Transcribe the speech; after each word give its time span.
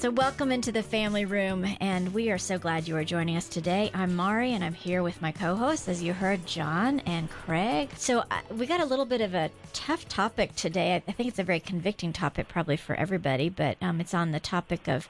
So, 0.00 0.10
welcome 0.10 0.50
into 0.50 0.72
the 0.72 0.82
family 0.82 1.26
room, 1.26 1.76
and 1.78 2.14
we 2.14 2.30
are 2.30 2.38
so 2.38 2.58
glad 2.58 2.88
you 2.88 2.96
are 2.96 3.04
joining 3.04 3.36
us 3.36 3.46
today. 3.46 3.90
I'm 3.92 4.16
Mari, 4.16 4.54
and 4.54 4.64
I'm 4.64 4.72
here 4.72 5.02
with 5.02 5.20
my 5.20 5.30
co 5.30 5.56
hosts, 5.56 5.88
as 5.88 6.02
you 6.02 6.14
heard, 6.14 6.46
John 6.46 7.00
and 7.00 7.28
Craig. 7.28 7.90
So, 7.98 8.20
uh, 8.20 8.40
we 8.50 8.64
got 8.64 8.80
a 8.80 8.86
little 8.86 9.04
bit 9.04 9.20
of 9.20 9.34
a 9.34 9.50
tough 9.74 10.08
topic 10.08 10.56
today. 10.56 10.94
I, 10.94 11.02
I 11.06 11.12
think 11.12 11.28
it's 11.28 11.38
a 11.38 11.44
very 11.44 11.60
convicting 11.60 12.14
topic, 12.14 12.48
probably 12.48 12.78
for 12.78 12.94
everybody, 12.94 13.50
but 13.50 13.76
um, 13.82 14.00
it's 14.00 14.14
on 14.14 14.30
the 14.30 14.40
topic 14.40 14.88
of 14.88 15.06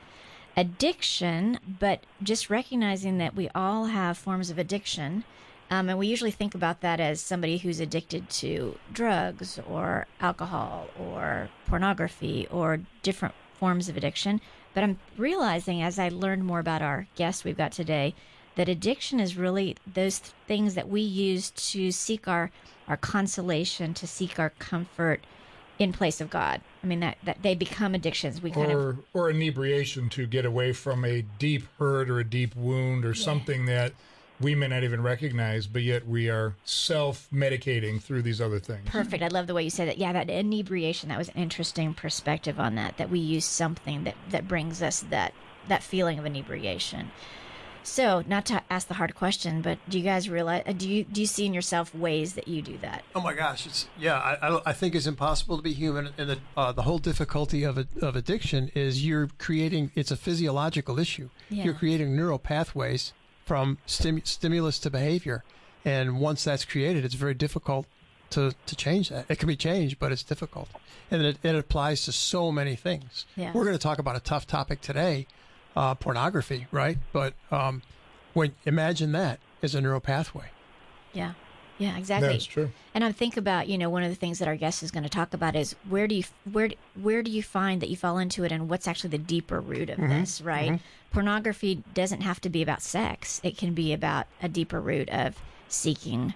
addiction, 0.56 1.60
but 1.78 2.02
just 2.20 2.50
recognizing 2.50 3.18
that 3.18 3.36
we 3.36 3.48
all 3.54 3.84
have 3.84 4.18
forms 4.18 4.50
of 4.50 4.58
addiction. 4.58 5.22
Um, 5.70 5.88
and 5.88 6.00
we 6.00 6.08
usually 6.08 6.32
think 6.32 6.52
about 6.52 6.80
that 6.80 6.98
as 6.98 7.20
somebody 7.20 7.58
who's 7.58 7.78
addicted 7.78 8.28
to 8.30 8.76
drugs 8.92 9.60
or 9.68 10.08
alcohol 10.20 10.88
or 10.98 11.48
pornography 11.68 12.48
or 12.50 12.80
different 13.04 13.36
forms 13.60 13.88
of 13.88 13.96
addiction. 13.96 14.40
But 14.74 14.84
I'm 14.84 14.98
realizing 15.16 15.82
as 15.82 15.98
I 15.98 16.08
learned 16.08 16.44
more 16.44 16.60
about 16.60 16.82
our 16.82 17.06
guest 17.16 17.44
we've 17.44 17.56
got 17.56 17.72
today 17.72 18.14
that 18.56 18.68
addiction 18.68 19.20
is 19.20 19.36
really 19.36 19.76
those 19.92 20.18
things 20.46 20.74
that 20.74 20.88
we 20.88 21.00
use 21.00 21.50
to 21.50 21.90
seek 21.90 22.28
our, 22.28 22.50
our 22.88 22.96
consolation, 22.96 23.94
to 23.94 24.06
seek 24.06 24.38
our 24.38 24.50
comfort 24.50 25.24
in 25.78 25.92
place 25.92 26.20
of 26.20 26.28
God. 26.28 26.60
I 26.82 26.86
mean 26.86 27.00
that, 27.00 27.16
that 27.24 27.42
they 27.42 27.54
become 27.54 27.94
addictions. 27.94 28.42
We 28.42 28.50
kind 28.50 28.70
or, 28.70 28.90
of 28.90 28.98
or 29.14 29.30
inebriation 29.30 30.08
to 30.10 30.26
get 30.26 30.44
away 30.44 30.72
from 30.72 31.04
a 31.04 31.22
deep 31.22 31.64
hurt 31.78 32.10
or 32.10 32.20
a 32.20 32.24
deep 32.24 32.54
wound 32.54 33.04
or 33.04 33.14
something 33.14 33.66
that 33.66 33.92
we 34.40 34.54
may 34.54 34.68
not 34.68 34.82
even 34.84 35.02
recognize, 35.02 35.66
but 35.66 35.82
yet 35.82 36.06
we 36.06 36.28
are 36.28 36.54
self 36.64 37.28
medicating 37.32 38.00
through 38.00 38.22
these 38.22 38.40
other 38.40 38.58
things. 38.58 38.82
Perfect. 38.86 39.22
I 39.22 39.28
love 39.28 39.46
the 39.46 39.54
way 39.54 39.62
you 39.62 39.70
said 39.70 39.88
that. 39.88 39.98
Yeah, 39.98 40.12
that 40.12 40.30
inebriation. 40.30 41.08
That 41.08 41.18
was 41.18 41.28
an 41.28 41.36
interesting 41.36 41.94
perspective 41.94 42.58
on 42.58 42.74
that. 42.76 42.96
That 42.96 43.10
we 43.10 43.18
use 43.18 43.44
something 43.44 44.04
that 44.04 44.16
that 44.30 44.48
brings 44.48 44.82
us 44.82 45.00
that 45.10 45.34
that 45.68 45.82
feeling 45.82 46.18
of 46.18 46.26
inebriation. 46.26 47.10
So, 47.82 48.22
not 48.26 48.44
to 48.46 48.62
ask 48.68 48.88
the 48.88 48.94
hard 48.94 49.14
question, 49.14 49.62
but 49.62 49.78
do 49.88 49.98
you 49.98 50.04
guys 50.04 50.28
realize? 50.28 50.62
uh, 50.66 50.72
Do 50.72 50.88
you 50.88 51.04
do 51.04 51.22
you 51.22 51.26
see 51.26 51.46
in 51.46 51.54
yourself 51.54 51.94
ways 51.94 52.34
that 52.34 52.46
you 52.46 52.60
do 52.60 52.76
that? 52.78 53.04
Oh 53.14 53.20
my 53.20 53.32
gosh, 53.32 53.66
it's 53.66 53.88
yeah. 53.98 54.18
I, 54.18 54.48
I, 54.48 54.60
I 54.66 54.72
think 54.72 54.94
it's 54.94 55.06
impossible 55.06 55.56
to 55.56 55.62
be 55.62 55.72
human, 55.72 56.10
and 56.18 56.30
the 56.30 56.38
uh, 56.56 56.72
the 56.72 56.82
whole 56.82 56.98
difficulty 56.98 57.62
of 57.62 57.78
it, 57.78 57.88
of 58.02 58.16
addiction 58.16 58.70
is 58.74 59.04
you're 59.06 59.28
creating. 59.38 59.92
It's 59.94 60.10
a 60.10 60.16
physiological 60.16 60.98
issue. 60.98 61.30
Yeah. 61.48 61.64
You're 61.64 61.74
creating 61.74 62.14
neural 62.14 62.38
pathways 62.38 63.12
from 63.50 63.78
stim, 63.84 64.22
stimulus 64.22 64.78
to 64.78 64.88
behavior, 64.88 65.42
and 65.84 66.20
once 66.20 66.44
that's 66.44 66.64
created, 66.64 67.04
it's 67.04 67.16
very 67.16 67.34
difficult 67.34 67.84
to 68.30 68.54
to 68.64 68.76
change 68.76 69.08
that. 69.08 69.26
It 69.28 69.40
can 69.40 69.48
be 69.48 69.56
changed, 69.56 69.98
but 69.98 70.12
it's 70.12 70.22
difficult, 70.22 70.68
and 71.10 71.20
it, 71.20 71.36
it 71.42 71.56
applies 71.56 72.04
to 72.04 72.12
so 72.12 72.52
many 72.52 72.76
things. 72.76 73.26
Yeah. 73.34 73.50
We're 73.52 73.64
going 73.64 73.74
to 73.76 73.82
talk 73.82 73.98
about 73.98 74.14
a 74.14 74.20
tough 74.20 74.46
topic 74.46 74.80
today, 74.82 75.26
uh, 75.74 75.96
pornography, 75.96 76.68
right? 76.70 76.98
But 77.12 77.34
um, 77.50 77.82
when 78.34 78.52
imagine 78.66 79.10
that 79.12 79.40
as 79.64 79.74
a 79.74 79.80
neural 79.80 79.98
pathway. 79.98 80.50
Yeah. 81.12 81.32
Yeah, 81.80 81.96
exactly. 81.96 82.28
That's 82.28 82.44
true. 82.44 82.70
And 82.94 83.02
I 83.02 83.10
think 83.10 83.38
about, 83.38 83.66
you 83.66 83.78
know, 83.78 83.88
one 83.88 84.02
of 84.02 84.10
the 84.10 84.14
things 84.14 84.38
that 84.38 84.46
our 84.46 84.54
guest 84.54 84.82
is 84.82 84.90
going 84.90 85.02
to 85.02 85.08
talk 85.08 85.32
about 85.32 85.56
is 85.56 85.74
where 85.88 86.06
do 86.06 86.14
you 86.14 86.24
where 86.52 86.70
where 86.94 87.22
do 87.22 87.30
you 87.30 87.42
find 87.42 87.80
that 87.80 87.88
you 87.88 87.96
fall 87.96 88.18
into 88.18 88.44
it 88.44 88.52
and 88.52 88.68
what's 88.68 88.86
actually 88.86 89.10
the 89.10 89.18
deeper 89.18 89.60
root 89.60 89.88
of 89.88 89.96
mm-hmm. 89.96 90.10
this, 90.10 90.42
right? 90.42 90.72
Mm-hmm. 90.72 91.10
Pornography 91.10 91.82
doesn't 91.94 92.20
have 92.20 92.38
to 92.42 92.50
be 92.50 92.60
about 92.60 92.82
sex. 92.82 93.40
It 93.42 93.56
can 93.56 93.72
be 93.72 93.94
about 93.94 94.26
a 94.42 94.48
deeper 94.48 94.78
root 94.78 95.08
of 95.08 95.36
seeking 95.68 96.34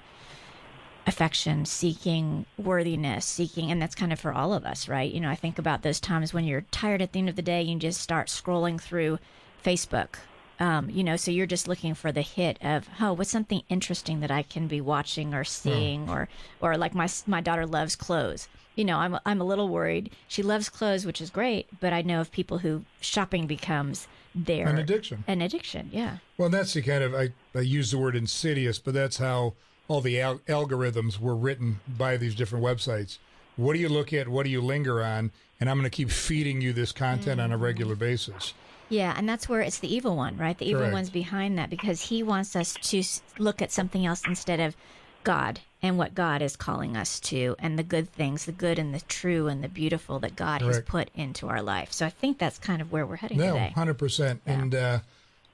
affection, 1.06 1.66
seeking 1.66 2.46
worthiness, 2.56 3.26
seeking 3.26 3.70
and 3.70 3.82
that's 3.82 3.94
kind 3.94 4.14
of 4.14 4.18
for 4.18 4.32
all 4.32 4.54
of 4.54 4.64
us, 4.64 4.88
right? 4.88 5.12
You 5.12 5.20
know, 5.20 5.28
I 5.28 5.36
think 5.36 5.58
about 5.58 5.82
those 5.82 6.00
times 6.00 6.32
when 6.32 6.44
you're 6.44 6.64
tired 6.70 7.02
at 7.02 7.12
the 7.12 7.18
end 7.18 7.28
of 7.28 7.36
the 7.36 7.42
day 7.42 7.60
and 7.60 7.68
you 7.68 7.78
just 7.78 8.00
start 8.00 8.28
scrolling 8.28 8.80
through 8.80 9.18
Facebook 9.62 10.16
um, 10.60 10.90
you 10.90 11.02
know, 11.02 11.16
so 11.16 11.30
you're 11.30 11.46
just 11.46 11.68
looking 11.68 11.94
for 11.94 12.12
the 12.12 12.22
hit 12.22 12.58
of, 12.62 12.88
oh, 13.00 13.12
what's 13.12 13.30
something 13.30 13.62
interesting 13.68 14.20
that 14.20 14.30
I 14.30 14.42
can 14.42 14.66
be 14.68 14.80
watching 14.80 15.34
or 15.34 15.44
seeing, 15.44 16.08
or, 16.08 16.28
or 16.60 16.76
like 16.76 16.94
my 16.94 17.08
my 17.26 17.40
daughter 17.40 17.66
loves 17.66 17.96
clothes. 17.96 18.48
You 18.76 18.84
know, 18.84 18.98
I'm 18.98 19.18
I'm 19.24 19.40
a 19.40 19.44
little 19.44 19.68
worried. 19.68 20.10
She 20.28 20.42
loves 20.42 20.68
clothes, 20.68 21.06
which 21.06 21.20
is 21.20 21.30
great, 21.30 21.68
but 21.80 21.92
I 21.92 22.02
know 22.02 22.20
of 22.20 22.32
people 22.32 22.58
who 22.58 22.84
shopping 23.00 23.46
becomes 23.46 24.08
their 24.34 24.66
An 24.66 24.78
addiction. 24.78 25.24
An 25.28 25.40
addiction, 25.42 25.90
yeah. 25.92 26.18
Well, 26.38 26.48
that's 26.48 26.74
the 26.74 26.82
kind 26.82 27.04
of 27.04 27.14
I, 27.14 27.32
I 27.54 27.60
use 27.60 27.92
the 27.92 27.98
word 27.98 28.16
insidious, 28.16 28.78
but 28.78 28.94
that's 28.94 29.18
how 29.18 29.54
all 29.86 30.00
the 30.00 30.20
al- 30.20 30.40
algorithms 30.48 31.20
were 31.20 31.36
written 31.36 31.80
by 31.86 32.16
these 32.16 32.34
different 32.34 32.64
websites. 32.64 33.18
What 33.56 33.74
do 33.74 33.78
you 33.78 33.88
look 33.88 34.12
at? 34.12 34.28
What 34.28 34.44
do 34.44 34.50
you 34.50 34.60
linger 34.60 35.02
on? 35.02 35.30
And 35.60 35.70
I'm 35.70 35.78
going 35.78 35.88
to 35.88 35.96
keep 35.96 36.10
feeding 36.10 36.60
you 36.60 36.72
this 36.72 36.90
content 36.90 37.40
on 37.40 37.52
a 37.52 37.56
regular 37.56 37.94
basis. 37.94 38.54
Yeah, 38.88 39.14
and 39.16 39.28
that's 39.28 39.48
where 39.48 39.60
it's 39.60 39.78
the 39.78 39.92
evil 39.92 40.16
one, 40.16 40.36
right? 40.36 40.56
The 40.56 40.66
evil 40.66 40.82
Correct. 40.82 40.92
one's 40.92 41.10
behind 41.10 41.58
that 41.58 41.70
because 41.70 42.02
he 42.02 42.22
wants 42.22 42.54
us 42.54 42.74
to 42.74 43.02
look 43.38 43.62
at 43.62 43.72
something 43.72 44.04
else 44.04 44.22
instead 44.26 44.60
of 44.60 44.76
God 45.24 45.60
and 45.82 45.98
what 45.98 46.14
God 46.14 46.42
is 46.42 46.54
calling 46.54 46.96
us 46.96 47.18
to 47.20 47.56
and 47.58 47.78
the 47.78 47.82
good 47.82 48.10
things, 48.12 48.44
the 48.44 48.52
good 48.52 48.78
and 48.78 48.94
the 48.94 49.00
true 49.00 49.48
and 49.48 49.64
the 49.64 49.68
beautiful 49.68 50.18
that 50.20 50.36
God 50.36 50.62
has 50.62 50.80
put 50.80 51.10
into 51.14 51.48
our 51.48 51.62
life. 51.62 51.92
So 51.92 52.06
I 52.06 52.10
think 52.10 52.38
that's 52.38 52.58
kind 52.58 52.80
of 52.80 52.92
where 52.92 53.06
we're 53.06 53.16
heading 53.16 53.38
today. 53.38 53.48
No, 53.48 53.54
today. 53.54 53.72
hundred 53.74 53.98
percent. 53.98 54.42
And 54.46 54.74
uh, 54.74 54.98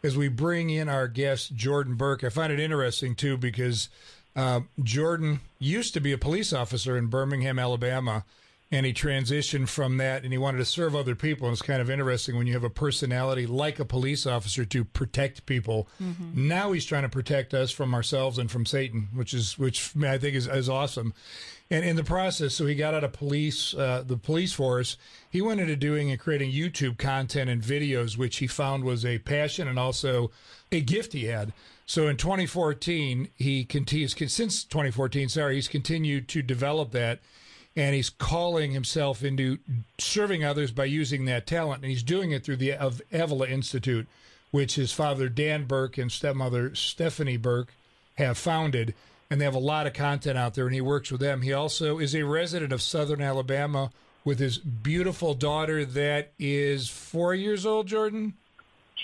as 0.03 0.17
we 0.17 0.29
bring 0.29 0.71
in 0.71 0.89
our 0.89 1.09
guest 1.09 1.55
Jordan 1.55 1.95
Burke, 1.95 2.25
I 2.25 2.29
find 2.29 2.53
it 2.53 2.61
interesting 2.61 3.15
too 3.15 3.37
because 3.37 3.89
uh, 4.37 4.61
Jordan 4.83 5.41
used 5.59 5.95
to 5.95 6.01
be 6.01 6.13
a 6.13 6.19
police 6.19 6.53
officer 6.53 6.97
in 6.97 7.07
Birmingham, 7.07 7.59
Alabama, 7.59 8.25
and 8.73 8.87
he 8.87 8.93
transitioned 8.93 9.69
from 9.69 9.97
that 9.97 10.23
and 10.23 10.33
he 10.33 10.39
wanted 10.39 10.59
to 10.59 10.65
serve 10.65 10.95
other 10.95 11.17
people. 11.17 11.47
And 11.49 11.53
it's 11.53 11.63
kind 11.63 11.81
of 11.81 11.91
interesting 11.91 12.37
when 12.37 12.47
you 12.47 12.53
have 12.53 12.65
a 12.65 12.71
personality 12.71 13.47
like 13.47 13.81
a 13.81 13.85
police 13.85 14.27
officer 14.27 14.65
to 14.65 14.85
protect 14.85 15.45
people. 15.47 15.89
Now 16.35 16.73
he's 16.73 16.85
trying 16.85 17.03
to 17.03 17.09
protect 17.09 17.53
us 17.53 17.73
from 17.73 17.95
ourselves 17.95 18.39
and 18.39 18.51
from 18.51 18.65
Satan, 18.65 19.09
which 19.13 19.35
is 19.35 19.59
which 19.59 19.93
I 20.03 20.19
think 20.19 20.37
is, 20.37 20.47
is 20.47 20.69
awesome. 20.69 21.15
And 21.73 21.85
in 21.85 21.95
the 21.95 22.05
process, 22.05 22.55
so 22.55 22.67
he 22.67 22.75
got 22.75 22.95
out 22.95 23.05
of 23.05 23.13
police, 23.13 23.75
uh, 23.75 24.03
the 24.05 24.17
police 24.17 24.53
force. 24.53 24.97
He 25.31 25.41
went 25.41 25.61
into 25.61 25.77
doing 25.77 26.11
and 26.11 26.19
creating 26.19 26.51
YouTube 26.51 26.99
content 26.99 27.49
and 27.49 27.63
videos, 27.63 28.17
which 28.17 28.39
he 28.39 28.49
found 28.49 28.83
was 28.83 29.05
a 29.05 29.19
passion 29.19 29.69
and 29.69 29.79
also 29.79 30.33
a 30.73 30.81
gift 30.81 31.13
he 31.13 31.27
had. 31.27 31.53
So 31.87 32.09
in 32.09 32.17
2014, 32.17 33.29
he 33.37 33.65
continues 33.65 34.15
since 34.33 34.65
2014. 34.65 35.29
Sorry, 35.29 35.57
he's 35.57 35.69
continued 35.69 36.29
to 36.29 36.43
develop 36.43 36.91
that, 36.93 37.21
and 37.77 37.95
he's 37.95 38.11
calling 38.11 38.73
himself 38.73 39.23
into 39.23 39.59
serving 39.99 40.45
others 40.45 40.71
by 40.73 40.85
using 40.85 41.25
that 41.27 41.47
talent. 41.47 41.83
And 41.83 41.91
he's 41.91 42.03
doing 42.03 42.33
it 42.33 42.45
through 42.45 42.57
the 42.57 42.73
of 42.73 43.01
Avila 43.13 43.47
Institute, 43.47 44.07
which 44.51 44.75
his 44.75 44.93
father 44.93 45.29
Dan 45.29 45.65
Burke 45.65 45.99
and 45.99 46.11
stepmother 46.11 46.75
Stephanie 46.75 47.37
Burke 47.37 47.73
have 48.17 48.37
founded, 48.37 48.95
and 49.31 49.41
they 49.41 49.45
have 49.45 49.55
a 49.55 49.59
lot 49.59 49.87
of 49.87 49.93
content 49.93 50.37
out 50.37 50.55
there, 50.55 50.67
and 50.67 50.75
he 50.75 50.81
works 50.81 51.11
with 51.11 51.21
them. 51.21 51.43
He 51.43 51.53
also 51.53 51.99
is 51.99 52.15
a 52.15 52.25
resident 52.25 52.73
of 52.73 52.83
Southern 52.83 53.23
Alabama 53.23 53.91
with 54.25 54.39
his 54.39 54.59
beautiful 54.59 55.35
daughter 55.35 55.85
that 55.85 56.33
is 56.39 56.89
four 56.89 57.35
years 57.35 57.65
old, 57.65 57.87
Jordan. 57.87 58.35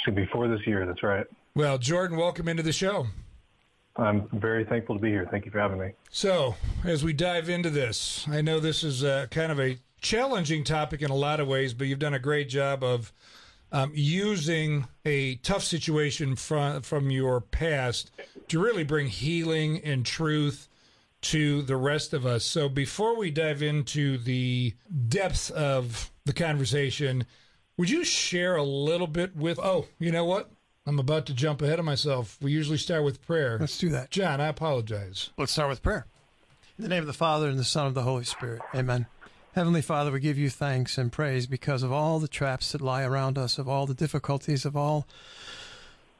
Should 0.04 0.16
be 0.16 0.26
four 0.26 0.48
this 0.48 0.66
year. 0.66 0.84
That's 0.84 1.02
right. 1.02 1.26
Well, 1.54 1.78
Jordan, 1.78 2.18
welcome 2.18 2.48
into 2.48 2.62
the 2.62 2.72
show. 2.72 3.06
I'm 3.98 4.28
very 4.32 4.64
thankful 4.64 4.96
to 4.96 5.00
be 5.00 5.10
here. 5.10 5.26
Thank 5.30 5.44
you 5.44 5.50
for 5.50 5.58
having 5.58 5.78
me. 5.78 5.92
So, 6.10 6.54
as 6.84 7.02
we 7.02 7.12
dive 7.12 7.48
into 7.48 7.70
this, 7.70 8.26
I 8.28 8.40
know 8.40 8.60
this 8.60 8.84
is 8.84 9.02
uh, 9.02 9.26
kind 9.30 9.50
of 9.50 9.58
a 9.58 9.78
challenging 10.00 10.64
topic 10.64 11.02
in 11.02 11.10
a 11.10 11.14
lot 11.14 11.40
of 11.40 11.48
ways, 11.48 11.72
but 11.74 11.86
you've 11.86 11.98
done 11.98 12.14
a 12.14 12.18
great 12.18 12.48
job 12.48 12.84
of 12.84 13.12
um, 13.72 13.92
using 13.94 14.86
a 15.04 15.36
tough 15.36 15.64
situation 15.64 16.36
from 16.36 16.82
from 16.82 17.10
your 17.10 17.40
past 17.40 18.10
to 18.48 18.62
really 18.62 18.84
bring 18.84 19.08
healing 19.08 19.80
and 19.82 20.06
truth 20.06 20.68
to 21.22 21.62
the 21.62 21.76
rest 21.76 22.12
of 22.12 22.24
us. 22.26 22.44
So, 22.44 22.68
before 22.68 23.16
we 23.16 23.30
dive 23.30 23.62
into 23.62 24.18
the 24.18 24.74
depth 25.08 25.50
of 25.50 26.10
the 26.24 26.32
conversation, 26.32 27.24
would 27.76 27.90
you 27.90 28.04
share 28.04 28.56
a 28.56 28.62
little 28.62 29.06
bit 29.06 29.34
with? 29.34 29.58
Oh, 29.58 29.86
you 29.98 30.12
know 30.12 30.24
what? 30.24 30.50
I'm 30.86 31.00
about 31.00 31.26
to 31.26 31.34
jump 31.34 31.62
ahead 31.62 31.80
of 31.80 31.84
myself. 31.84 32.38
We 32.40 32.52
usually 32.52 32.78
start 32.78 33.02
with 33.02 33.20
prayer. 33.26 33.58
Let's 33.58 33.76
do 33.76 33.88
that. 33.88 34.10
John, 34.10 34.40
I 34.40 34.46
apologize. 34.46 35.30
Let's 35.36 35.50
start 35.50 35.68
with 35.68 35.82
prayer. 35.82 36.06
In 36.78 36.84
the 36.84 36.88
name 36.88 37.02
of 37.02 37.08
the 37.08 37.12
Father 37.12 37.48
and 37.48 37.58
the 37.58 37.64
Son 37.64 37.88
and 37.88 37.96
the 37.96 38.02
Holy 38.02 38.24
Spirit. 38.24 38.62
Amen. 38.72 39.06
Heavenly 39.54 39.82
Father, 39.82 40.12
we 40.12 40.20
give 40.20 40.38
you 40.38 40.48
thanks 40.48 40.96
and 40.96 41.10
praise 41.10 41.46
because 41.46 41.82
of 41.82 41.90
all 41.90 42.20
the 42.20 42.28
traps 42.28 42.70
that 42.70 42.82
lie 42.82 43.02
around 43.02 43.36
us, 43.36 43.58
of 43.58 43.68
all 43.68 43.86
the 43.86 43.94
difficulties, 43.94 44.64
of 44.64 44.76
all 44.76 45.08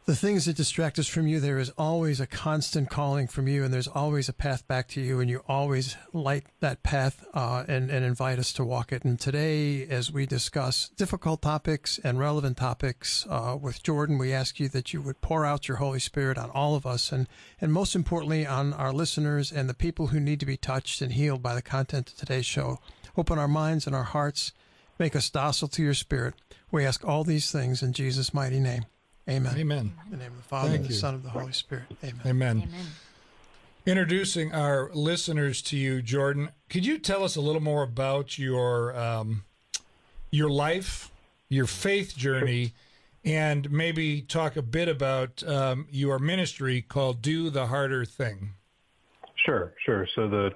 the 0.06 0.14
things 0.14 0.44
that 0.44 0.54
distract 0.54 1.00
us 1.00 1.08
from 1.08 1.26
you, 1.26 1.40
there 1.40 1.58
is 1.58 1.70
always 1.70 2.20
a 2.20 2.28
constant 2.28 2.88
calling 2.88 3.26
from 3.26 3.48
you, 3.48 3.64
and 3.64 3.74
there's 3.74 3.88
always 3.88 4.28
a 4.28 4.32
path 4.32 4.64
back 4.68 4.86
to 4.86 5.00
you, 5.00 5.18
and 5.18 5.28
you 5.28 5.42
always 5.48 5.96
light 6.12 6.46
that 6.60 6.84
path 6.84 7.26
uh, 7.34 7.64
and, 7.66 7.90
and 7.90 8.04
invite 8.04 8.38
us 8.38 8.52
to 8.52 8.64
walk 8.64 8.92
it. 8.92 9.04
And 9.04 9.18
today, 9.18 9.84
as 9.88 10.12
we 10.12 10.24
discuss 10.24 10.90
difficult 10.90 11.42
topics 11.42 11.98
and 12.04 12.20
relevant 12.20 12.56
topics 12.56 13.26
uh, 13.28 13.58
with 13.60 13.82
Jordan, 13.82 14.16
we 14.16 14.32
ask 14.32 14.60
you 14.60 14.68
that 14.68 14.92
you 14.92 15.02
would 15.02 15.20
pour 15.22 15.44
out 15.44 15.66
your 15.66 15.78
Holy 15.78 15.98
Spirit 15.98 16.38
on 16.38 16.50
all 16.50 16.76
of 16.76 16.86
us, 16.86 17.10
and, 17.10 17.26
and 17.60 17.72
most 17.72 17.96
importantly, 17.96 18.46
on 18.46 18.72
our 18.74 18.92
listeners 18.92 19.50
and 19.50 19.68
the 19.68 19.74
people 19.74 20.08
who 20.08 20.20
need 20.20 20.38
to 20.38 20.46
be 20.46 20.56
touched 20.56 21.02
and 21.02 21.14
healed 21.14 21.42
by 21.42 21.56
the 21.56 21.62
content 21.62 22.10
of 22.10 22.16
today's 22.16 22.46
show. 22.46 22.78
Open 23.16 23.40
our 23.40 23.48
minds 23.48 23.88
and 23.88 23.96
our 23.96 24.04
hearts, 24.04 24.52
make 25.00 25.16
us 25.16 25.30
docile 25.30 25.66
to 25.66 25.82
your 25.82 25.94
Spirit. 25.94 26.34
We 26.70 26.86
ask 26.86 27.04
all 27.04 27.24
these 27.24 27.50
things 27.50 27.82
in 27.82 27.92
Jesus' 27.92 28.32
mighty 28.32 28.60
name. 28.60 28.84
Amen. 29.28 29.54
Amen. 29.56 29.92
In 30.04 30.10
the 30.12 30.16
name 30.18 30.32
of 30.32 30.36
the 30.36 30.42
Father, 30.44 30.68
Thank 30.68 30.80
and 30.80 30.88
the 30.88 30.94
you. 30.94 30.98
Son, 31.00 31.14
and 31.14 31.24
the 31.24 31.30
Holy 31.30 31.52
Spirit. 31.52 31.84
Amen. 32.04 32.20
Amen. 32.24 32.62
Amen. 32.68 32.86
Introducing 33.84 34.52
our 34.52 34.90
listeners 34.94 35.62
to 35.62 35.76
you, 35.76 36.02
Jordan. 36.02 36.50
Could 36.68 36.86
you 36.86 36.98
tell 36.98 37.24
us 37.24 37.36
a 37.36 37.40
little 37.40 37.62
more 37.62 37.82
about 37.82 38.38
your 38.38 38.96
um, 38.96 39.44
your 40.30 40.48
life, 40.48 41.10
your 41.48 41.66
faith 41.66 42.16
journey, 42.16 42.72
and 43.24 43.70
maybe 43.70 44.22
talk 44.22 44.56
a 44.56 44.62
bit 44.62 44.88
about 44.88 45.42
um, 45.44 45.86
your 45.90 46.18
ministry 46.18 46.80
called 46.82 47.22
"Do 47.22 47.50
the 47.50 47.66
Harder 47.66 48.04
Thing"? 48.04 48.50
Sure, 49.44 49.72
sure. 49.84 50.06
So 50.14 50.28
the 50.28 50.50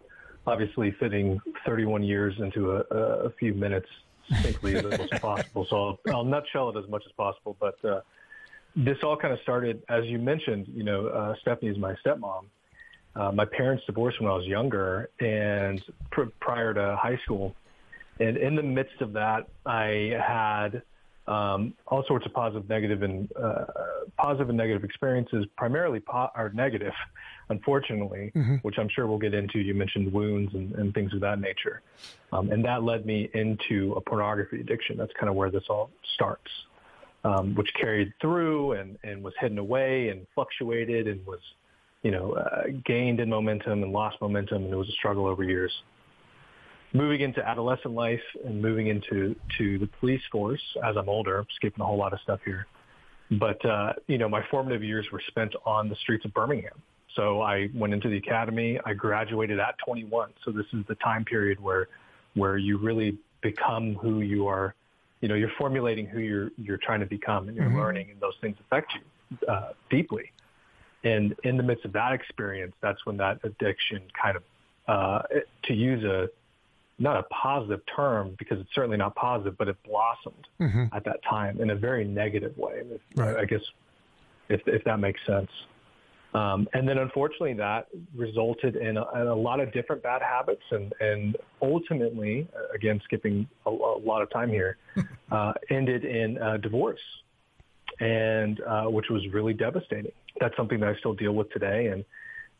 obviously 0.47 0.91
fitting 0.99 1.41
31 1.67 2.03
years 2.03 2.35
into 2.39 2.73
a, 2.73 2.81
a 2.81 3.31
few 3.31 3.55
minutes 3.55 3.89
succinctly 4.29 4.77
as 4.77 4.85
little 4.85 5.09
as 5.13 5.21
possible. 5.21 5.67
So 5.69 5.77
I'll, 5.77 6.17
I'll 6.17 6.25
nutshell 6.25 6.71
it 6.71 6.77
as 6.83 6.89
much 6.89 7.03
as 7.07 7.13
possible. 7.13 7.57
But 7.61 7.85
uh, 7.85 8.01
this 8.77 8.99
all 9.03 9.17
kind 9.17 9.33
of 9.33 9.41
started, 9.41 9.83
as 9.89 10.05
you 10.07 10.19
mentioned. 10.19 10.67
You 10.69 10.85
know, 10.85 11.07
uh, 11.07 11.35
Stephanie 11.41 11.71
is 11.71 11.79
my 11.79 11.95
stepmom. 12.05 12.45
Uh, 13.17 13.33
my 13.33 13.45
parents 13.45 13.85
divorced 13.87 14.21
when 14.21 14.31
I 14.31 14.35
was 14.35 14.47
younger 14.47 15.11
and 15.19 15.83
pr- 16.13 16.31
prior 16.41 16.73
to 16.75 16.97
high 16.97 17.19
school. 17.25 17.55
And 18.21 18.37
in 18.37 18.55
the 18.55 18.63
midst 18.63 19.01
of 19.01 19.13
that, 19.15 19.49
I 19.67 20.15
had 20.25 20.83
um, 21.27 21.75
all 21.87 22.05
sorts 22.07 22.27
of 22.27 22.33
positive, 22.33 22.69
negative, 22.69 23.03
and 23.03 23.31
uh, 23.37 23.65
positive 24.17 24.49
and 24.49 24.59
negative 24.59 24.85
experiences, 24.85 25.47
primarily 25.57 26.01
po- 26.01 26.31
or 26.37 26.51
negative, 26.55 26.93
unfortunately, 27.49 28.31
which 28.63 28.79
I'm 28.79 28.89
sure 28.89 29.07
we'll 29.07 29.19
get 29.19 29.33
into. 29.35 29.59
You 29.61 29.75
mentioned 29.75 30.13
wounds 30.13 30.55
and, 30.55 30.73
and 30.75 30.93
things 30.93 31.15
of 31.15 31.21
that 31.21 31.41
nature, 31.41 31.83
um, 32.33 32.51
and 32.51 32.65
that 32.65 32.83
led 32.83 33.07
me 33.07 33.31
into 33.35 33.95
a 33.97 34.01
pornography 34.01 34.61
addiction. 34.61 34.97
That's 34.97 35.13
kind 35.19 35.29
of 35.29 35.37
where 35.37 35.51
this 35.51 35.65
all 35.71 35.91
starts, 36.15 36.51
um, 37.25 37.55
which 37.55 37.69
carried 37.79 38.13
through 38.21 38.73
and, 38.73 38.99
and 39.05 39.23
was 39.23 39.35
hidden 39.41 39.59
away 39.59 40.09
and 40.09 40.27
fluctuated 40.35 41.07
and 41.07 41.25
was, 41.27 41.41
you 42.03 42.11
know, 42.11 42.33
uh, 42.33 42.63
gained 42.85 43.21
in 43.21 43.29
momentum 43.29 43.83
and 43.83 43.93
lost 43.93 44.17
momentum, 44.21 44.65
and 44.65 44.73
it 44.73 44.77
was 44.77 44.89
a 44.89 44.93
struggle 44.93 45.27
over 45.27 45.45
years 45.45 45.73
moving 46.93 47.21
into 47.21 47.47
adolescent 47.47 47.95
life 47.95 48.21
and 48.45 48.61
moving 48.61 48.89
into 48.89 49.35
to 49.59 49.79
the 49.79 49.89
police 49.99 50.23
force 50.31 50.63
as 50.85 50.97
I'm 50.97 51.09
older. 51.09 51.39
I'm 51.39 51.47
skipping 51.57 51.81
a 51.81 51.87
whole 51.87 51.99
lot 51.99 52.13
of 52.13 52.21
stuff 52.21 52.41
here, 52.45 52.67
but 53.33 53.65
uh, 53.65 53.93
you 54.07 54.19
know, 54.19 54.29
my 54.29 54.43
formative 54.51 54.83
years 54.83 55.07
were 55.13 55.23
spent 55.29 55.55
on 55.65 55.89
the 55.89 55.97
streets 55.97 56.25
of 56.25 56.35
Birmingham. 56.35 56.83
So 57.17 57.43
I 57.43 57.69
went 57.75 57.93
into 57.93 58.09
the 58.09 58.17
academy. 58.17 58.79
I 58.85 58.95
graduated 58.95 59.59
at 59.59 59.75
21. 59.85 60.31
So 60.45 60.53
this 60.53 60.67
is 60.73 60.85
the 60.89 60.95
time 60.97 61.25
period 61.25 61.61
where 61.61 61.89
where 62.35 62.57
you 62.57 62.79
really 62.79 63.19
become 63.43 63.95
who 63.97 64.21
you 64.21 64.47
are. 64.47 64.75
You 65.21 65.29
know, 65.29 65.35
you're 65.35 65.53
formulating 65.59 66.07
who 66.07 66.21
you're 66.21 66.51
you're 66.57 66.79
trying 66.79 67.01
to 67.01 67.07
become, 67.07 67.49
and 67.49 67.57
you're 67.57 67.67
learning, 67.77 68.11
and 68.11 68.21
those 68.21 68.35
things 68.41 68.57
affect 68.61 68.93
you 68.95 69.47
uh, 69.49 69.73
deeply. 69.91 70.33
And 71.05 71.35
in 71.45 71.57
the 71.57 71.63
midst 71.63 71.85
of 71.85 71.93
that 71.93 72.13
experience, 72.13 72.75
that's 72.81 73.05
when 73.07 73.17
that 73.19 73.39
addiction 73.43 74.03
kind 74.21 74.37
of, 74.37 74.43
uh, 74.89 75.23
to 75.65 75.75
use 75.75 76.05
a 76.05 76.29
not 76.99 77.17
a 77.17 77.23
positive 77.25 77.81
term 77.87 78.35
because 78.39 78.61
it's 78.61 78.75
certainly 78.75 78.99
not 78.99 79.15
positive, 79.15 79.57
but 79.57 79.69
it 79.69 79.77
blossomed 79.85 80.47
at 80.93 81.05
that 81.05 81.23
time 81.23 81.61
in 81.61 81.71
a 81.71 81.75
very 81.75 82.05
negative 82.05 82.57
way. 82.59 82.83
If, 82.91 83.01
Right. 83.17 83.37
I 83.37 83.45
guess 83.47 83.63
if 84.49 84.61
if 84.67 84.85
that 84.85 85.01
makes 85.01 85.21
sense. 85.27 85.51
Um, 86.33 86.69
and 86.75 86.89
then 86.89 86.99
unfortunately 86.99 87.55
that 87.55 87.89
resulted 88.17 88.77
in 88.77 88.97
a, 88.97 89.21
in 89.21 89.27
a 89.27 89.35
lot 89.35 89.59
of 89.59 89.73
different 89.73 90.03
bad 90.03 90.23
habits 90.23 90.63
and, 90.71 90.93
and 91.01 91.37
ultimately, 91.61 92.47
uh, 92.55 92.73
again, 92.75 93.01
skipping 93.05 93.49
a, 93.67 93.71
a 93.71 93.99
lot 93.99 94.23
of 94.23 94.31
time 94.31 94.49
here, 94.49 94.77
uh, 95.33 95.53
ended 95.71 96.05
in 96.05 96.41
uh, 96.41 96.57
divorce 96.59 97.01
and 97.99 98.61
uh, 98.61 98.85
which 98.85 99.07
was 99.11 99.23
really 99.33 99.53
devastating. 99.53 100.13
That's 100.39 100.57
something 100.57 100.79
that 100.81 100.89
I 100.89 100.99
still 100.99 101.15
deal 101.15 101.33
with 101.33 101.51
today. 101.51 101.89
And, 101.89 102.05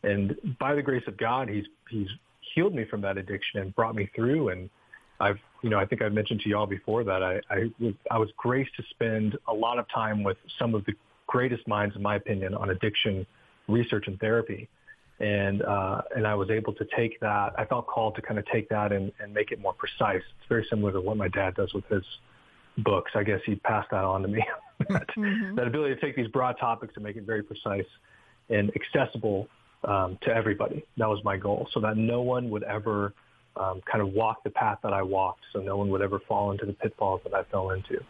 and 0.03 0.57
by 0.59 0.75
the 0.75 0.81
grace 0.81 1.03
of 1.07 1.15
God, 1.17 1.47
he's, 1.47 1.65
he's 1.89 2.09
healed 2.53 2.75
me 2.75 2.83
from 2.85 3.01
that 3.01 3.17
addiction 3.17 3.61
and 3.61 3.73
brought 3.73 3.95
me 3.95 4.09
through. 4.13 4.49
And 4.49 4.69
I've, 5.21 5.37
you 5.63 5.69
know, 5.69 5.79
I 5.79 5.85
think 5.85 6.01
I've 6.01 6.11
mentioned 6.11 6.41
to 6.41 6.49
y'all 6.49 6.67
before 6.67 7.05
that 7.05 7.23
I, 7.23 7.39
I 7.49 7.71
was, 7.79 7.93
I 8.11 8.17
was 8.17 8.29
graced 8.35 8.75
to 8.75 8.83
spend 8.89 9.37
a 9.47 9.53
lot 9.53 9.79
of 9.79 9.85
time 9.93 10.23
with 10.23 10.37
some 10.59 10.75
of 10.75 10.83
the 10.83 10.93
greatest 11.27 11.65
minds, 11.67 11.95
in 11.95 12.01
my 12.01 12.17
opinion, 12.17 12.53
on 12.53 12.71
addiction 12.71 13.25
research 13.71 14.05
and 14.07 14.19
therapy. 14.19 14.69
And, 15.19 15.61
uh, 15.61 16.01
and 16.15 16.25
I 16.25 16.33
was 16.33 16.49
able 16.49 16.73
to 16.73 16.85
take 16.95 17.19
that. 17.19 17.53
I 17.57 17.65
felt 17.65 17.85
called 17.87 18.15
to 18.15 18.21
kind 18.21 18.39
of 18.39 18.45
take 18.47 18.69
that 18.69 18.91
and, 18.91 19.11
and 19.19 19.33
make 19.33 19.51
it 19.51 19.59
more 19.59 19.73
precise. 19.73 20.21
It's 20.39 20.49
very 20.49 20.65
similar 20.69 20.91
to 20.93 21.01
what 21.01 21.15
my 21.15 21.27
dad 21.27 21.53
does 21.55 21.73
with 21.73 21.85
his 21.85 22.03
books. 22.79 23.11
I 23.13 23.23
guess 23.23 23.39
he 23.45 23.55
passed 23.55 23.91
that 23.91 24.03
on 24.03 24.23
to 24.23 24.27
me. 24.27 24.43
that, 24.89 25.07
that 25.55 25.67
ability 25.67 25.95
to 25.95 26.01
take 26.01 26.15
these 26.15 26.27
broad 26.27 26.57
topics 26.59 26.93
and 26.95 27.03
make 27.03 27.17
it 27.17 27.23
very 27.23 27.43
precise 27.43 27.85
and 28.49 28.71
accessible 28.75 29.47
um, 29.83 30.17
to 30.23 30.33
everybody. 30.33 30.83
That 30.97 31.09
was 31.09 31.23
my 31.23 31.37
goal, 31.37 31.67
so 31.73 31.79
that 31.81 31.97
no 31.97 32.21
one 32.21 32.49
would 32.49 32.63
ever 32.63 33.13
um, 33.55 33.81
kind 33.89 34.01
of 34.01 34.13
walk 34.13 34.43
the 34.43 34.49
path 34.49 34.79
that 34.83 34.93
I 34.93 35.01
walked, 35.01 35.41
so 35.53 35.59
no 35.59 35.77
one 35.77 35.89
would 35.89 36.01
ever 36.01 36.19
fall 36.27 36.51
into 36.51 36.65
the 36.65 36.73
pitfalls 36.73 37.21
that 37.23 37.33
I 37.33 37.43
fell 37.43 37.71
into. 37.71 38.03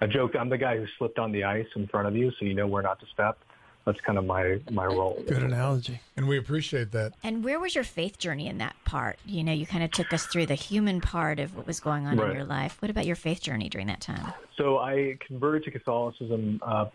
I 0.00 0.06
joked, 0.06 0.36
I'm 0.36 0.48
the 0.48 0.58
guy 0.58 0.76
who 0.76 0.86
slipped 0.98 1.18
on 1.18 1.32
the 1.32 1.44
ice 1.44 1.66
in 1.74 1.86
front 1.88 2.06
of 2.06 2.14
you, 2.14 2.30
so 2.38 2.44
you 2.44 2.54
know 2.54 2.66
where 2.66 2.82
not 2.82 3.00
to 3.00 3.06
step. 3.12 3.38
That's 3.86 4.00
kind 4.00 4.18
of 4.18 4.26
my 4.26 4.60
my 4.70 4.84
role. 4.84 5.22
Good 5.28 5.44
analogy. 5.44 6.00
And 6.16 6.26
we 6.26 6.38
appreciate 6.38 6.90
that. 6.90 7.12
And 7.22 7.44
where 7.44 7.60
was 7.60 7.74
your 7.74 7.84
faith 7.84 8.18
journey 8.18 8.48
in 8.48 8.58
that 8.58 8.74
part? 8.84 9.18
You 9.24 9.44
know, 9.44 9.52
you 9.52 9.64
kind 9.64 9.84
of 9.84 9.92
took 9.92 10.12
us 10.12 10.26
through 10.26 10.46
the 10.46 10.56
human 10.56 11.00
part 11.00 11.38
of 11.38 11.56
what 11.56 11.68
was 11.68 11.78
going 11.78 12.04
on 12.06 12.18
in 12.18 12.32
your 12.32 12.44
life. 12.44 12.82
What 12.82 12.90
about 12.90 13.06
your 13.06 13.14
faith 13.14 13.40
journey 13.40 13.68
during 13.68 13.86
that 13.86 14.00
time? 14.00 14.32
So 14.56 14.78
I 14.78 15.16
converted 15.24 15.64
to 15.64 15.70
Catholicism 15.70 16.60
uh, 16.62 16.86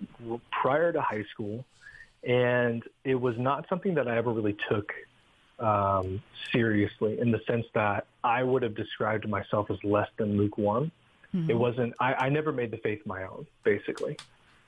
prior 0.51 0.91
to 0.91 0.99
high 0.99 1.23
school, 1.31 1.63
and 2.23 2.83
it 3.05 3.15
was 3.15 3.37
not 3.37 3.69
something 3.69 3.95
that 3.95 4.09
I 4.09 4.17
ever 4.17 4.31
really 4.31 4.57
took 4.69 4.91
um, 5.59 6.21
seriously 6.51 7.19
in 7.19 7.31
the 7.31 7.39
sense 7.47 7.65
that 7.73 8.05
I 8.23 8.43
would 8.43 8.63
have 8.63 8.75
described 8.75 9.29
myself 9.29 9.71
as 9.71 9.81
less 9.85 10.09
than 10.17 10.37
lukewarm. 10.37 10.91
It 11.49 11.53
wasn't. 11.53 11.93
I, 12.01 12.13
I 12.25 12.29
never 12.29 12.51
made 12.51 12.71
the 12.71 12.77
faith 12.77 13.05
my 13.05 13.23
own, 13.23 13.47
basically. 13.63 14.17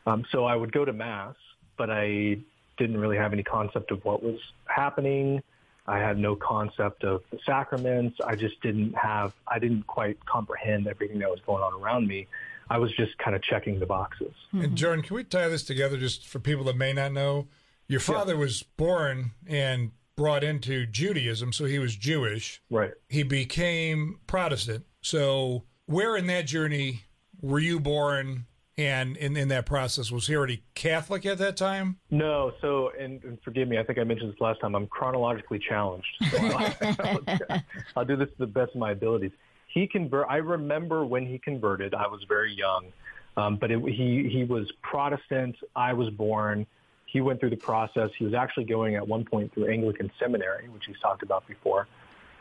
Um, 0.08 0.24
so 0.32 0.46
I 0.46 0.56
would 0.56 0.72
go 0.72 0.86
to 0.86 0.94
mass, 0.94 1.36
but 1.78 1.90
I 1.90 2.38
didn't 2.78 2.98
really 2.98 3.18
have 3.18 3.34
any 3.34 3.44
concept 3.44 3.92
of 3.92 4.04
what 4.06 4.24
was 4.24 4.40
happening. 4.66 5.42
I 5.86 6.00
had 6.00 6.18
no 6.18 6.36
concept 6.36 7.04
of 7.04 7.24
the 7.30 7.40
sacraments. 7.46 8.20
I 8.26 8.36
just 8.36 8.62
didn't 8.62 8.94
have. 8.94 9.34
I 9.48 9.60
didn't 9.60 9.86
quite 9.88 10.26
comprehend 10.26 10.88
everything 10.88 11.20
that 11.20 11.30
was 11.30 11.40
going 11.46 11.62
on 11.62 11.74
around 11.82 12.08
me. 12.08 12.28
I 12.70 12.78
was 12.78 12.96
just 12.96 13.18
kind 13.18 13.36
of 13.36 13.44
checking 13.44 13.80
the 13.80 13.86
boxes. 13.86 14.34
And 14.54 14.62
mm-hmm. 14.62 14.76
Jordan, 14.76 15.04
can 15.04 15.16
we 15.16 15.24
tie 15.26 15.50
this 15.50 15.64
together 15.64 15.98
just 15.98 16.26
for 16.28 16.40
people 16.40 16.64
that 16.66 16.78
may 16.78 16.94
not 16.94 17.12
know? 17.12 17.48
Your 17.88 18.00
father 18.00 18.38
was 18.38 18.64
born 18.64 19.32
and 19.46 19.92
brought 20.16 20.44
into 20.44 20.86
Judaism, 20.86 21.52
so 21.52 21.66
he 21.66 21.80
was 21.80 21.96
Jewish. 21.96 22.62
Right. 22.70 22.92
He 23.10 23.24
became 23.24 24.20
Protestant. 24.26 24.86
So, 25.02 25.64
where 25.86 26.16
in 26.16 26.28
that 26.28 26.46
journey 26.46 27.04
were 27.42 27.60
you 27.60 27.80
born? 27.80 28.46
And 28.78 29.18
in, 29.18 29.38
in 29.38 29.50
that 29.50 29.68
process, 29.68 30.12
was 30.12 30.26
he 30.26 30.36
already 30.36 30.64
Catholic 30.74 31.28
at 31.28 31.38
that 31.38 31.56
time? 31.56 31.98
No, 32.10 32.54
so 32.60 32.92
and, 33.00 33.24
and 33.24 33.38
forgive 33.44 33.68
me, 33.68 33.78
I 33.78 33.84
think 33.84 34.00
I 34.00 34.04
mentioned 34.04 34.34
this 34.34 34.42
last 34.42 34.62
time. 34.62 34.74
I'm 34.74 34.88
chronologically 34.88 35.60
challenged, 35.60 36.08
so 36.32 36.38
I'll, 36.40 37.64
I'll 37.96 38.06
do 38.06 38.16
this 38.16 38.30
to 38.30 38.38
the 38.40 38.48
best 38.48 38.72
of 38.72 38.80
my 38.80 38.92
abilities. 38.92 39.32
He 39.68 39.86
convert. 39.86 40.28
I 40.28 40.38
remember 40.38 41.06
when 41.06 41.26
he 41.26 41.38
converted. 41.38 41.94
I 41.94 42.08
was 42.08 42.24
very 42.28 42.52
young, 42.52 42.92
um, 43.38 43.58
but 43.58 43.70
it, 43.70 43.80
he 43.88 44.28
he 44.28 44.44
was 44.44 44.72
Protestant. 44.82 45.56
I 45.76 45.94
was 45.94 46.10
born. 46.10 46.66
He 47.06 47.22
went 47.22 47.40
through 47.40 47.52
the 47.52 47.58
process. 47.58 48.10
He 48.18 48.26
was 48.26 48.34
actually 48.34 48.66
going 48.66 48.96
at 48.96 49.08
one 49.08 49.24
point 49.24 49.54
through 49.54 49.68
Anglican 49.68 50.12
seminary, 50.20 50.68
which 50.70 50.86
he's 50.88 51.00
talked 51.00 51.22
about 51.22 51.48
before, 51.48 51.88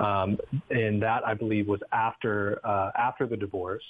um, 0.00 0.38
and 0.70 1.02
that 1.02 1.26
I 1.26 1.34
believe 1.34 1.68
was 1.68 1.82
after 1.92 2.58
uh, 2.64 2.90
after 2.96 3.26
the 3.26 3.36
divorce. 3.36 3.84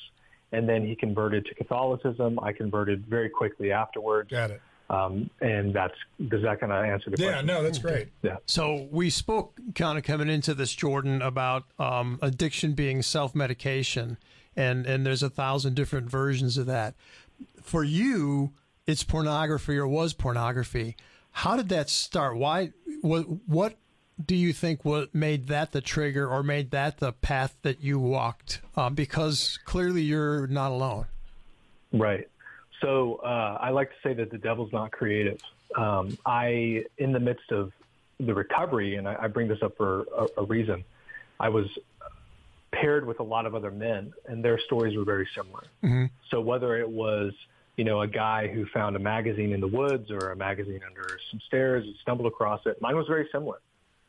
And 0.53 0.69
then 0.69 0.87
he 0.87 0.95
converted 0.95 1.47
to 1.47 1.55
Catholicism. 1.55 2.39
I 2.41 2.53
converted 2.53 3.07
very 3.07 3.31
quickly 3.31 3.73
afterwards. 3.73 4.31
Got 4.31 4.51
it. 4.51 4.61
Um, 4.91 5.31
and 5.41 5.73
that's 5.73 5.95
does 6.29 6.43
that 6.43 6.61
kind 6.61 6.71
of 6.71 6.85
answer 6.85 7.09
the 7.09 7.17
question? 7.17 7.33
Yeah, 7.33 7.41
no, 7.41 7.63
that's 7.63 7.79
great. 7.79 8.09
Yeah. 8.23 8.37
So 8.45 8.89
we 8.91 9.09
spoke 9.09 9.59
kind 9.75 9.97
of 9.97 10.05
coming 10.05 10.29
into 10.29 10.53
this, 10.53 10.75
Jordan, 10.75 11.23
about 11.23 11.65
um, 11.79 12.19
addiction 12.21 12.75
being 12.75 13.01
self-medication, 13.01 14.19
and 14.55 14.85
and 14.85 15.07
there's 15.07 15.23
a 15.23 15.31
thousand 15.31 15.75
different 15.77 16.11
versions 16.11 16.59
of 16.59 16.67
that. 16.67 16.95
For 17.63 17.83
you, 17.83 18.53
it's 18.87 19.03
pornography 19.03 19.79
or 19.79 19.89
was 19.89 20.13
pornography. 20.13 20.97
How 21.31 21.57
did 21.57 21.71
that 21.71 21.89
start? 21.89 22.37
Why? 22.37 22.73
What? 23.01 23.23
What 23.47 23.77
do 24.25 24.35
you 24.35 24.53
think 24.53 24.85
what 24.85 25.15
made 25.15 25.49
that 25.49 25.73
the 25.73 25.81
trigger 25.81 26.29
or 26.29 26.43
made 26.43 26.71
that 26.71 26.99
the 26.99 27.13
path 27.13 27.57
that 27.63 27.81
you 27.81 27.99
walked? 27.99 28.61
Uh, 28.77 28.91
because 28.91 29.59
clearly 29.65 30.03
you're 30.03 30.47
not 30.47 30.71
alone. 30.71 31.07
Right. 31.93 32.29
So 32.81 33.17
uh, 33.25 33.59
I 33.61 33.71
like 33.71 33.91
to 33.91 33.97
say 34.03 34.15
that 34.15 34.31
the 34.31 34.39
devil's 34.39 34.73
not 34.73 34.93
creative. 34.93 35.41
Um, 35.77 36.19
I, 36.27 36.85
in 36.99 37.13
the 37.13 37.21
midst 37.21 37.51
of 37.51 37.73
the 38.19 38.35
recovery, 38.35 38.97
and 38.97 39.09
I, 39.09 39.17
I 39.23 39.29
bring 39.29 39.49
this 39.49 39.63
up 39.63 39.77
for 39.77 40.05
a, 40.17 40.27
a, 40.39 40.45
reason, 40.45 40.85
I 41.41 41.49
was 41.49 41.67
paired 42.73 43.07
with 43.07 43.21
a 43.21 43.23
lot 43.23 43.47
of 43.47 43.55
other 43.55 43.71
men, 43.71 44.13
and 44.27 44.45
their 44.45 44.59
stories 44.59 44.97
were 44.97 45.05
very 45.05 45.29
similar. 45.35 45.65
Mm-hmm. 45.83 46.07
So 46.31 46.41
whether 46.41 46.77
it 46.77 46.89
was 46.89 47.33
you 47.77 47.85
know, 47.85 48.03
a 48.03 48.07
guy 48.07 48.49
who 48.49 48.67
found 48.67 48.97
a 48.97 48.99
magazine 48.99 49.53
in 49.53 49.61
the 49.61 49.67
woods 49.67 50.11
or 50.11 50.31
a 50.31 50.37
magazine 50.37 50.81
under 50.87 51.19
some 51.31 51.41
stairs, 51.47 51.85
and 51.85 51.95
stumbled 52.03 52.27
across 52.27 52.61
it. 52.67 52.81
Mine 52.81 52.97
was 52.97 53.07
very 53.07 53.29
similar. 53.33 53.61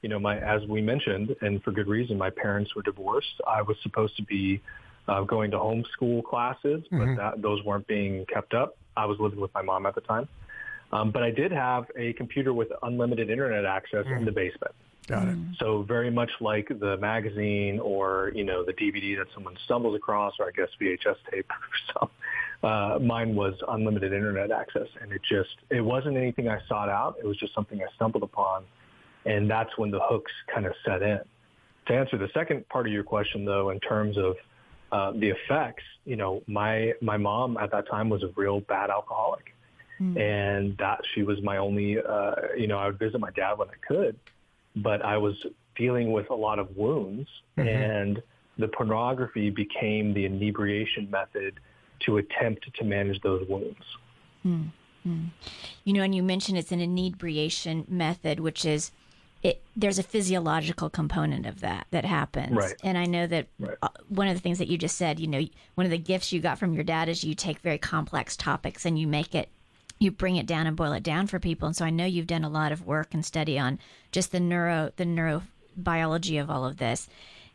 You 0.03 0.09
know, 0.09 0.19
my 0.19 0.37
as 0.37 0.61
we 0.67 0.81
mentioned, 0.81 1.35
and 1.41 1.63
for 1.63 1.71
good 1.71 1.87
reason, 1.87 2.17
my 2.17 2.29
parents 2.29 2.75
were 2.75 2.83
divorced. 2.83 3.41
I 3.47 3.63
was 3.63 3.77
supposed 3.81 4.15
to 4.17 4.23
be 4.23 4.61
uh, 5.07 5.23
going 5.23 5.49
to 5.51 5.57
homeschool 5.57 6.23
classes, 6.23 6.83
but 6.91 6.97
mm-hmm. 6.97 7.15
that, 7.15 7.41
those 7.41 7.63
weren't 7.63 7.87
being 7.87 8.25
kept 8.25 8.53
up. 8.53 8.77
I 8.95 9.05
was 9.05 9.17
living 9.19 9.39
with 9.39 9.53
my 9.55 9.63
mom 9.63 9.87
at 9.87 9.95
the 9.95 10.01
time. 10.01 10.27
Um, 10.91 11.09
but 11.09 11.23
I 11.23 11.31
did 11.31 11.51
have 11.51 11.85
a 11.97 12.13
computer 12.13 12.53
with 12.53 12.67
unlimited 12.83 13.31
internet 13.31 13.65
access 13.65 14.05
mm. 14.05 14.19
in 14.19 14.25
the 14.25 14.31
basement. 14.31 14.75
Got 15.07 15.27
it. 15.27 15.37
So 15.59 15.81
very 15.81 16.11
much 16.11 16.29
like 16.39 16.67
the 16.67 16.97
magazine 16.97 17.79
or 17.79 18.31
you 18.33 18.43
know 18.45 18.63
the 18.63 18.71
DVD 18.71 19.17
that 19.17 19.27
someone 19.33 19.57
stumbles 19.65 19.95
across, 19.95 20.33
or 20.39 20.47
I 20.47 20.51
guess 20.51 20.69
VHS 20.79 21.17
tape 21.29 21.49
or 21.51 21.93
some. 21.93 22.09
Uh, 22.63 22.99
mine 22.99 23.35
was 23.35 23.55
unlimited 23.67 24.13
internet 24.13 24.51
access, 24.51 24.87
and 25.01 25.11
it 25.11 25.21
just 25.27 25.55
it 25.69 25.81
wasn't 25.81 26.15
anything 26.15 26.47
I 26.47 26.59
sought 26.69 26.89
out. 26.89 27.17
It 27.21 27.25
was 27.25 27.35
just 27.37 27.53
something 27.53 27.81
I 27.81 27.93
stumbled 27.95 28.23
upon, 28.23 28.63
and 29.25 29.49
that's 29.49 29.77
when 29.77 29.91
the 29.91 29.99
hooks 30.01 30.31
kind 30.53 30.65
of 30.65 30.73
set 30.85 31.01
in. 31.01 31.21
To 31.87 31.93
answer 31.93 32.17
the 32.17 32.29
second 32.33 32.67
part 32.69 32.87
of 32.87 32.93
your 32.93 33.03
question, 33.03 33.45
though, 33.45 33.69
in 33.69 33.79
terms 33.79 34.17
of 34.17 34.35
uh, 34.91 35.11
the 35.11 35.29
effects, 35.29 35.83
you 36.05 36.15
know, 36.15 36.41
my 36.47 36.93
my 37.01 37.17
mom 37.17 37.57
at 37.57 37.71
that 37.71 37.87
time 37.89 38.09
was 38.09 38.23
a 38.23 38.29
real 38.35 38.61
bad 38.61 38.89
alcoholic, 38.89 39.53
mm. 39.99 40.17
and 40.19 40.77
that 40.77 41.01
she 41.13 41.23
was 41.23 41.41
my 41.41 41.57
only. 41.57 41.97
Uh, 41.97 42.35
you 42.57 42.67
know, 42.67 42.77
I 42.77 42.87
would 42.87 42.99
visit 42.99 43.19
my 43.19 43.31
dad 43.31 43.57
when 43.57 43.69
I 43.69 43.85
could, 43.85 44.17
but 44.75 45.03
I 45.03 45.17
was 45.17 45.35
dealing 45.75 46.11
with 46.11 46.29
a 46.29 46.35
lot 46.35 46.59
of 46.59 46.75
wounds, 46.77 47.27
mm-hmm. 47.57 47.67
and 47.67 48.23
the 48.57 48.67
pornography 48.67 49.49
became 49.49 50.13
the 50.13 50.25
inebriation 50.25 51.09
method 51.09 51.59
to 52.05 52.17
attempt 52.17 52.69
to 52.75 52.83
manage 52.83 53.19
those 53.21 53.47
wounds. 53.49 53.83
Mm-hmm. 54.45 55.25
You 55.83 55.93
know, 55.93 56.01
and 56.01 56.15
you 56.15 56.23
mentioned 56.23 56.57
it's 56.57 56.71
an 56.71 56.79
inebriation 56.79 57.85
method, 57.89 58.39
which 58.39 58.63
is 58.63 58.91
it, 59.43 59.61
there's 59.75 59.99
a 59.99 60.03
physiological 60.03 60.89
component 60.89 61.45
of 61.45 61.59
that 61.59 61.85
that 61.91 62.05
happens. 62.05 62.55
Right. 62.55 62.75
And 62.81 62.97
I 62.97 63.05
know 63.05 63.27
that 63.27 63.47
right. 63.59 63.77
Uh, 63.81 63.89
one 64.07 64.29
of 64.29 64.35
the 64.35 64.39
things 64.39 64.57
that 64.57 64.69
you 64.69 64.77
just 64.77 64.97
said, 64.97 65.19
you 65.19 65.27
know, 65.27 65.45
one 65.75 65.85
of 65.85 65.91
the 65.91 65.97
gifts 65.97 66.31
you 66.31 66.39
got 66.39 66.57
from 66.57 66.73
your 66.73 66.85
dad 66.85 67.09
is 67.09 67.23
you 67.25 67.35
take 67.35 67.59
very 67.59 67.77
complex 67.77 68.37
topics 68.37 68.85
and 68.85 68.97
you 68.97 69.05
make 69.05 69.35
it 69.35 69.49
you 69.99 70.11
bring 70.11 70.37
it 70.37 70.45
down 70.45 70.65
and 70.65 70.75
boil 70.75 70.91
it 70.93 71.03
down 71.03 71.27
for 71.27 71.39
people. 71.39 71.67
And 71.67 71.75
so 71.75 71.85
I 71.85 71.89
know 71.89 72.05
you've 72.05 72.27
done 72.27 72.43
a 72.43 72.49
lot 72.49 72.71
of 72.71 72.85
work 72.85 73.13
and 73.13 73.23
study 73.25 73.59
on 73.59 73.79
just 74.11 74.31
the 74.31 74.39
neuro 74.39 74.91
the 74.95 75.05
neurobiology 75.05 76.41
of 76.41 76.49
all 76.49 76.65
of 76.65 76.77
this. 76.77 77.09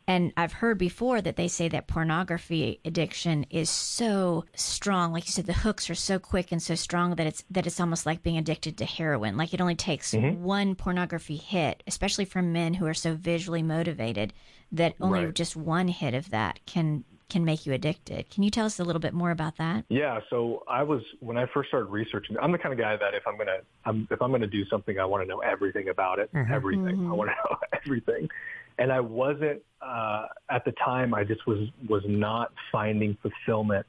And 0.09 0.33
I've 0.39 0.55
heard 0.55 0.79
before 0.79 1.21
that 1.21 1.37
they 1.37 1.49
say 1.49 1.69
that 1.69 1.87
pornography 1.87 2.81
addiction 2.83 3.45
is 3.51 3.69
so 3.69 4.47
strong, 4.57 5.13
like 5.13 5.27
you 5.27 5.33
said, 5.33 5.45
the 5.45 5.53
hooks 5.53 5.91
are 5.91 5.95
so 5.95 6.19
quick 6.19 6.51
and 6.51 6.63
so 6.63 6.75
strong 6.75 7.15
that 7.17 7.27
it's 7.27 7.45
that 7.51 7.67
it's 7.67 7.79
almost 7.79 8.07
like 8.07 8.23
being 8.23 8.39
addicted 8.39 8.79
to 8.79 8.87
heroin. 8.87 9.37
Like 9.37 9.53
it 9.53 9.61
only 9.61 9.75
takes 9.75 10.15
mm-hmm. 10.15 10.43
one 10.43 10.75
pornography 10.77 11.37
hit, 11.37 11.83
especially 11.87 12.25
for 12.25 12.41
men 12.41 12.73
who 12.73 12.87
are 12.87 12.95
so 12.95 13.13
visually 13.13 13.63
motivated, 13.63 14.33
that 14.73 14.95
only 14.99 15.27
right. 15.27 15.35
just 15.35 15.55
one 15.55 15.89
hit 15.89 16.15
of 16.15 16.31
that 16.31 16.61
can 16.65 17.05
can 17.29 17.45
make 17.45 17.67
you 17.67 17.75
addicted. 17.75 18.31
Can 18.31 18.43
you 18.43 18.51
tell 18.51 18.65
us 18.65 18.81
a 18.81 18.85
little 18.85 19.01
bit 19.01 19.13
more 19.13 19.31
about 19.31 19.59
that? 19.59 19.85
Yeah, 19.91 20.21
so 20.31 20.65
I 20.67 20.85
was 20.85 21.03
when 21.21 21.37
I 21.37 21.45
first 21.53 21.69
started 21.69 21.91
researching. 21.91 22.39
I'm 22.41 22.53
the 22.53 22.57
kind 22.57 22.73
of 22.73 22.79
guy 22.79 22.97
that 22.97 23.13
if 23.13 23.25
I'm 23.27 23.37
gonna 23.37 23.59
I'm, 23.85 24.09
if 24.11 24.23
I'm 24.23 24.31
gonna 24.31 24.47
do 24.47 24.65
something, 24.71 24.99
I 24.99 25.05
want 25.05 25.23
to 25.23 25.29
know 25.29 25.41
everything 25.41 25.91
about 25.91 26.19
it, 26.19 26.33
mm-hmm. 26.33 26.51
everything. 26.51 26.97
Mm-hmm. 26.97 27.13
I 27.13 27.15
want 27.15 27.29
to 27.29 27.37
know 27.51 27.59
everything 27.85 28.31
and 28.79 28.93
I 28.93 29.01
wasn't 29.01 29.63
uh, 29.83 30.27
at 30.51 30.65
the 30.65 30.73
time. 30.73 31.15
I 31.15 31.25
just 31.25 31.47
was 31.47 31.69
was 31.89 32.03
not 32.07 32.53
finding 32.71 33.17
fulfillment 33.23 33.87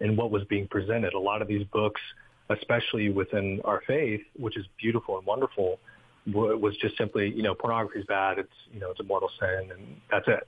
in 0.00 0.16
what 0.16 0.30
was 0.30 0.44
being 0.44 0.66
presented. 0.66 1.14
A 1.14 1.18
lot 1.18 1.42
of 1.42 1.48
these 1.48 1.64
books, 1.64 2.00
especially 2.48 3.10
within 3.10 3.60
our 3.64 3.82
faith, 3.86 4.22
which 4.36 4.56
is 4.56 4.66
beautiful 4.78 5.18
and 5.18 5.26
wonderful, 5.26 5.78
was 6.26 6.76
just 6.76 6.96
simply 6.96 7.30
you 7.30 7.42
know 7.42 7.54
pornography 7.54 8.00
is 8.00 8.06
bad. 8.06 8.38
It's 8.38 8.52
you 8.72 8.80
know 8.80 8.90
it's 8.90 9.00
a 9.00 9.04
mortal 9.04 9.30
sin, 9.38 9.70
and 9.70 10.00
that's 10.10 10.28
it. 10.28 10.46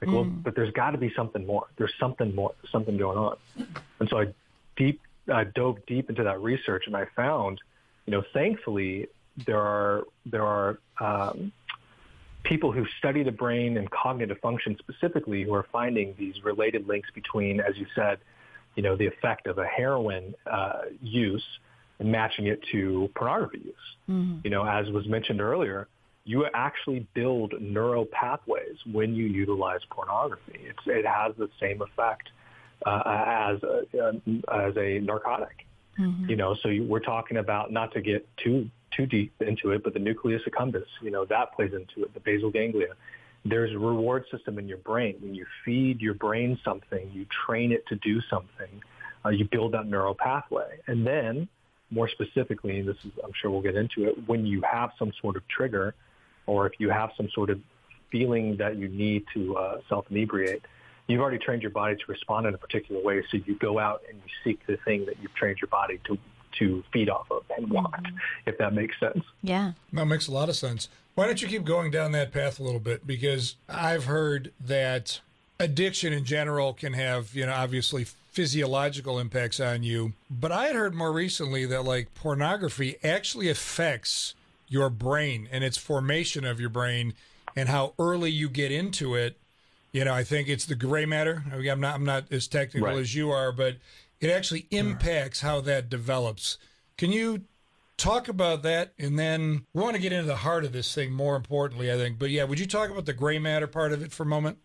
Like, 0.00 0.10
mm. 0.10 0.14
well, 0.14 0.24
but 0.24 0.54
there's 0.54 0.72
got 0.72 0.90
to 0.90 0.98
be 0.98 1.12
something 1.14 1.46
more. 1.46 1.66
There's 1.76 1.94
something 1.98 2.34
more, 2.34 2.54
something 2.70 2.96
going 2.96 3.18
on. 3.18 3.36
And 4.00 4.08
so 4.08 4.20
I 4.20 4.26
deep, 4.76 5.00
I 5.32 5.44
dove 5.44 5.78
deep 5.86 6.10
into 6.10 6.22
that 6.24 6.40
research, 6.40 6.84
and 6.86 6.96
I 6.96 7.06
found, 7.16 7.60
you 8.04 8.12
know, 8.12 8.22
thankfully 8.32 9.08
there 9.46 9.60
are 9.60 10.04
there 10.24 10.44
are 10.44 10.78
um, 11.00 11.52
people 12.48 12.72
who 12.72 12.84
study 12.98 13.22
the 13.22 13.32
brain 13.32 13.76
and 13.76 13.90
cognitive 13.90 14.38
function 14.40 14.76
specifically 14.78 15.42
who 15.42 15.54
are 15.54 15.66
finding 15.72 16.14
these 16.18 16.34
related 16.44 16.86
links 16.86 17.08
between, 17.14 17.60
as 17.60 17.76
you 17.76 17.86
said, 17.94 18.18
you 18.74 18.82
know, 18.82 18.96
the 18.96 19.06
effect 19.06 19.46
of 19.46 19.58
a 19.58 19.66
heroin 19.66 20.34
uh, 20.50 20.82
use 21.00 21.44
and 21.98 22.10
matching 22.10 22.46
it 22.46 22.60
to 22.72 23.10
pornography 23.14 23.62
use. 23.64 23.74
Mm-hmm. 24.08 24.40
You 24.44 24.50
know, 24.50 24.64
as 24.66 24.88
was 24.90 25.06
mentioned 25.06 25.40
earlier, 25.40 25.88
you 26.24 26.46
actually 26.54 27.06
build 27.14 27.54
neural 27.60 28.04
pathways 28.06 28.76
when 28.90 29.14
you 29.14 29.26
utilize 29.26 29.80
pornography. 29.90 30.60
It's, 30.68 30.78
it 30.86 31.06
has 31.06 31.34
the 31.38 31.48
same 31.60 31.80
effect 31.80 32.28
uh, 32.84 33.02
as 33.06 33.62
a, 33.62 33.82
uh, 33.98 34.66
as 34.66 34.76
a 34.76 34.98
narcotic. 35.00 35.66
Mm-hmm. 35.98 36.28
You 36.28 36.36
know, 36.36 36.56
so 36.62 36.68
you, 36.68 36.84
we're 36.84 37.00
talking 37.00 37.38
about 37.38 37.72
not 37.72 37.92
to 37.94 38.02
get 38.02 38.28
too 38.44 38.68
too 38.96 39.06
deep 39.06 39.32
into 39.40 39.70
it, 39.72 39.84
but 39.84 39.92
the 39.92 39.98
nucleus 39.98 40.42
accumbens, 40.48 40.86
you 41.02 41.10
know, 41.10 41.24
that 41.26 41.52
plays 41.54 41.72
into 41.72 42.04
it, 42.04 42.14
the 42.14 42.20
basal 42.20 42.50
ganglia. 42.50 42.94
There's 43.44 43.72
a 43.72 43.78
reward 43.78 44.24
system 44.30 44.58
in 44.58 44.66
your 44.66 44.78
brain. 44.78 45.16
When 45.20 45.34
you 45.34 45.46
feed 45.64 46.00
your 46.00 46.14
brain 46.14 46.58
something, 46.64 47.10
you 47.12 47.26
train 47.46 47.70
it 47.72 47.86
to 47.88 47.96
do 47.96 48.20
something, 48.28 48.82
uh, 49.24 49.28
you 49.28 49.44
build 49.44 49.72
that 49.72 49.86
neural 49.86 50.14
pathway. 50.14 50.78
And 50.86 51.06
then, 51.06 51.48
more 51.90 52.08
specifically, 52.08 52.80
and 52.80 52.88
this 52.88 52.96
is, 53.04 53.12
I'm 53.22 53.32
sure 53.40 53.50
we'll 53.50 53.62
get 53.62 53.76
into 53.76 54.04
it, 54.08 54.26
when 54.26 54.46
you 54.46 54.62
have 54.62 54.90
some 54.98 55.12
sort 55.20 55.36
of 55.36 55.46
trigger, 55.46 55.94
or 56.46 56.66
if 56.66 56.74
you 56.78 56.90
have 56.90 57.10
some 57.16 57.28
sort 57.34 57.50
of 57.50 57.60
feeling 58.10 58.56
that 58.56 58.76
you 58.76 58.88
need 58.88 59.24
to 59.34 59.56
uh, 59.56 59.78
self-inebriate, 59.88 60.62
you've 61.06 61.20
already 61.20 61.38
trained 61.38 61.62
your 61.62 61.70
body 61.70 61.94
to 61.94 62.02
respond 62.08 62.46
in 62.46 62.54
a 62.54 62.58
particular 62.58 63.00
way. 63.02 63.22
So 63.30 63.38
you 63.46 63.56
go 63.56 63.78
out 63.78 64.02
and 64.08 64.16
you 64.18 64.30
seek 64.42 64.66
the 64.66 64.76
thing 64.84 65.06
that 65.06 65.16
you've 65.20 65.34
trained 65.34 65.58
your 65.60 65.68
body 65.68 66.00
to 66.06 66.18
to 66.58 66.82
feed 66.92 67.08
off 67.08 67.30
of 67.30 67.44
and 67.56 67.70
want, 67.70 67.92
mm-hmm. 67.92 68.16
if 68.46 68.58
that 68.58 68.72
makes 68.72 68.98
sense. 69.00 69.24
Yeah. 69.42 69.72
That 69.92 70.06
makes 70.06 70.28
a 70.28 70.32
lot 70.32 70.48
of 70.48 70.56
sense. 70.56 70.88
Why 71.14 71.26
don't 71.26 71.40
you 71.40 71.48
keep 71.48 71.64
going 71.64 71.90
down 71.90 72.12
that 72.12 72.32
path 72.32 72.60
a 72.60 72.62
little 72.62 72.80
bit? 72.80 73.06
Because 73.06 73.56
I've 73.68 74.04
heard 74.04 74.52
that 74.60 75.20
addiction 75.58 76.12
in 76.12 76.24
general 76.24 76.74
can 76.74 76.92
have, 76.92 77.34
you 77.34 77.46
know, 77.46 77.52
obviously 77.52 78.04
physiological 78.04 79.18
impacts 79.18 79.58
on 79.60 79.82
you. 79.82 80.12
But 80.30 80.52
I 80.52 80.66
had 80.66 80.76
heard 80.76 80.94
more 80.94 81.12
recently 81.12 81.64
that 81.64 81.84
like 81.84 82.12
pornography 82.14 82.96
actually 83.02 83.48
affects 83.48 84.34
your 84.68 84.90
brain 84.90 85.48
and 85.50 85.64
its 85.64 85.78
formation 85.78 86.44
of 86.44 86.60
your 86.60 86.68
brain 86.68 87.14
and 87.56 87.70
how 87.70 87.94
early 87.98 88.30
you 88.30 88.50
get 88.50 88.70
into 88.70 89.14
it. 89.14 89.38
You 89.92 90.04
know, 90.04 90.12
I 90.12 90.24
think 90.24 90.48
it's 90.48 90.66
the 90.66 90.74
gray 90.74 91.06
matter. 91.06 91.44
I'm 91.50 91.80
not 91.80 91.94
I'm 91.94 92.04
not 92.04 92.30
as 92.30 92.46
technical 92.46 92.88
right. 92.88 92.98
as 92.98 93.14
you 93.14 93.30
are, 93.30 93.52
but 93.52 93.76
it 94.20 94.30
actually 94.30 94.66
impacts 94.70 95.40
how 95.40 95.60
that 95.62 95.88
develops. 95.88 96.58
Can 96.96 97.12
you 97.12 97.42
talk 97.96 98.28
about 98.28 98.62
that? 98.62 98.92
And 98.98 99.18
then 99.18 99.66
we 99.72 99.82
want 99.82 99.96
to 99.96 100.02
get 100.02 100.12
into 100.12 100.26
the 100.26 100.36
heart 100.36 100.64
of 100.64 100.72
this 100.72 100.94
thing 100.94 101.12
more 101.12 101.36
importantly, 101.36 101.92
I 101.92 101.96
think. 101.96 102.18
But 102.18 102.30
yeah, 102.30 102.44
would 102.44 102.58
you 102.58 102.66
talk 102.66 102.90
about 102.90 103.06
the 103.06 103.12
gray 103.12 103.38
matter 103.38 103.66
part 103.66 103.92
of 103.92 104.02
it 104.02 104.12
for 104.12 104.22
a 104.22 104.26
moment? 104.26 104.58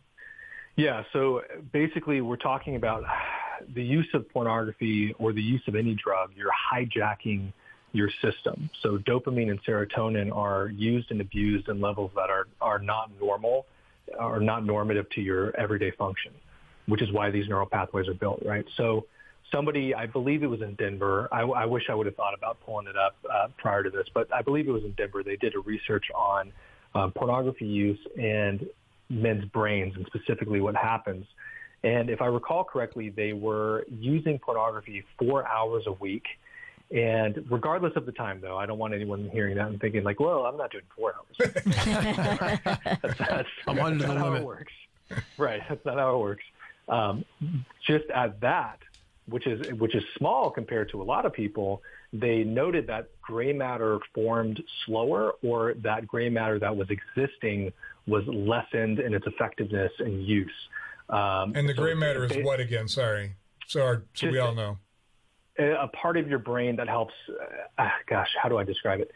Yeah. 0.75 1.03
So 1.13 1.41
basically, 1.71 2.21
we're 2.21 2.37
talking 2.37 2.75
about 2.75 3.03
the 3.73 3.83
use 3.83 4.07
of 4.13 4.29
pornography 4.29 5.13
or 5.19 5.33
the 5.33 5.41
use 5.41 5.61
of 5.67 5.75
any 5.75 5.95
drug. 5.95 6.31
You're 6.35 6.51
hijacking 6.73 7.51
your 7.93 8.09
system. 8.21 8.69
So 8.81 8.97
dopamine 8.97 9.49
and 9.49 9.63
serotonin 9.63 10.33
are 10.35 10.67
used 10.69 11.11
and 11.11 11.19
abused 11.19 11.67
in 11.67 11.81
levels 11.81 12.11
that 12.15 12.29
are, 12.29 12.47
are 12.61 12.79
not 12.79 13.11
normal, 13.19 13.65
are 14.17 14.39
not 14.39 14.65
normative 14.65 15.09
to 15.11 15.21
your 15.21 15.55
everyday 15.57 15.91
function, 15.91 16.31
which 16.85 17.01
is 17.01 17.11
why 17.11 17.31
these 17.31 17.49
neural 17.49 17.65
pathways 17.65 18.07
are 18.07 18.13
built, 18.13 18.41
right? 18.45 18.65
So 18.77 19.07
somebody, 19.51 19.93
I 19.93 20.05
believe 20.05 20.43
it 20.43 20.47
was 20.47 20.61
in 20.61 20.75
Denver. 20.75 21.27
I, 21.31 21.41
I 21.41 21.65
wish 21.65 21.83
I 21.89 21.95
would 21.95 22.05
have 22.05 22.15
thought 22.15 22.33
about 22.33 22.59
pulling 22.65 22.87
it 22.87 22.97
up 22.97 23.15
uh, 23.29 23.47
prior 23.57 23.83
to 23.83 23.89
this, 23.89 24.07
but 24.13 24.33
I 24.33 24.41
believe 24.41 24.67
it 24.67 24.71
was 24.71 24.83
in 24.83 24.91
Denver. 24.91 25.23
They 25.23 25.35
did 25.35 25.55
a 25.55 25.59
research 25.59 26.05
on 26.13 26.51
um, 26.95 27.11
pornography 27.11 27.65
use 27.67 27.99
and 28.17 28.65
men's 29.09 29.45
brains 29.45 29.95
and 29.95 30.05
specifically 30.07 30.61
what 30.61 30.75
happens. 30.75 31.25
And 31.83 32.09
if 32.09 32.21
I 32.21 32.27
recall 32.27 32.63
correctly, 32.63 33.09
they 33.09 33.33
were 33.33 33.85
using 33.89 34.39
pornography 34.39 35.03
four 35.17 35.47
hours 35.47 35.83
a 35.87 35.93
week 35.93 36.25
And 36.91 37.45
regardless 37.49 37.93
of 37.95 38.05
the 38.05 38.11
time, 38.11 38.41
though, 38.41 38.57
I 38.57 38.65
don't 38.65 38.77
want 38.77 38.93
anyone 38.93 39.29
hearing 39.31 39.55
that 39.55 39.67
and 39.67 39.79
thinking 39.79 40.03
like, 40.03 40.19
"Well, 40.19 40.45
I'm 40.45 40.57
not 40.57 40.71
doing 40.71 40.83
four 40.95 41.13
hours." 41.15 41.53
that's, 43.01 43.17
that's, 43.17 43.49
I'm 43.65 43.79
under 43.79 44.05
the 44.05 44.13
not 44.13 44.17
how 44.17 44.33
it 44.33 44.43
works. 44.43 44.73
Right, 45.37 45.61
that's 45.69 45.85
not 45.85 45.95
how 45.95 46.15
it 46.15 46.19
works. 46.19 46.43
Um, 46.89 47.23
just 47.87 48.09
at 48.13 48.41
that, 48.41 48.79
which 49.31 49.47
is 49.47 49.59
which 49.79 49.95
is 49.95 50.03
small 50.17 50.51
compared 50.51 50.89
to 50.91 51.01
a 51.01 51.05
lot 51.13 51.25
of 51.25 51.33
people, 51.33 51.81
they 52.13 52.43
noted 52.43 52.85
that 52.87 53.09
gray 53.21 53.53
matter 53.53 53.99
formed 54.13 54.61
slower, 54.85 55.33
or 55.41 55.73
that 55.75 56.05
gray 56.05 56.29
matter 56.29 56.59
that 56.59 56.75
was 56.75 56.87
existing 56.89 57.73
was 58.07 58.23
lessened 58.27 58.99
in 58.99 59.13
its 59.13 59.25
effectiveness 59.27 59.91
and 59.99 60.25
use. 60.25 60.51
Um, 61.09 61.53
And 61.55 61.67
the 61.67 61.73
so 61.75 61.81
gray 61.81 61.93
matter 61.93 62.25
is 62.25 62.31
ba- 62.31 62.41
what 62.41 62.59
again? 62.59 62.87
Sorry. 62.87 63.33
So, 63.67 63.81
our, 63.83 64.03
so 64.13 64.29
we 64.29 64.39
all 64.39 64.53
know. 64.53 64.77
a 65.57 65.87
part 65.89 66.17
of 66.17 66.27
your 66.27 66.39
brain 66.39 66.75
that 66.75 66.87
helps. 66.87 67.13
Uh, 67.77 67.87
gosh, 68.07 68.27
how 68.41 68.49
do 68.49 68.57
I 68.57 68.63
describe 68.63 68.99
it? 68.99 69.11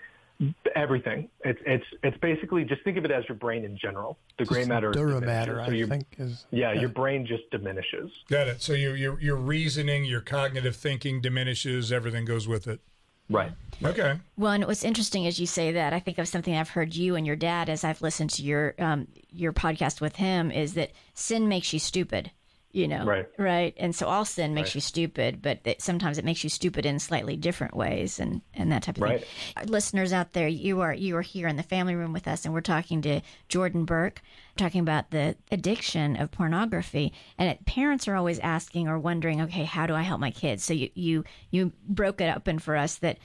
Everything. 0.75 1.29
It's 1.45 1.59
it's 1.65 1.85
it's 2.03 2.17
basically 2.17 2.65
just 2.65 2.83
think 2.83 2.97
of 2.97 3.05
it 3.05 3.11
as 3.11 3.23
your 3.29 3.37
brain 3.37 3.63
in 3.63 3.77
general. 3.77 4.17
The 4.37 4.43
gray 4.45 4.65
matter. 4.65 4.89
is 4.91 4.95
Duramatter, 4.97 5.21
diminished. 5.45 5.65
So 5.67 5.71
I 5.71 5.75
your- 5.75 5.87
think 5.87 6.05
is 6.17 6.45
Yeah, 6.51 6.73
your 6.73 6.89
brain 6.89 7.25
just 7.25 7.49
diminishes. 7.51 8.11
Got 8.29 8.47
it. 8.49 8.61
So 8.61 8.73
your 8.73 8.95
your 8.97 9.19
your 9.21 9.37
reasoning, 9.37 10.03
your 10.03 10.19
cognitive 10.21 10.75
thinking 10.75 11.21
diminishes. 11.21 11.91
Everything 11.91 12.25
goes 12.25 12.47
with 12.47 12.67
it. 12.67 12.81
Right. 13.29 13.53
Okay. 13.83 14.19
Well, 14.37 14.51
and 14.51 14.65
what's 14.67 14.83
interesting 14.83 15.25
as 15.25 15.39
you 15.39 15.47
say 15.47 15.71
that, 15.71 15.93
I 15.93 15.99
think 15.99 16.17
of 16.19 16.27
something 16.27 16.55
I've 16.55 16.69
heard 16.69 16.95
you 16.95 17.15
and 17.15 17.25
your 17.25 17.35
dad 17.35 17.69
as 17.69 17.83
I've 17.83 18.01
listened 18.01 18.29
to 18.31 18.43
your 18.43 18.75
um, 18.77 19.07
your 19.31 19.53
podcast 19.53 20.01
with 20.01 20.17
him 20.17 20.51
is 20.51 20.73
that 20.73 20.91
sin 21.13 21.47
makes 21.47 21.71
you 21.73 21.79
stupid. 21.79 22.31
You 22.75 22.89
know, 22.89 23.05
Right. 23.05 23.25
Right, 23.37 23.73
and 23.77 23.95
so 23.95 24.05
all 24.07 24.25
sin 24.25 24.53
makes 24.53 24.69
Right. 24.69 24.75
you 24.75 24.81
stupid, 24.81 25.41
but 25.41 25.59
it, 25.63 25.81
sometimes 25.81 26.17
it 26.17 26.25
makes 26.25 26.43
you 26.43 26.49
stupid 26.49 26.85
in 26.85 26.99
slightly 26.99 27.37
different 27.37 27.73
ways, 27.73 28.19
and 28.19 28.41
and 28.53 28.69
that 28.71 28.83
type 28.83 28.97
of 28.97 29.03
Right. 29.03 29.21
thing. 29.21 29.29
Our 29.55 29.63
listeners 29.63 30.11
out 30.11 30.33
there, 30.33 30.49
you 30.49 30.81
are 30.81 30.93
you 30.93 31.15
are 31.15 31.21
here 31.21 31.47
in 31.47 31.55
the 31.55 31.63
family 31.63 31.95
room 31.95 32.11
with 32.11 32.27
us, 32.27 32.43
and 32.43 32.53
we're 32.53 32.59
talking 32.59 33.01
to 33.03 33.21
Jordan 33.47 33.85
Burke, 33.85 34.21
talking 34.57 34.81
about 34.81 35.11
the 35.11 35.37
addiction 35.51 36.17
of 36.17 36.31
pornography. 36.31 37.13
And 37.37 37.49
it, 37.49 37.65
parents 37.65 38.09
are 38.09 38.15
always 38.15 38.39
asking 38.39 38.89
or 38.89 38.99
wondering, 38.99 39.41
okay, 39.43 39.63
how 39.63 39.87
do 39.87 39.95
I 39.95 40.01
help 40.01 40.19
my 40.19 40.31
kids? 40.31 40.65
So 40.65 40.73
you 40.73 40.89
you 40.95 41.23
you 41.51 41.71
broke 41.87 42.19
it 42.19 42.35
open 42.35 42.59
for 42.59 42.75
us 42.75 42.97
that 42.97 43.19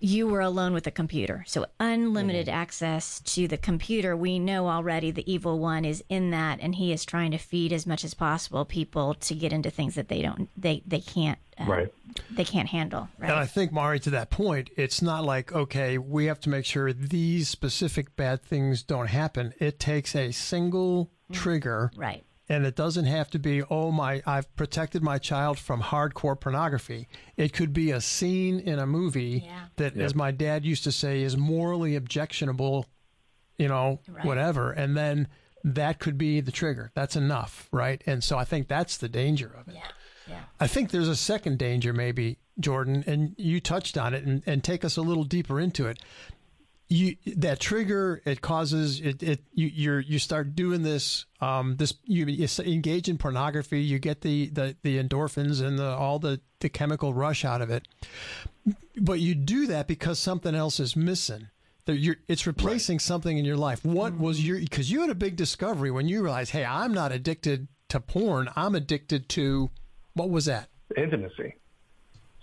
you 0.00 0.26
were 0.26 0.40
alone 0.40 0.72
with 0.72 0.84
the 0.84 0.90
computer. 0.90 1.44
So 1.46 1.66
unlimited 1.78 2.48
access 2.48 3.20
to 3.20 3.46
the 3.46 3.58
computer. 3.58 4.16
We 4.16 4.38
know 4.38 4.68
already 4.68 5.10
the 5.10 5.30
evil 5.30 5.58
one 5.58 5.84
is 5.84 6.02
in 6.08 6.30
that 6.30 6.58
and 6.60 6.74
he 6.74 6.92
is 6.92 7.04
trying 7.04 7.30
to 7.32 7.38
feed 7.38 7.72
as 7.72 7.86
much 7.86 8.02
as 8.04 8.14
possible 8.14 8.64
people 8.64 9.14
to 9.14 9.34
get 9.34 9.52
into 9.52 9.70
things 9.70 9.94
that 9.96 10.08
they 10.08 10.22
don't 10.22 10.48
they 10.56 10.82
they 10.86 11.00
can't 11.00 11.38
uh, 11.58 11.64
Right. 11.64 11.92
they 12.30 12.44
can't 12.44 12.68
handle, 12.70 13.08
And 13.20 13.32
I 13.32 13.44
think, 13.44 13.70
Mari, 13.70 14.00
to 14.00 14.10
that 14.10 14.30
point, 14.30 14.70
it's 14.76 15.02
not 15.02 15.24
like, 15.24 15.52
okay, 15.52 15.98
we 15.98 16.24
have 16.24 16.40
to 16.40 16.48
make 16.48 16.64
sure 16.64 16.90
these 16.92 17.48
specific 17.50 18.16
bad 18.16 18.42
things 18.42 18.82
don't 18.82 19.08
happen. 19.08 19.52
It 19.58 19.78
takes 19.78 20.16
a 20.16 20.32
single 20.32 21.10
trigger, 21.32 21.90
Right. 21.96 22.24
And 22.50 22.66
it 22.66 22.74
doesn't 22.76 23.06
have 23.06 23.30
to 23.30 23.38
be, 23.38 23.62
oh, 23.70 23.90
my, 23.92 24.22
I've 24.26 24.54
protected 24.56 25.02
my 25.02 25.16
child 25.18 25.58
from 25.58 25.80
hardcore 25.80 26.38
pornography. 26.38 27.08
It 27.36 27.52
could 27.54 27.72
be 27.72 27.92
a 27.92 28.00
scene 28.00 28.58
in 28.58 28.78
a 28.78 28.86
movie 28.86 29.44
Yeah. 29.46 29.66
that, 29.76 29.96
as 29.96 30.14
my 30.14 30.32
dad 30.32 30.64
used 30.66 30.84
to 30.84 30.92
say, 30.92 31.22
is 31.22 31.36
morally 31.36 31.94
objectionable, 31.96 32.86
you 33.56 33.68
know, 33.68 34.00
Right. 34.08 34.24
whatever. 34.24 34.72
And 34.72 34.96
then 34.96 35.28
that 35.62 35.98
could 36.00 36.18
be 36.18 36.40
the 36.40 36.50
trigger. 36.52 36.90
That's 36.94 37.14
enough, 37.16 37.68
right? 37.70 38.02
And 38.04 38.22
so 38.24 38.36
I 38.36 38.44
think 38.44 38.66
that's 38.66 38.96
the 38.96 39.08
danger 39.08 39.54
of 39.56 39.68
it. 39.68 39.74
Yeah. 39.76 39.82
Yeah. 40.26 40.40
I 40.58 40.66
think 40.66 40.90
there's 40.90 41.08
a 41.08 41.16
second 41.16 41.58
danger, 41.58 41.92
maybe, 41.92 42.38
Jordan, 42.58 43.04
and 43.06 43.34
you 43.38 43.60
touched 43.60 43.96
on 43.96 44.12
it, 44.14 44.24
and, 44.24 44.42
and 44.46 44.62
take 44.62 44.84
us 44.84 44.96
a 44.96 45.02
little 45.02 45.24
deeper 45.24 45.60
into 45.60 45.86
it. 45.86 45.98
You 46.92 47.16
that 47.36 47.60
trigger 47.60 48.20
it 48.24 48.42
causes 48.42 49.00
it, 49.00 49.22
it 49.22 49.40
you 49.54 49.68
you're 49.68 50.00
you 50.00 50.18
start 50.18 50.56
doing 50.56 50.82
this 50.82 51.24
um 51.40 51.76
this 51.76 51.94
you, 52.04 52.26
you 52.26 52.48
engage 52.64 53.08
in 53.08 53.16
pornography 53.16 53.80
you 53.80 54.00
get 54.00 54.22
the 54.22 54.48
the 54.48 54.76
the 54.82 55.00
endorphins 55.00 55.64
and 55.64 55.78
the 55.78 55.86
all 55.86 56.18
the 56.18 56.40
the 56.58 56.68
chemical 56.68 57.14
rush 57.14 57.44
out 57.44 57.62
of 57.62 57.70
it. 57.70 57.86
But 58.96 59.20
you 59.20 59.36
do 59.36 59.68
that 59.68 59.86
because 59.86 60.18
something 60.18 60.54
else 60.54 60.80
is 60.80 60.96
missing. 60.96 61.48
That 61.84 61.98
you're 61.98 62.16
it's 62.26 62.44
replacing 62.46 62.98
something 62.98 63.38
in 63.38 63.44
your 63.44 63.56
life. 63.56 63.84
What 63.84 64.18
was 64.18 64.44
your 64.44 64.58
because 64.58 64.90
you 64.90 65.00
had 65.00 65.10
a 65.10 65.14
big 65.14 65.36
discovery 65.36 65.92
when 65.92 66.08
you 66.08 66.22
realized 66.22 66.50
hey 66.50 66.64
i'm 66.64 66.92
not 66.92 67.12
addicted 67.12 67.68
to 67.90 68.00
porn. 68.00 68.48
I'm 68.56 68.74
addicted 68.74 69.28
to 69.30 69.70
what 70.14 70.30
was 70.30 70.46
that? 70.46 70.68
Intimacy. 70.96 71.56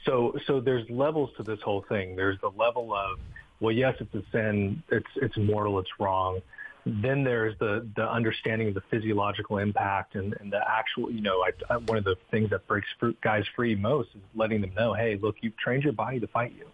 So 0.06 0.38
so 0.46 0.62
there's 0.62 0.90
levels 0.90 1.32
to 1.38 1.44
this 1.44 1.60
whole 1.62 1.84
thing. 1.90 2.16
There's 2.16 2.40
the 2.40 2.52
level 2.52 2.94
of 2.94 3.20
well, 3.60 3.72
yes, 3.72 3.96
it's 4.00 4.14
a 4.14 4.24
sin. 4.32 4.84
It's 4.90 5.08
it's 5.16 5.38
mortal. 5.38 5.80
It's 5.80 5.90
wrong. 6.00 6.42
Then 6.86 7.24
there's 7.24 7.58
the 7.60 7.88
the 7.96 8.10
understanding 8.10 8.70
of 8.70 8.74
the 8.74 8.84
physiological 8.90 9.58
impact 9.58 10.16
and, 10.16 10.36
and 10.40 10.52
the 10.52 10.62
actual. 10.68 11.12
You 11.12 11.22
know, 11.22 11.44
I, 11.44 11.52
I, 11.74 11.78
one 11.78 11.98
of 11.98 12.04
the 12.04 12.16
things 12.32 12.50
that 12.52 12.68
breaks 12.68 12.88
guys 13.22 13.44
free 13.56 13.76
most 13.76 14.10
is 14.16 14.22
letting 14.36 14.62
them 14.62 14.74
know, 14.76 14.94
hey, 14.94 15.18
look, 15.22 15.36
you've 15.42 15.58
trained 15.58 15.84
your 15.84 15.94
body 15.94 16.20
to 16.20 16.28
fight 16.28 16.54
you, 16.58 16.68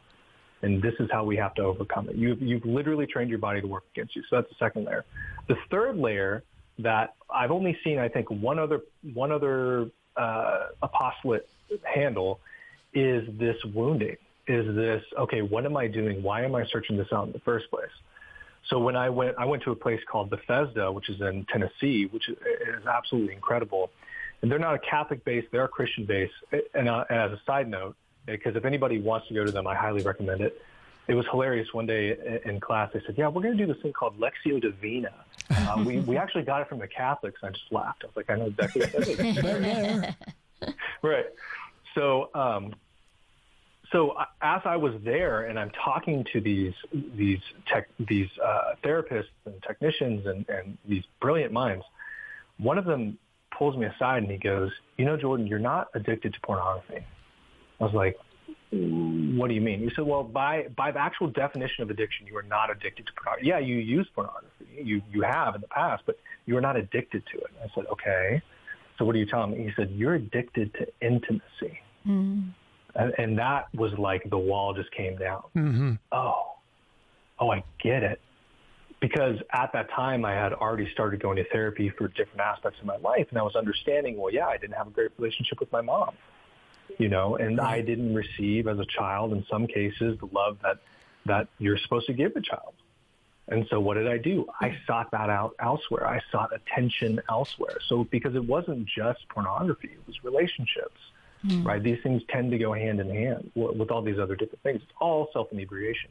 and 0.61 0.81
this 0.81 0.93
is 0.99 1.09
how 1.11 1.23
we 1.23 1.37
have 1.37 1.53
to 1.55 1.63
overcome 1.63 2.09
it. 2.09 2.15
You've 2.15 2.41
you've 2.41 2.65
literally 2.65 3.07
trained 3.07 3.29
your 3.29 3.39
body 3.39 3.61
to 3.61 3.67
work 3.67 3.85
against 3.95 4.15
you. 4.15 4.23
So 4.29 4.35
that's 4.35 4.49
the 4.49 4.55
second 4.59 4.85
layer. 4.85 5.05
The 5.47 5.57
third 5.71 5.97
layer 5.97 6.43
that 6.79 7.15
I've 7.29 7.51
only 7.51 7.77
seen, 7.83 7.97
I 7.97 8.09
think, 8.09 8.29
one 8.29 8.59
other 8.59 8.81
one 9.13 9.31
other 9.31 9.89
uh, 10.17 10.67
apostolate 10.81 11.47
handle 11.83 12.39
is 12.93 13.27
this 13.39 13.57
wounding. 13.73 14.17
Is 14.47 14.75
this 14.75 15.03
okay? 15.17 15.41
What 15.41 15.65
am 15.65 15.77
I 15.77 15.87
doing? 15.87 16.21
Why 16.21 16.43
am 16.43 16.53
I 16.55 16.65
searching 16.65 16.97
this 16.97 17.07
out 17.13 17.27
in 17.27 17.31
the 17.33 17.39
first 17.39 17.69
place? 17.69 17.91
So 18.69 18.79
when 18.79 18.95
I 18.95 19.09
went, 19.09 19.35
I 19.37 19.45
went 19.45 19.63
to 19.63 19.71
a 19.71 19.75
place 19.75 20.01
called 20.09 20.29
Bethesda, 20.29 20.91
which 20.91 21.09
is 21.09 21.21
in 21.21 21.45
Tennessee, 21.45 22.05
which 22.07 22.29
is, 22.29 22.37
absolutely 22.87 23.33
incredible. 23.33 23.89
And 24.41 24.51
they're 24.51 24.59
not 24.59 24.75
a 24.75 24.79
Catholic 24.79 25.23
base; 25.23 25.45
they're 25.51 25.63
a 25.63 25.69
Christian 25.69 26.05
base. 26.05 26.31
And, 26.73 26.89
uh, 26.89 27.05
and 27.09 27.19
as 27.19 27.31
a 27.31 27.41
side 27.45 27.69
note, 27.69 27.95
because 28.25 28.55
if 28.55 28.65
anybody 28.65 28.99
wants 28.99 29.27
to 29.29 29.33
go 29.33 29.45
to 29.45 29.51
them, 29.51 29.67
I 29.67 29.75
highly 29.75 30.01
recommend 30.01 30.41
it. 30.41 30.61
It 31.07 31.15
was 31.15 31.25
hilarious. 31.27 31.73
One 31.73 31.85
day 31.85 32.11
in- 32.11 32.51
in 32.51 32.59
class, 32.59 32.91
they 32.93 33.01
said, 33.05 33.15
"Yeah, 33.17 33.27
we're 33.27 33.41
going 33.41 33.57
to 33.57 33.65
do 33.65 33.71
this 33.71 33.81
thing 33.81 33.93
called 33.93 34.17
Lectio 34.19 34.61
Divina." 34.61 35.13
Uh, 35.49 35.83
we 35.85 35.99
we 36.11 36.17
actually 36.17 36.43
got 36.43 36.61
it 36.61 36.67
from 36.69 36.79
the 36.79 36.87
Catholics. 36.87 37.39
And 37.41 37.49
I 37.49 37.51
just 37.53 37.71
laughed. 37.71 38.03
I 38.03 38.07
was 38.07 38.15
like, 38.15 38.29
"I 38.29 38.35
know 38.35 38.45
exactly 38.47 38.81
what 38.81 38.91
that 38.91 40.15
is." 40.63 40.73
right. 41.01 41.25
So, 41.95 42.29
um, 42.33 42.73
so 43.93 44.15
as 44.41 44.61
I 44.65 44.75
was 44.75 44.95
there 45.05 45.45
and 45.45 45.57
I'm 45.57 45.69
talking 45.85 46.25
to 46.33 46.41
these 46.41 46.73
these 47.15 47.39
tech, 47.71 47.87
these 47.99 48.27
uh, 48.43 48.73
therapists 48.83 49.29
and 49.45 49.53
technicians 49.65 50.25
and, 50.25 50.45
and 50.49 50.77
these 50.85 51.03
brilliant 51.21 51.53
minds, 51.53 51.85
one 52.57 52.77
of 52.79 52.85
them 52.85 53.19
pulls 53.57 53.77
me 53.77 53.85
aside 53.85 54.23
and 54.23 54.31
he 54.31 54.37
goes, 54.37 54.71
"You 54.97 55.05
know, 55.05 55.15
Jordan, 55.15 55.45
you're 55.45 55.59
not 55.59 55.87
addicted 55.93 56.33
to 56.33 56.39
pornography." 56.41 57.05
I 57.79 57.83
was 57.83 57.93
like, 57.93 58.17
"What 58.71 59.47
do 59.47 59.53
you 59.53 59.61
mean?" 59.61 59.79
He 59.79 59.91
said, 59.95 60.05
"Well, 60.05 60.23
by 60.23 60.69
by 60.75 60.91
the 60.91 60.99
actual 60.99 61.27
definition 61.27 61.83
of 61.83 61.91
addiction, 61.91 62.25
you 62.25 62.35
are 62.35 62.43
not 62.43 62.71
addicted 62.71 63.05
to 63.05 63.11
pornography. 63.13 63.47
Yeah, 63.47 63.59
you 63.59 63.75
use 63.75 64.07
pornography, 64.15 64.65
you 64.83 65.03
you 65.11 65.21
have 65.21 65.53
in 65.53 65.61
the 65.61 65.67
past, 65.67 66.01
but 66.07 66.17
you 66.47 66.57
are 66.57 66.61
not 66.61 66.75
addicted 66.75 67.23
to 67.31 67.37
it." 67.37 67.51
I 67.63 67.67
said, 67.75 67.85
"Okay." 67.91 68.41
So 68.97 69.05
what 69.05 69.15
are 69.15 69.19
you 69.19 69.27
telling 69.27 69.51
me? 69.51 69.63
He 69.65 69.71
said, 69.75 69.91
"You're 69.91 70.15
addicted 70.15 70.73
to 70.73 70.87
intimacy." 70.99 71.79
And, 72.95 73.13
and 73.17 73.37
that 73.39 73.73
was 73.73 73.93
like 73.97 74.29
the 74.29 74.37
wall 74.37 74.73
just 74.73 74.91
came 74.91 75.17
down. 75.17 75.43
mm-hmm. 75.55 75.93
Oh, 76.11 76.53
oh, 77.39 77.51
I 77.51 77.63
get 77.81 78.03
it. 78.03 78.19
Because 78.99 79.37
at 79.51 79.73
that 79.73 79.89
time, 79.91 80.23
I 80.23 80.31
had 80.31 80.53
already 80.53 80.89
started 80.91 81.21
going 81.21 81.35
to 81.35 81.43
therapy 81.49 81.89
for 81.89 82.07
different 82.07 82.39
aspects 82.39 82.79
of 82.79 82.85
my 82.85 82.95
life, 82.97 83.27
and 83.31 83.37
I 83.37 83.41
was 83.41 83.55
understanding. 83.55 84.15
Well, 84.17 84.33
yeah, 84.33 84.47
I 84.47 84.57
didn't 84.57 84.75
have 84.75 84.87
a 84.87 84.91
great 84.91 85.11
relationship 85.17 85.59
with 85.59 85.69
my 85.73 85.81
mom, 85.81 86.11
you 86.97 87.09
know, 87.09 87.35
and 87.35 87.59
I 87.59 87.81
didn't 87.81 88.13
receive 88.13 88.65
as 88.65 88.79
a 88.79 88.85
child, 88.85 89.33
in 89.33 89.45
some 89.49 89.67
cases, 89.67 90.17
the 90.19 90.27
love 90.31 90.57
that 90.63 90.77
that 91.25 91.47
you're 91.57 91.77
supposed 91.77 92.07
to 92.07 92.13
give 92.13 92.35
a 92.37 92.41
child. 92.41 92.73
And 93.49 93.67
so, 93.69 93.81
what 93.81 93.95
did 93.95 94.07
I 94.07 94.19
do? 94.19 94.45
I 94.61 94.77
sought 94.87 95.11
that 95.11 95.29
out 95.29 95.55
elsewhere. 95.59 96.07
I 96.07 96.21
sought 96.31 96.51
attention 96.55 97.21
elsewhere. 97.29 97.79
So, 97.89 98.05
because 98.05 98.35
it 98.35 98.45
wasn't 98.45 98.85
just 98.85 99.27
pornography; 99.27 99.89
it 99.89 100.07
was 100.07 100.23
relationships 100.23 100.99
Mm-hmm. 101.45 101.67
right? 101.67 101.83
These 101.83 101.99
things 102.03 102.21
tend 102.29 102.51
to 102.51 102.57
go 102.57 102.73
hand 102.73 102.99
in 102.99 103.09
hand 103.09 103.51
w- 103.55 103.77
with 103.77 103.91
all 103.91 104.01
these 104.01 104.19
other 104.19 104.35
different 104.35 104.63
things. 104.63 104.81
It's 104.81 104.91
all 104.99 105.29
self 105.33 105.51
inebriation. 105.51 106.09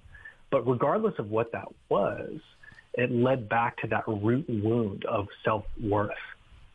But 0.51 0.67
regardless 0.67 1.15
of 1.19 1.31
what 1.31 1.53
that 1.53 1.69
was, 1.89 2.39
it 2.95 3.11
led 3.11 3.49
back 3.49 3.79
to 3.79 3.87
that 3.89 4.05
root 4.07 4.45
wound 4.49 5.05
of 5.07 5.29
self 5.45 5.65
worth. 5.83 6.11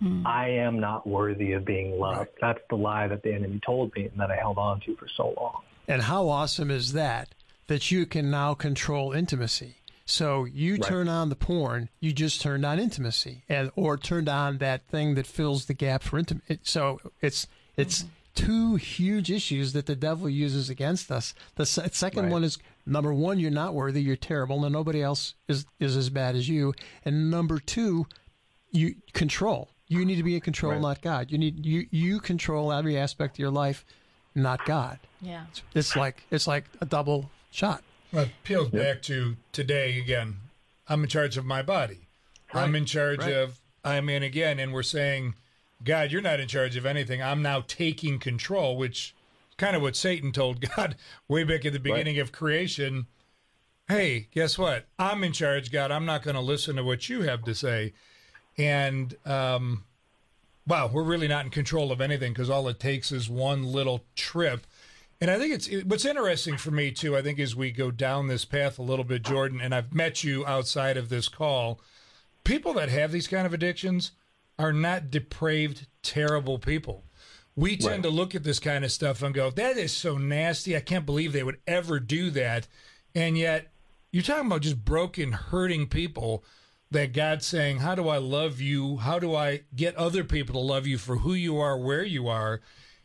Mm-hmm. 0.01 0.27
I 0.27 0.49
am 0.49 0.79
not 0.79 1.07
worthy 1.07 1.53
of 1.53 1.65
being 1.65 1.99
loved. 1.99 2.29
That's 2.41 2.59
the 2.69 2.75
lie 2.75 3.07
that 3.07 3.23
the 3.23 3.33
enemy 3.33 3.59
told 3.65 3.95
me 3.95 4.05
and 4.05 4.19
that 4.19 4.31
I 4.31 4.35
held 4.35 4.57
on 4.57 4.79
to 4.81 4.95
for 4.95 5.07
so 5.15 5.33
long. 5.37 5.61
And 5.87 6.03
how 6.03 6.27
awesome 6.29 6.69
is 6.69 6.93
that? 6.93 7.29
That 7.67 7.91
you 7.91 8.05
can 8.05 8.29
now 8.31 8.53
control 8.53 9.11
intimacy. 9.11 9.77
So 10.05 10.45
you 10.45 10.77
turn 10.77 11.09
on 11.09 11.27
the 11.27 11.35
porn, 11.35 11.89
you 11.99 12.13
just 12.13 12.41
turned 12.41 12.65
on 12.65 12.79
intimacy, 12.79 13.43
and 13.49 13.71
or 13.75 13.97
turned 13.97 14.29
on 14.29 14.59
that 14.59 14.87
thing 14.87 15.15
that 15.15 15.27
fills 15.27 15.65
the 15.65 15.73
gap 15.73 16.01
for 16.01 16.17
intimacy. 16.17 16.59
So 16.63 17.01
it's 17.21 17.45
it's 17.75 18.03
mm-hmm. 18.03 18.11
Two 18.37 18.75
huge 18.75 19.31
issues 19.31 19.73
that 19.73 19.87
the 19.87 19.95
devil 19.95 20.29
uses 20.29 20.69
against 20.69 21.11
us. 21.11 21.33
The 21.55 21.65
second 21.65 22.25
Right. 22.25 22.31
one 22.31 22.43
is 22.43 22.59
number 22.85 23.11
one, 23.13 23.39
you're 23.39 23.49
not 23.49 23.73
worthy, 23.73 24.01
you're 24.01 24.15
terrible, 24.15 24.63
and 24.63 24.71
nobody 24.71 25.01
else 25.01 25.33
is 25.47 25.65
is 25.79 25.97
as 25.97 26.09
bad 26.09 26.35
as 26.35 26.47
you. 26.47 26.73
And 27.03 27.31
number 27.31 27.59
two, 27.59 28.05
you 28.71 28.95
control. 29.13 29.69
You 29.87 30.05
need 30.05 30.17
to 30.17 30.23
be 30.23 30.35
in 30.35 30.41
control, 30.41 30.73
Right. 30.73 30.81
not 30.81 31.01
God. 31.01 31.31
You 31.31 31.37
need 31.39 31.65
you 31.65 31.87
you 31.89 32.19
control 32.19 32.71
every 32.71 32.97
aspect 32.97 33.35
of 33.35 33.39
your 33.39 33.51
life, 33.51 33.83
not 34.35 34.63
God. 34.65 34.99
Yeah. 35.21 35.45
It's 35.73 35.95
like 35.95 36.23
it's 36.29 36.45
like 36.47 36.65
a 36.79 36.85
double 36.85 37.31
shot. 37.49 37.83
Well, 38.11 38.23
it 38.25 38.31
peels 38.43 38.69
back 38.69 39.01
to 39.03 39.35
today 39.51 39.97
again. 39.97 40.37
I'm 40.87 41.01
in 41.03 41.09
charge 41.09 41.37
of 41.37 41.45
my 41.45 41.61
body. 41.63 42.07
I'm 42.53 42.75
in 42.75 42.85
charge 42.85 43.19
right. 43.19 43.33
of. 43.33 43.59
I'm 43.83 44.09
in 44.09 44.21
again, 44.21 44.59
and 44.59 44.73
we're 44.73 44.83
saying, 44.83 45.35
God, 45.83 46.11
you're 46.11 46.21
not 46.21 46.39
in 46.39 46.47
charge 46.47 46.75
of 46.75 46.85
anything. 46.85 47.21
I'm 47.21 47.41
now 47.41 47.63
taking 47.67 48.19
control, 48.19 48.77
which 48.77 49.15
kind 49.57 49.75
of 49.75 49.81
what 49.81 49.95
Satan 49.95 50.31
told 50.31 50.61
God 50.75 50.95
way 51.27 51.43
back 51.43 51.65
at 51.65 51.73
the 51.73 51.79
beginning 51.79 52.19
of 52.19 52.31
creation. 52.31 53.07
Hey, 53.87 54.27
guess 54.31 54.57
what? 54.57 54.85
I'm 54.99 55.23
in 55.23 55.31
charge, 55.31 55.71
God. 55.71 55.91
I'm 55.91 56.05
not 56.05 56.23
going 56.23 56.35
to 56.35 56.41
listen 56.41 56.75
to 56.75 56.83
what 56.83 57.09
you 57.09 57.21
have 57.21 57.43
to 57.43 57.55
say. 57.55 57.93
And 58.57 59.15
um, 59.25 59.85
wow, 60.65 60.89
we're 60.91 61.03
really 61.03 61.27
not 61.27 61.45
in 61.45 61.51
control 61.51 61.91
of 61.91 62.01
anything 62.01 62.33
because 62.33 62.49
all 62.49 62.67
it 62.67 62.79
takes 62.79 63.11
is 63.11 63.29
one 63.29 63.63
little 63.63 64.03
trip. 64.15 64.67
And 65.21 65.31
I 65.31 65.39
think 65.39 65.53
it's 65.53 65.67
it, 65.67 65.87
what's 65.87 66.05
interesting 66.05 66.57
for 66.57 66.71
me 66.71 66.91
too. 66.91 67.15
I 67.15 67.21
think 67.21 67.39
as 67.39 67.55
we 67.55 67.71
go 67.71 67.89
down 67.89 68.27
this 68.27 68.45
path 68.45 68.77
a 68.77 68.83
little 68.83 69.05
bit, 69.05 69.23
Jordan, 69.23 69.61
and 69.61 69.73
I've 69.73 69.93
met 69.93 70.23
you 70.23 70.45
outside 70.45 70.97
of 70.97 71.09
this 71.09 71.27
call. 71.29 71.79
People 72.43 72.73
that 72.73 72.89
have 72.89 73.11
these 73.11 73.27
kind 73.27 73.45
of 73.45 73.53
addictions 73.53 74.11
are 74.59 74.73
not 74.73 75.11
depraved, 75.11 75.87
terrible 76.03 76.59
people. 76.59 77.05
We 77.55 77.75
tend 77.75 78.03
to 78.03 78.09
look 78.09 78.35
at 78.35 78.43
this 78.43 78.59
kind 78.59 78.85
of 78.85 78.91
stuff 78.91 79.23
and 79.23 79.33
go, 79.33 79.49
"That 79.49 79.77
is 79.77 79.91
so 79.91 80.17
nasty. 80.17 80.75
I 80.75 80.81
can't 80.81 81.05
believe 81.05 81.33
they 81.33 81.43
would 81.43 81.59
ever 81.65 81.99
do 81.99 82.29
that." 82.31 82.67
And 83.15 83.37
yet, 83.37 83.73
you're 84.11 84.23
talking 84.23 84.47
about 84.47 84.61
just 84.61 84.85
broken, 84.85 85.31
hurting 85.31 85.87
people 85.87 86.43
that 86.91 87.13
God's 87.13 87.45
saying, 87.45 87.79
How 87.79 87.95
do 87.95 88.07
I 88.07 88.17
love 88.17 88.61
you? 88.61 88.97
How 88.97 89.19
do 89.19 89.35
I 89.35 89.61
get 89.75 89.95
other 89.95 90.23
people 90.23 90.53
to 90.53 90.59
love 90.59 90.87
you 90.87 90.97
for 90.97 91.17
who 91.17 91.33
you 91.33 91.57
are, 91.57 91.77
where 91.77 92.03
you 92.03 92.27
are? 92.27 92.61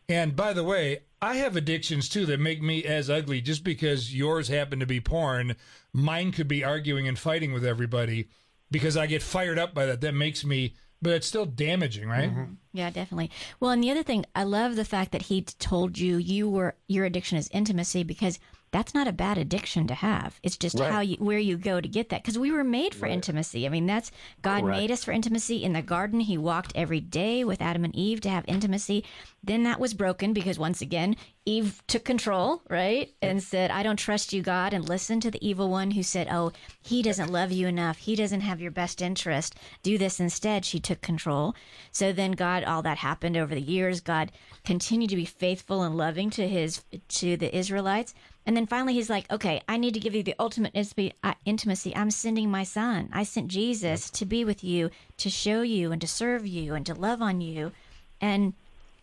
And 0.08 0.36
by 0.36 0.52
the 0.52 0.64
way, 0.64 1.00
I 1.20 1.36
have 1.36 1.56
addictions 1.56 2.08
too 2.08 2.26
that 2.26 2.40
make 2.40 2.62
me 2.62 2.84
as 2.84 3.08
ugly 3.08 3.40
just 3.40 3.64
because 3.64 4.14
yours 4.14 4.48
happen 4.48 4.80
to 4.80 4.86
be 4.86 5.00
porn. 5.00 5.56
Mine 5.92 6.32
could 6.32 6.48
be 6.48 6.64
arguing 6.64 7.08
and 7.08 7.18
fighting 7.18 7.52
with 7.52 7.64
everybody 7.64 8.28
because 8.70 8.96
I 8.96 9.06
get 9.06 9.22
fired 9.22 9.58
up 9.58 9.74
by 9.74 9.86
that. 9.86 10.00
That 10.00 10.14
makes 10.14 10.44
me, 10.44 10.74
but 11.02 11.12
it's 11.12 11.26
still 11.26 11.44
damaging, 11.44 12.08
right? 12.08 12.30
Mm-hmm. 12.30 12.54
Yeah, 12.72 12.90
definitely. 12.90 13.30
Well, 13.58 13.72
and 13.72 13.82
the 13.82 13.90
other 13.90 14.04
thing, 14.04 14.24
I 14.34 14.44
love 14.44 14.76
the 14.76 14.84
fact 14.84 15.12
that 15.12 15.22
he 15.22 15.42
told 15.42 15.98
you 15.98 16.16
you 16.16 16.48
were 16.48 16.76
your 16.86 17.04
addiction 17.04 17.36
is 17.36 17.50
intimacy 17.52 18.04
because 18.04 18.38
that's 18.72 18.94
not 18.94 19.06
a 19.06 19.12
bad 19.12 19.38
addiction 19.38 19.87
to 19.87 19.94
have. 19.94 20.40
It's 20.42 20.56
just 20.56 20.78
Right. 20.80 20.90
how 20.90 21.00
you 21.00 21.16
where 21.16 21.38
you 21.38 21.56
go 21.56 21.80
to 21.80 21.88
get 21.88 22.08
that 22.08 22.22
because 22.22 22.38
we 22.38 22.50
were 22.50 22.64
made 22.64 22.94
for 22.94 23.06
intimacy. 23.06 23.66
I 23.66 23.68
mean, 23.68 23.87
that's 23.87 24.11
God 24.40 24.62
Correct. 24.62 24.80
made 24.80 24.90
us 24.90 25.04
for 25.04 25.12
intimacy. 25.12 25.62
In 25.62 25.74
the 25.74 25.82
garden, 25.82 26.20
He 26.20 26.37
walked 26.38 26.72
every 26.74 27.00
day 27.00 27.44
with 27.44 27.62
Adam 27.62 27.85
and 27.85 27.94
Eve 27.94 28.20
to 28.22 28.30
have 28.30 28.44
intimacy. 28.48 29.04
Then 29.44 29.62
that 29.64 29.78
was 29.78 29.94
broken 29.94 30.32
because 30.32 30.58
once 30.58 30.80
again, 30.80 31.16
Eve 31.44 31.82
took 31.88 32.04
control, 32.04 32.62
right, 32.70 33.12
and 33.20 33.42
said, 33.42 33.70
"I 33.72 33.82
don't 33.82 33.96
trust 33.96 34.32
you, 34.32 34.42
God," 34.42 34.72
and 34.72 34.88
listened 34.88 35.22
to 35.22 35.30
the 35.30 35.44
evil 35.46 35.68
one 35.68 35.90
who 35.90 36.02
said, 36.02 36.28
"Oh, 36.30 36.52
he 36.80 37.02
doesn't 37.02 37.32
love 37.32 37.50
you 37.52 37.66
enough. 37.66 37.98
He 37.98 38.14
doesn't 38.14 38.42
have 38.42 38.61
your 38.61 38.70
best 38.70 39.02
interest. 39.02 39.54
Do 39.82 39.98
this 39.98 40.18
instead." 40.20 40.64
She 40.64 40.80
took 40.80 41.00
control. 41.02 41.54
So 41.90 42.12
then 42.12 42.32
God, 42.32 42.64
all 42.64 42.80
that 42.82 42.98
happened 42.98 43.37
over 43.37 43.54
the 43.54 43.61
years. 43.61 44.00
God 44.00 44.30
continued 44.64 45.11
to 45.11 45.16
be 45.16 45.24
faithful 45.24 45.82
and 45.82 45.96
loving 45.96 46.30
to 46.30 46.48
his 46.48 46.82
to 47.08 47.37
the 47.37 47.54
Israelites. 47.54 48.14
And 48.44 48.57
then 48.57 48.66
finally, 48.66 48.94
he's 48.94 49.11
like, 49.11 49.31
okay, 49.31 49.62
I 49.68 49.76
need 49.76 49.94
to 49.94 50.00
give 50.00 50.14
you 50.14 50.22
the 50.22 50.35
ultimate 50.38 50.72
intimacy- 50.74 51.94
uh. 51.94 51.98
I'm 51.98 52.11
sending 52.11 52.50
my 52.50 52.64
son. 52.64 53.09
I 53.12 53.22
sent 53.22 53.48
Jesus 53.48 54.11
to 54.11 54.24
be 54.24 54.44
with 54.44 54.64
you, 54.64 54.90
to 55.18 55.31
show 55.31 55.62
you, 55.62 55.92
and 55.92 56.00
to 56.00 56.09
serve 56.09 56.46
you, 56.46 56.74
and 56.74 56.85
to 56.87 56.94
love 56.94 57.22
on 57.22 57.40
you. 57.40 57.72
And 58.20 58.55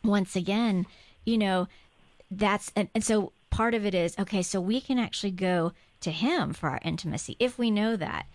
once 0.04 0.36
again, 0.36 0.86
you 1.25 1.38
know, 1.38 1.67
that's, 2.30 2.71
and, 2.75 2.89
and 2.93 3.04
so 3.04 3.32
part 3.49 3.73
of 3.73 3.86
it 3.86 3.95
is, 3.95 4.17
okay, 4.19 4.41
so 4.41 4.60
we 4.60 4.82
can 4.82 4.99
actually 4.99 5.32
go 5.32 5.71
to 6.02 6.12
him 6.12 6.54
for 6.54 6.69
our 6.69 6.80
intimacy 6.84 7.36
if 7.39 7.58
we 7.58 7.71
know 7.71 7.95
that. 7.95 8.25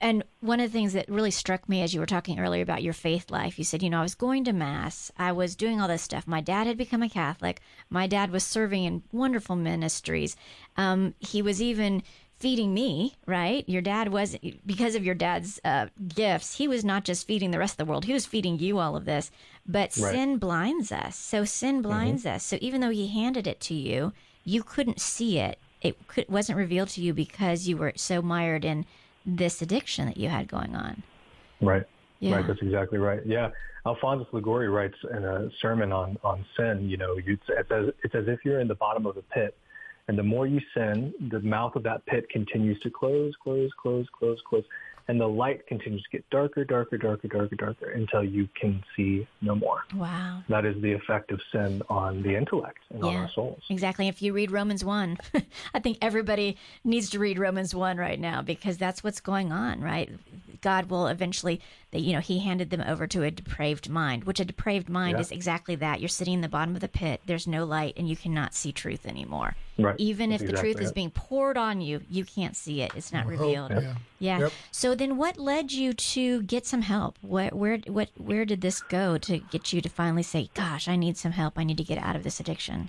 And 0.00 0.24
one 0.40 0.60
of 0.60 0.70
the 0.70 0.76
things 0.76 0.92
that 0.92 1.08
really 1.08 1.30
struck 1.30 1.68
me 1.68 1.82
as 1.82 1.94
you 1.94 2.00
were 2.00 2.06
talking 2.06 2.38
earlier 2.38 2.62
about 2.62 2.82
your 2.82 2.92
faith 2.92 3.30
life, 3.30 3.58
you 3.58 3.64
said, 3.64 3.82
you 3.82 3.90
know, 3.90 4.00
I 4.00 4.02
was 4.02 4.14
going 4.14 4.44
to 4.44 4.52
mass, 4.52 5.10
I 5.16 5.32
was 5.32 5.56
doing 5.56 5.80
all 5.80 5.88
this 5.88 6.02
stuff. 6.02 6.26
My 6.26 6.40
dad 6.40 6.66
had 6.66 6.76
become 6.76 7.02
a 7.02 7.08
Catholic. 7.08 7.60
My 7.88 8.06
dad 8.06 8.30
was 8.30 8.44
serving 8.44 8.84
in 8.84 9.02
wonderful 9.12 9.56
ministries. 9.56 10.36
Um, 10.76 11.14
he 11.20 11.40
was 11.42 11.62
even 11.62 12.02
feeding 12.36 12.74
me, 12.74 13.14
right? 13.26 13.66
Your 13.68 13.80
dad 13.80 14.08
was, 14.08 14.36
because 14.66 14.94
of 14.94 15.04
your 15.04 15.14
dad's 15.14 15.60
uh, 15.64 15.86
gifts, 16.08 16.56
he 16.56 16.68
was 16.68 16.84
not 16.84 17.04
just 17.04 17.26
feeding 17.26 17.52
the 17.52 17.58
rest 17.58 17.74
of 17.74 17.78
the 17.78 17.90
world, 17.90 18.04
he 18.04 18.12
was 18.12 18.26
feeding 18.26 18.58
you 18.58 18.78
all 18.78 18.96
of 18.96 19.04
this. 19.04 19.30
But 19.66 19.96
Right. 19.96 20.12
sin 20.12 20.36
blinds 20.38 20.92
us. 20.92 21.16
So 21.16 21.44
sin 21.44 21.80
blinds 21.80 22.26
us. 22.26 22.44
So 22.44 22.58
even 22.60 22.80
though 22.80 22.90
he 22.90 23.08
handed 23.08 23.46
it 23.46 23.60
to 23.60 23.74
you, 23.74 24.12
you 24.44 24.62
couldn't 24.62 25.00
see 25.00 25.38
it. 25.38 25.58
It 25.80 26.06
could, 26.06 26.28
wasn't 26.28 26.58
revealed 26.58 26.88
to 26.90 27.00
you 27.00 27.14
because 27.14 27.68
you 27.68 27.76
were 27.76 27.92
so 27.96 28.20
mired 28.20 28.64
in 28.64 28.84
this 29.24 29.62
addiction 29.62 30.06
that 30.06 30.16
you 30.16 30.28
had 30.28 30.48
going 30.48 30.74
on. 30.74 31.02
Right. 31.60 31.84
Yeah. 32.20 32.36
Right. 32.36 32.46
That's 32.46 32.62
exactly 32.62 32.98
right. 32.98 33.20
Yeah. 33.24 33.50
Alphonsus 33.86 34.26
Liguori 34.32 34.68
writes 34.68 34.96
in 35.10 35.24
a 35.24 35.50
sermon 35.60 35.92
on, 35.92 36.16
on 36.24 36.44
sin, 36.56 36.88
you 36.88 36.96
know, 36.96 37.16
you, 37.18 37.36
it's, 37.48 37.70
as, 37.70 37.92
it's 38.02 38.14
as 38.14 38.24
if 38.28 38.40
you're 38.44 38.60
in 38.60 38.68
the 38.68 38.74
bottom 38.74 39.04
of 39.04 39.16
a 39.16 39.22
pit. 39.22 39.56
And 40.08 40.18
the 40.18 40.22
more 40.22 40.46
you 40.46 40.60
sin, 40.74 41.14
the 41.30 41.40
mouth 41.40 41.76
of 41.76 41.82
that 41.84 42.04
pit 42.06 42.28
continues 42.30 42.80
to 42.80 42.90
close, 42.90 43.32
close, 43.42 43.70
close, 43.80 44.06
close, 44.18 44.38
close. 44.48 44.64
And 45.06 45.20
the 45.20 45.28
light 45.28 45.66
continues 45.66 46.02
to 46.02 46.08
get 46.10 46.28
darker, 46.30 46.64
darker, 46.64 46.96
darker, 46.96 47.28
darker, 47.28 47.56
darker 47.56 47.90
until 47.90 48.24
you 48.24 48.48
can 48.58 48.82
see 48.96 49.26
no 49.42 49.54
more. 49.54 49.84
Wow. 49.94 50.42
That 50.48 50.64
is 50.64 50.80
the 50.80 50.92
effect 50.92 51.30
of 51.30 51.40
sin 51.52 51.82
on 51.90 52.22
the 52.22 52.34
intellect 52.34 52.78
and 52.90 53.04
on 53.04 53.14
our 53.14 53.30
souls. 53.30 53.62
Exactly. 53.68 54.08
If 54.08 54.22
you 54.22 54.32
read 54.32 54.50
Romans 54.50 54.84
1, 54.84 55.18
I 55.74 55.80
think 55.80 55.98
everybody 56.00 56.56
needs 56.84 57.10
to 57.10 57.18
read 57.18 57.38
Romans 57.38 57.74
1 57.74 57.98
right 57.98 58.18
now 58.18 58.40
because 58.40 58.78
that's 58.78 59.04
what's 59.04 59.20
going 59.20 59.52
on, 59.52 59.80
right? 59.80 60.10
God 60.62 60.88
will 60.88 61.06
eventually, 61.06 61.60
they- 61.94 62.00
you 62.00 62.12
know, 62.12 62.20
he 62.20 62.40
handed 62.40 62.70
them 62.70 62.82
over 62.86 63.06
to 63.06 63.22
a 63.22 63.30
depraved 63.30 63.88
mind, 63.88 64.24
which 64.24 64.40
a 64.40 64.44
depraved 64.44 64.88
mind 64.88 65.12
Yeah. 65.12 65.20
is 65.20 65.30
exactly 65.30 65.76
that. 65.76 66.00
You're 66.00 66.08
sitting 66.08 66.34
in 66.34 66.40
the 66.40 66.48
bottom 66.48 66.74
of 66.74 66.80
the 66.80 66.88
pit, 66.88 67.20
there's 67.24 67.46
no 67.46 67.64
light, 67.64 67.94
and 67.96 68.08
you 68.08 68.16
cannot 68.16 68.52
see 68.52 68.72
truth 68.72 69.06
anymore. 69.06 69.54
Right. 69.78 69.94
Even 69.98 70.32
if 70.32 70.40
That's 70.40 70.50
the 70.50 70.56
truth 70.58 70.72
exactly 70.72 70.84
is 70.86 70.92
being 70.92 71.10
poured 71.10 71.56
on 71.56 71.80
you, 71.80 72.02
you 72.10 72.24
can't 72.24 72.56
see 72.56 72.82
it. 72.82 72.92
It's 72.96 73.12
not 73.12 73.26
oh, 73.26 73.28
revealed. 73.30 73.70
yeah. 73.70 73.94
Yeah. 74.18 74.38
Yep. 74.40 74.52
So 74.72 74.94
then, 74.94 75.16
what 75.16 75.38
led 75.38 75.72
you 75.72 75.92
to 75.92 76.42
get 76.42 76.66
some 76.66 76.82
help? 76.82 77.16
Where, 77.22 77.50
where, 77.50 77.78
what, 77.86 78.10
where 78.16 78.44
did 78.44 78.60
this 78.60 78.80
go 78.82 79.16
to 79.18 79.38
get 79.38 79.72
you 79.72 79.80
to 79.80 79.88
finally 79.88 80.22
say, 80.22 80.50
"Gosh, 80.54 80.88
I 80.88 80.96
need 80.96 81.16
some 81.16 81.32
help. 81.32 81.58
I 81.58 81.64
need 81.64 81.76
to 81.78 81.84
get 81.84 81.98
out 81.98 82.16
of 82.16 82.22
this 82.24 82.40
addiction"? 82.40 82.88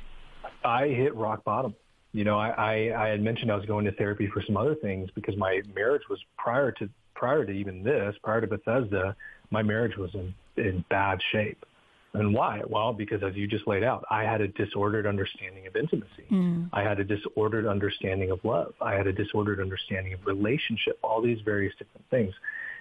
I 0.63 0.87
hit 0.87 1.13
rock 1.15 1.43
bottom. 1.43 1.75
You 2.13 2.23
know, 2.23 2.39
I, 2.39 2.49
I, 2.49 3.05
I 3.05 3.07
had 3.09 3.21
mentioned 3.21 3.51
I 3.51 3.55
was 3.55 3.65
going 3.65 3.85
to 3.85 3.91
therapy 3.91 4.27
for 4.27 4.41
some 4.41 4.55
other 4.55 4.73
things 4.75 5.09
because 5.13 5.35
my 5.37 5.61
marriage 5.75 6.03
was 6.09 6.19
prior 6.37 6.71
to 6.73 6.89
prior 7.15 7.45
to 7.45 7.51
even 7.51 7.83
this, 7.83 8.15
prior 8.23 8.41
to 8.41 8.47
Bethesda, 8.47 9.15
my 9.51 9.63
marriage 9.63 9.97
was 9.97 10.11
in, 10.13 10.33
in 10.57 10.83
bad 10.89 11.19
shape. 11.31 11.65
And 12.13 12.33
why? 12.33 12.61
Well, 12.67 12.93
because 12.93 13.21
as 13.23 13.35
you 13.35 13.45
just 13.45 13.67
laid 13.67 13.83
out, 13.83 14.05
I 14.09 14.23
had 14.23 14.39
a 14.39 14.47
disordered 14.47 15.05
understanding 15.05 15.67
of 15.67 15.75
intimacy. 15.75 16.25
I 16.71 16.81
had 16.81 16.99
a 16.99 17.03
disordered 17.03 17.67
understanding 17.67 18.31
of 18.31 18.39
love. 18.45 18.73
I 18.79 18.93
had 18.93 19.07
a 19.07 19.11
disordered 19.13 19.59
understanding 19.59 20.13
of 20.13 20.25
relationship, 20.25 20.97
all 21.03 21.21
these 21.21 21.39
various 21.43 21.73
different 21.77 22.05
things. 22.09 22.33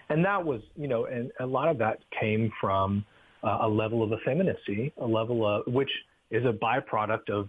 And 0.09 0.25
that 0.25 0.44
was, 0.44 0.61
you 0.77 0.87
know, 0.87 1.07
and 1.07 1.33
a 1.40 1.47
lot 1.47 1.68
of 1.68 1.79
that 1.79 1.99
came 2.20 2.53
from 2.61 3.05
uh, 3.42 3.59
a 3.62 3.68
level 3.68 4.03
of 4.03 4.12
effeminacy, 4.12 4.92
a 4.99 5.07
level 5.07 5.47
of, 5.47 5.66
which 5.66 5.90
is 6.31 6.44
a 6.44 6.53
byproduct 6.53 7.31
of 7.31 7.49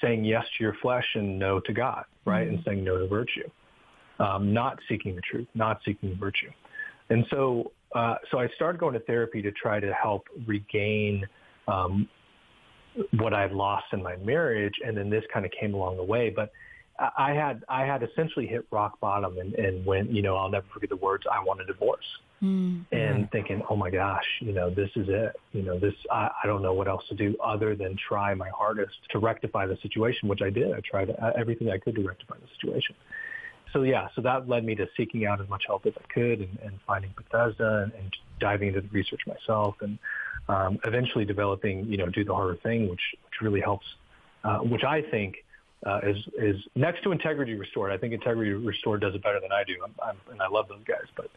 saying 0.00 0.24
yes 0.24 0.44
to 0.56 0.64
your 0.64 0.74
flesh 0.80 1.06
and 1.14 1.38
no 1.38 1.60
to 1.60 1.72
God, 1.72 2.04
right? 2.24 2.48
And 2.48 2.62
saying 2.64 2.82
no 2.82 2.98
to 2.98 3.06
virtue, 3.06 3.48
um, 4.18 4.52
not 4.52 4.78
seeking 4.88 5.14
the 5.14 5.22
truth, 5.22 5.48
not 5.54 5.80
seeking 5.84 6.16
virtue. 6.18 6.50
And 7.10 7.26
so, 7.30 7.72
uh, 7.94 8.16
so 8.30 8.38
I 8.38 8.48
started 8.56 8.78
going 8.78 8.94
to 8.94 9.00
therapy 9.00 9.42
to 9.42 9.52
try 9.52 9.80
to 9.80 9.92
help 9.92 10.26
regain 10.46 11.24
um, 11.68 12.08
what 13.18 13.34
I'd 13.34 13.52
lost 13.52 13.86
in 13.92 14.02
my 14.02 14.16
marriage, 14.16 14.74
and 14.84 14.96
then 14.96 15.10
this 15.10 15.24
kind 15.32 15.44
of 15.44 15.52
came 15.58 15.74
along 15.74 15.96
the 15.96 16.04
way. 16.04 16.30
But 16.30 16.52
I 17.18 17.32
had 17.32 17.64
I 17.68 17.84
had 17.84 18.04
essentially 18.04 18.46
hit 18.46 18.66
rock 18.70 19.00
bottom, 19.00 19.38
and, 19.38 19.54
and 19.54 19.84
when 19.84 20.14
you 20.14 20.22
know 20.22 20.36
I'll 20.36 20.48
never 20.48 20.66
forget 20.72 20.90
the 20.90 20.96
words 20.96 21.24
"I 21.30 21.42
want 21.42 21.60
a 21.60 21.64
divorce," 21.64 22.04
and 22.92 23.28
thinking, 23.32 23.62
"Oh 23.68 23.74
my 23.74 23.90
gosh, 23.90 24.24
you 24.40 24.52
know 24.52 24.70
this 24.70 24.90
is 24.94 25.08
it. 25.08 25.34
You 25.52 25.62
know 25.62 25.78
this 25.78 25.94
I, 26.12 26.30
I 26.42 26.46
don't 26.46 26.62
know 26.62 26.72
what 26.72 26.86
else 26.86 27.02
to 27.08 27.16
do 27.16 27.36
other 27.42 27.74
than 27.74 27.96
try 28.08 28.32
my 28.34 28.48
hardest 28.56 28.94
to 29.10 29.18
rectify 29.18 29.66
the 29.66 29.76
situation," 29.82 30.28
which 30.28 30.40
I 30.40 30.50
did. 30.50 30.72
I 30.72 30.80
tried 30.88 31.10
uh, 31.10 31.32
everything 31.36 31.68
I 31.70 31.78
could 31.78 31.96
to 31.96 32.02
rectify 32.02 32.36
the 32.36 32.48
situation 32.60 32.94
so 33.74 33.82
yeah, 33.82 34.08
so 34.14 34.22
that 34.22 34.48
led 34.48 34.64
me 34.64 34.74
to 34.76 34.88
seeking 34.96 35.26
out 35.26 35.40
as 35.40 35.48
much 35.48 35.64
help 35.66 35.84
as 35.84 35.92
I 35.98 36.12
could 36.12 36.40
and, 36.40 36.58
and 36.62 36.80
finding 36.86 37.12
Bethesda 37.16 37.82
and, 37.82 37.92
and 37.92 38.16
diving 38.38 38.68
into 38.68 38.80
the 38.80 38.88
research 38.88 39.20
myself 39.26 39.74
and 39.82 39.98
um, 40.48 40.78
eventually 40.84 41.24
developing, 41.24 41.84
you 41.86 41.96
know, 41.96 42.06
do 42.06 42.24
the 42.24 42.34
harder 42.34 42.54
thing, 42.54 42.88
which, 42.88 43.02
which 43.24 43.40
really 43.42 43.60
helps, 43.60 43.86
uh, 44.44 44.58
which 44.58 44.84
I 44.84 45.02
think 45.02 45.44
uh, 45.84 46.00
is 46.02 46.16
is 46.38 46.56
next 46.74 47.02
to 47.02 47.12
Integrity 47.12 47.54
Restored. 47.54 47.92
I 47.92 47.98
think 47.98 48.14
Integrity 48.14 48.52
Restored 48.52 49.00
does 49.00 49.14
it 49.14 49.22
better 49.22 49.40
than 49.40 49.52
I 49.52 49.64
do, 49.64 49.74
I'm, 49.84 49.94
I'm, 50.02 50.16
and 50.30 50.40
I 50.40 50.48
love 50.48 50.68
those 50.68 50.84
guys. 50.86 51.06
But 51.16 51.30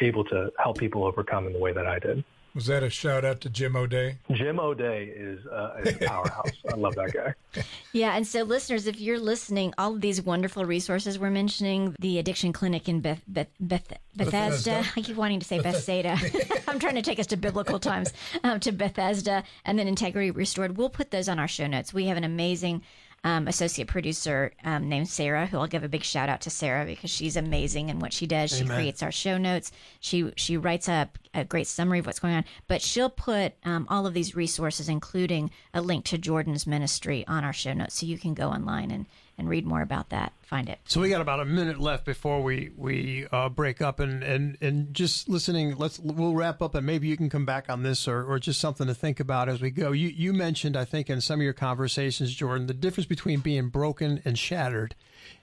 able 0.00 0.24
to 0.24 0.50
help 0.58 0.78
people 0.78 1.04
overcome 1.04 1.46
in 1.46 1.52
the 1.52 1.58
way 1.60 1.72
that 1.72 1.86
I 1.86 1.98
did. 1.98 2.24
Was 2.54 2.66
that 2.66 2.82
a 2.82 2.90
shout 2.90 3.24
out 3.24 3.40
to 3.42 3.48
Jim 3.48 3.76
O'Day? 3.76 4.18
Jim 4.30 4.60
O'Day 4.60 5.04
is, 5.06 5.46
uh, 5.46 5.80
is 5.82 5.96
a 5.96 5.98
powerhouse. 6.06 6.50
I 6.70 6.76
love 6.76 6.94
that 6.96 7.12
guy. 7.12 7.34
Yeah, 7.94 8.16
and 8.16 8.26
so 8.26 8.44
listeners, 8.44 8.86
if 8.86 8.98
you're 8.98 9.18
listening, 9.18 9.74
all 9.76 9.94
of 9.94 10.00
these 10.00 10.22
wonderful 10.22 10.64
resources 10.64 11.18
we're 11.18 11.28
mentioning, 11.28 11.94
the 11.98 12.18
addiction 12.18 12.54
clinic 12.54 12.88
in 12.88 13.00
Beth, 13.00 13.20
Beth, 13.28 13.48
Beth, 13.60 13.92
Bethesda. 14.16 14.70
Bethesda. 14.70 14.84
I 14.96 15.02
keep 15.02 15.16
wanting 15.16 15.40
to 15.40 15.46
say 15.46 15.60
Bethesda. 15.60 16.16
I'm 16.68 16.78
trying 16.78 16.94
to 16.94 17.02
take 17.02 17.18
us 17.20 17.26
to 17.26 17.36
biblical 17.36 17.78
times, 17.78 18.10
um, 18.44 18.60
to 18.60 18.72
Bethesda, 18.72 19.44
and 19.66 19.78
then 19.78 19.86
Integrity 19.86 20.30
Restored. 20.30 20.78
We'll 20.78 20.88
put 20.88 21.10
those 21.10 21.28
on 21.28 21.38
our 21.38 21.46
show 21.48 21.66
notes. 21.66 21.92
We 21.92 22.06
have 22.06 22.16
an 22.16 22.24
amazing 22.24 22.80
um, 23.24 23.46
associate 23.46 23.88
producer 23.88 24.52
um, 24.64 24.88
named 24.88 25.08
Sarah, 25.08 25.46
who 25.46 25.58
I'll 25.58 25.66
give 25.66 25.84
a 25.84 25.88
big 25.88 26.02
shout 26.02 26.28
out 26.28 26.40
to 26.42 26.50
Sarah 26.50 26.84
because 26.84 27.10
she's 27.10 27.36
amazing 27.36 27.88
in 27.88 28.00
what 28.00 28.12
she 28.12 28.26
does. 28.26 28.52
Amen. 28.52 28.66
She 28.66 28.74
creates 28.74 29.02
our 29.02 29.12
show 29.12 29.38
notes. 29.38 29.70
She 30.00 30.32
she 30.36 30.56
writes 30.56 30.88
up 30.88 31.18
a 31.34 31.44
great 31.44 31.66
summary 31.66 32.00
of 32.00 32.06
what's 32.06 32.18
going 32.18 32.34
on. 32.34 32.44
But 32.66 32.82
she'll 32.82 33.10
put 33.10 33.54
um, 33.64 33.86
all 33.88 34.06
of 34.06 34.14
these 34.14 34.34
resources, 34.34 34.88
including 34.88 35.50
a 35.72 35.80
link 35.80 36.04
to 36.06 36.18
Jordan's 36.18 36.66
ministry, 36.66 37.24
on 37.28 37.44
our 37.44 37.52
show 37.52 37.72
notes, 37.72 37.94
so 37.94 38.06
you 38.06 38.18
can 38.18 38.34
go 38.34 38.48
online 38.48 38.90
and 38.90 39.06
and 39.42 39.50
read 39.50 39.66
more 39.66 39.82
about 39.82 40.10
that. 40.10 40.32
Find 40.42 40.68
it. 40.68 40.78
So 40.84 41.00
we 41.00 41.08
got 41.08 41.20
about 41.20 41.40
a 41.40 41.44
minute 41.44 41.80
left 41.80 42.04
before 42.04 42.42
we 42.42 42.70
we 42.76 43.26
uh, 43.32 43.48
break 43.48 43.82
up, 43.82 44.00
and 44.00 44.22
and 44.22 44.56
and 44.60 44.94
just 44.94 45.28
listening. 45.28 45.76
Let's 45.76 45.98
we'll 45.98 46.34
wrap 46.34 46.62
up, 46.62 46.74
and 46.74 46.86
maybe 46.86 47.08
you 47.08 47.16
can 47.16 47.28
come 47.28 47.44
back 47.44 47.68
on 47.68 47.82
this, 47.82 48.06
or 48.06 48.24
or 48.24 48.38
just 48.38 48.60
something 48.60 48.86
to 48.86 48.94
think 48.94 49.20
about 49.20 49.48
as 49.48 49.60
we 49.60 49.70
go. 49.70 49.92
You 49.92 50.08
you 50.08 50.32
mentioned, 50.32 50.76
I 50.76 50.84
think, 50.84 51.10
in 51.10 51.20
some 51.20 51.40
of 51.40 51.44
your 51.44 51.52
conversations, 51.52 52.34
Jordan, 52.34 52.68
the 52.68 52.74
difference 52.74 53.06
between 53.06 53.40
being 53.40 53.68
broken 53.68 54.22
and 54.24 54.38
shattered, 54.38 54.94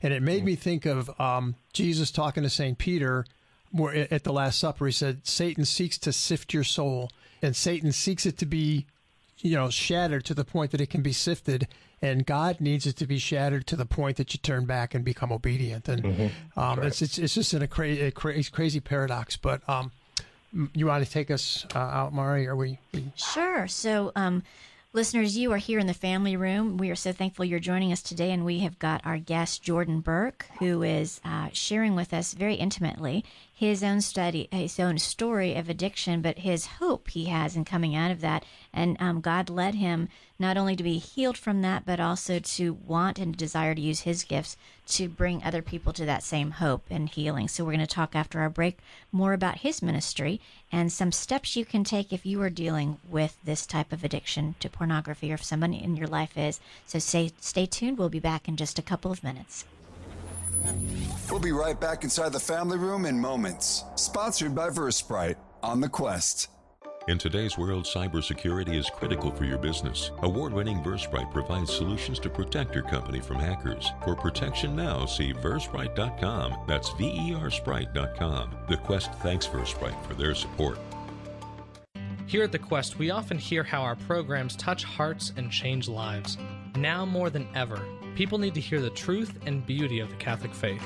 and 0.01 0.13
it 0.13 0.23
made 0.23 0.45
me 0.45 0.55
think 0.55 0.85
of 0.85 1.09
um, 1.19 1.55
Jesus 1.73 2.11
talking 2.11 2.43
to 2.43 2.49
Saint 2.49 2.77
Peter. 2.77 3.25
Where 3.71 4.07
at 4.11 4.23
the 4.23 4.33
Last 4.33 4.57
Supper, 4.57 4.87
he 4.87 4.91
said, 4.91 5.27
Satan 5.27 5.63
seeks 5.63 5.99
to 5.99 6.11
sift 6.11 6.55
your 6.55 6.63
soul, 6.63 7.11
and 7.39 7.55
Satan 7.55 7.91
seeks 7.91 8.25
it 8.25 8.35
to 8.39 8.47
be 8.47 8.87
you 9.41 9.55
know, 9.55 9.69
shattered 9.69 10.25
to 10.25 10.33
the 10.33 10.43
point 10.43 10.71
that 10.71 10.81
it 10.81 10.89
can 10.89 11.01
be 11.01 11.13
sifted, 11.13 11.67
and 12.01 12.25
God 12.25 12.59
needs 12.59 12.85
it 12.85 12.95
to 12.97 13.07
be 13.07 13.17
shattered 13.17 13.67
to 13.67 13.75
the 13.75 13.85
point 13.85 14.17
that 14.17 14.33
you 14.33 14.39
turn 14.39 14.65
back 14.65 14.95
and 14.95 15.03
become 15.03 15.31
obedient. 15.31 15.87
And 15.87 16.03
mm-hmm. 16.03 16.59
um, 16.59 16.83
it's, 16.83 17.01
it's 17.01 17.17
it's 17.17 17.33
just 17.33 17.53
in 17.53 17.61
a, 17.61 17.67
cra- 17.67 18.07
a 18.07 18.11
crazy 18.11 18.51
crazy 18.51 18.79
paradox. 18.79 19.37
But 19.37 19.67
um, 19.67 19.91
you 20.73 20.87
want 20.87 21.05
to 21.05 21.11
take 21.11 21.31
us 21.31 21.65
uh, 21.75 21.79
out, 21.79 22.13
Mari? 22.13 22.47
Are 22.47 22.55
we, 22.55 22.79
we... 22.93 23.11
Sure. 23.15 23.67
So. 23.67 24.11
Um, 24.15 24.43
Listeners, 24.91 25.37
you 25.37 25.51
are 25.51 25.57
here 25.57 25.77
in 25.77 25.85
the 25.85 25.93
family 25.93 26.35
room. 26.35 26.77
We 26.77 26.89
are 26.89 26.95
so 26.95 27.11
thankful 27.11 27.45
you're 27.45 27.59
joining 27.59 27.91
us 27.91 28.01
today, 28.01 28.31
and 28.31 28.43
we 28.43 28.61
have 28.61 28.79
got 28.79 29.05
our 29.05 29.19
guest, 29.19 29.61
Jordan 29.61 29.99
Burke, 29.99 30.47
who 30.57 30.81
is 30.81 31.21
uh, 31.23 31.49
sharing 31.53 31.95
with 31.95 32.11
us 32.11 32.33
very 32.33 32.55
intimately 32.55 33.23
his 33.53 33.83
own 33.83 34.01
study, 34.01 34.47
his 34.51 34.79
own 34.79 34.97
story 34.97 35.53
of 35.53 35.69
addiction, 35.69 36.23
but 36.23 36.39
his 36.39 36.65
hope 36.65 37.09
he 37.09 37.25
has 37.25 37.55
in 37.55 37.65
coming 37.65 37.95
out 37.95 38.09
of 38.09 38.21
that. 38.21 38.43
And 38.73 38.97
um, 38.99 39.21
God 39.21 39.51
led 39.51 39.75
him 39.75 40.09
not 40.39 40.57
only 40.57 40.75
to 40.75 40.83
be 40.83 40.97
healed 40.97 41.37
from 41.37 41.61
that, 41.61 41.85
but 41.85 41.99
also 41.99 42.39
to 42.39 42.73
want 42.73 43.19
and 43.19 43.35
desire 43.35 43.75
to 43.75 43.81
use 43.81 44.01
his 44.01 44.23
gifts 44.23 44.55
to 44.87 45.09
bring 45.09 45.43
other 45.43 45.61
people 45.61 45.91
to 45.91 46.05
that 46.05 46.23
same 46.23 46.51
hope 46.51 46.85
and 46.89 47.09
healing. 47.09 47.49
So 47.49 47.63
we're 47.63 47.73
going 47.73 47.85
to 47.85 47.87
talk 47.87 48.15
after 48.15 48.39
our 48.39 48.49
break 48.49 48.79
more 49.11 49.33
about 49.33 49.59
his 49.59 49.81
ministry 49.81 50.39
and 50.71 50.91
some 50.91 51.11
steps 51.11 51.57
you 51.57 51.65
can 51.65 51.83
take 51.83 52.13
if 52.13 52.25
you 52.25 52.41
are 52.41 52.49
dealing 52.49 52.97
with 53.09 53.37
this 53.43 53.65
type 53.65 53.91
of 53.91 54.03
addiction 54.03 54.55
to 54.61 54.69
pornography 54.69 55.31
or 55.31 55.35
if 55.35 55.43
someone 55.43 55.73
in 55.73 55.97
your 55.97 56.07
life 56.07 56.37
is. 56.37 56.61
So 56.87 56.99
stay, 56.99 57.31
stay 57.41 57.65
tuned. 57.65 57.97
We'll 57.97 58.09
be 58.09 58.19
back 58.19 58.47
in 58.47 58.55
just 58.55 58.79
a 58.79 58.83
couple 58.83 59.11
of 59.11 59.23
minutes. 59.23 59.65
We'll 61.29 61.39
be 61.39 61.51
right 61.51 61.79
back 61.79 62.03
inside 62.03 62.33
the 62.33 62.39
family 62.39 62.77
room 62.77 63.05
in 63.05 63.19
moments. 63.19 63.83
Sponsored 63.95 64.55
by 64.55 64.69
Versprite 64.69 65.37
on 65.61 65.81
the 65.81 65.89
Quest. 65.89 66.47
In 67.09 67.17
today's 67.17 67.57
world, 67.57 67.85
cybersecurity 67.85 68.75
is 68.75 68.87
critical 68.91 69.31
for 69.31 69.43
your 69.43 69.57
business. 69.57 70.11
Award 70.21 70.53
winning 70.53 70.83
Versprite 70.83 71.33
provides 71.33 71.73
solutions 71.73 72.19
to 72.19 72.29
protect 72.29 72.75
your 72.75 72.83
company 72.83 73.19
from 73.19 73.37
hackers. 73.37 73.91
For 74.03 74.15
protection 74.15 74.75
now, 74.75 75.07
see 75.07 75.33
Versprite.com. 75.33 76.65
That's 76.67 76.89
V 76.89 77.05
E 77.05 77.33
R 77.33 77.49
Sprite.com. 77.49 78.55
The 78.69 78.77
Quest 78.77 79.11
thanks 79.23 79.47
Versprite 79.47 79.99
for 80.05 80.13
their 80.13 80.35
support. 80.35 80.77
Here 82.27 82.43
at 82.43 82.51
The 82.51 82.59
Quest, 82.59 82.99
we 82.99 83.09
often 83.09 83.39
hear 83.39 83.63
how 83.63 83.81
our 83.81 83.95
programs 83.95 84.55
touch 84.55 84.83
hearts 84.83 85.33
and 85.35 85.49
change 85.49 85.87
lives. 85.87 86.37
Now 86.75 87.07
more 87.07 87.31
than 87.31 87.47
ever, 87.55 87.83
People 88.19 88.37
need 88.37 88.53
to 88.55 88.59
hear 88.59 88.81
the 88.81 88.89
truth 88.89 89.39
and 89.45 89.65
beauty 89.65 90.01
of 90.01 90.09
the 90.09 90.15
Catholic 90.17 90.53
faith. 90.53 90.85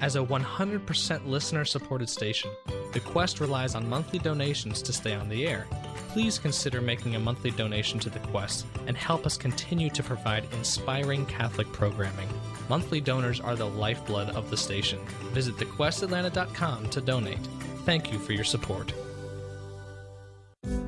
As 0.00 0.14
a 0.14 0.20
100% 0.20 1.26
listener 1.26 1.64
supported 1.64 2.08
station, 2.08 2.50
the 2.92 3.00
Quest 3.00 3.40
relies 3.40 3.74
on 3.74 3.88
monthly 3.88 4.20
donations 4.20 4.80
to 4.82 4.92
stay 4.92 5.14
on 5.14 5.28
the 5.28 5.46
air. 5.46 5.66
Please 6.10 6.38
consider 6.38 6.80
making 6.80 7.16
a 7.16 7.20
monthly 7.20 7.50
donation 7.50 7.98
to 8.00 8.10
the 8.10 8.20
Quest 8.20 8.64
and 8.86 8.96
help 8.96 9.26
us 9.26 9.36
continue 9.36 9.90
to 9.90 10.02
provide 10.02 10.46
inspiring 10.52 11.26
Catholic 11.26 11.70
programming. 11.72 12.28
Monthly 12.68 13.00
donors 13.00 13.40
are 13.40 13.56
the 13.56 13.68
lifeblood 13.68 14.30
of 14.30 14.50
the 14.50 14.56
station. 14.56 15.00
Visit 15.32 15.56
thequestatlanta.com 15.56 16.90
to 16.90 17.00
donate. 17.00 17.48
Thank 17.84 18.12
you 18.12 18.20
for 18.20 18.32
your 18.32 18.44
support. 18.44 18.92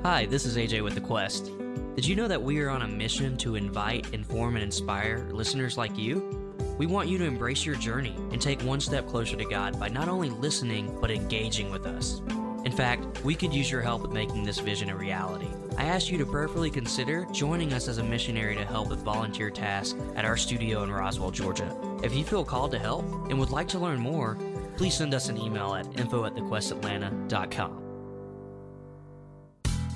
Hi, 0.05 0.27
this 0.27 0.47
is 0.47 0.57
AJ 0.57 0.85
with 0.85 0.95
The 0.95 1.01
Quest. 1.01 1.51
Did 1.97 2.07
you 2.07 2.15
know 2.15 2.29
that 2.29 2.43
we 2.43 2.61
are 2.61 2.71
on 2.71 2.83
a 2.83 2.89
mission 2.89 3.37
to 3.39 3.57
invite, 3.57 4.15
inform, 4.15 4.55
and 4.55 4.63
inspire 4.63 5.29
listeners 5.33 5.77
like 5.77 5.99
you? 5.99 6.40
We 6.81 6.87
want 6.87 7.11
you 7.11 7.19
to 7.19 7.27
embrace 7.27 7.67
your 7.67 7.75
journey 7.75 8.17
and 8.33 8.41
take 8.41 8.63
one 8.63 8.81
step 8.81 9.07
closer 9.07 9.37
to 9.37 9.45
God 9.45 9.79
by 9.79 9.91
not 9.91 10.09
only 10.09 10.31
listening, 10.31 10.97
but 10.99 11.11
engaging 11.11 11.71
with 11.71 11.85
us. 11.85 12.23
In 12.65 12.73
fact, 12.73 13.23
we 13.23 13.35
could 13.35 13.53
use 13.53 13.71
your 13.71 13.83
help 13.83 14.01
with 14.01 14.13
making 14.13 14.45
this 14.45 14.61
vision 14.61 14.89
a 14.89 14.97
reality. 14.97 15.49
I 15.77 15.85
ask 15.85 16.11
you 16.11 16.17
to 16.17 16.25
prayerfully 16.25 16.71
consider 16.71 17.27
joining 17.33 17.75
us 17.75 17.87
as 17.87 17.99
a 17.99 18.03
missionary 18.03 18.57
to 18.57 18.65
help 18.65 18.89
with 18.89 19.01
volunteer 19.01 19.51
tasks 19.51 19.95
at 20.17 20.25
our 20.25 20.39
studio 20.39 20.83
in 20.83 20.91
Roswell, 20.91 21.31
Georgia. 21.31 21.77
If 22.03 22.15
you 22.15 22.25
feel 22.25 22.47
called 22.47 22.71
to 22.71 22.79
help 22.79 23.05
and 23.29 23.39
would 23.39 23.51
like 23.51 23.69
to 23.69 23.79
learn 23.79 24.01
more, 24.01 24.39
please 24.79 24.95
send 24.95 25.13
us 25.13 25.29
an 25.29 25.37
email 25.37 25.75
at 25.75 26.01
info 26.01 26.25
at 26.25 26.35
thequestatlanta.com. 26.35 27.80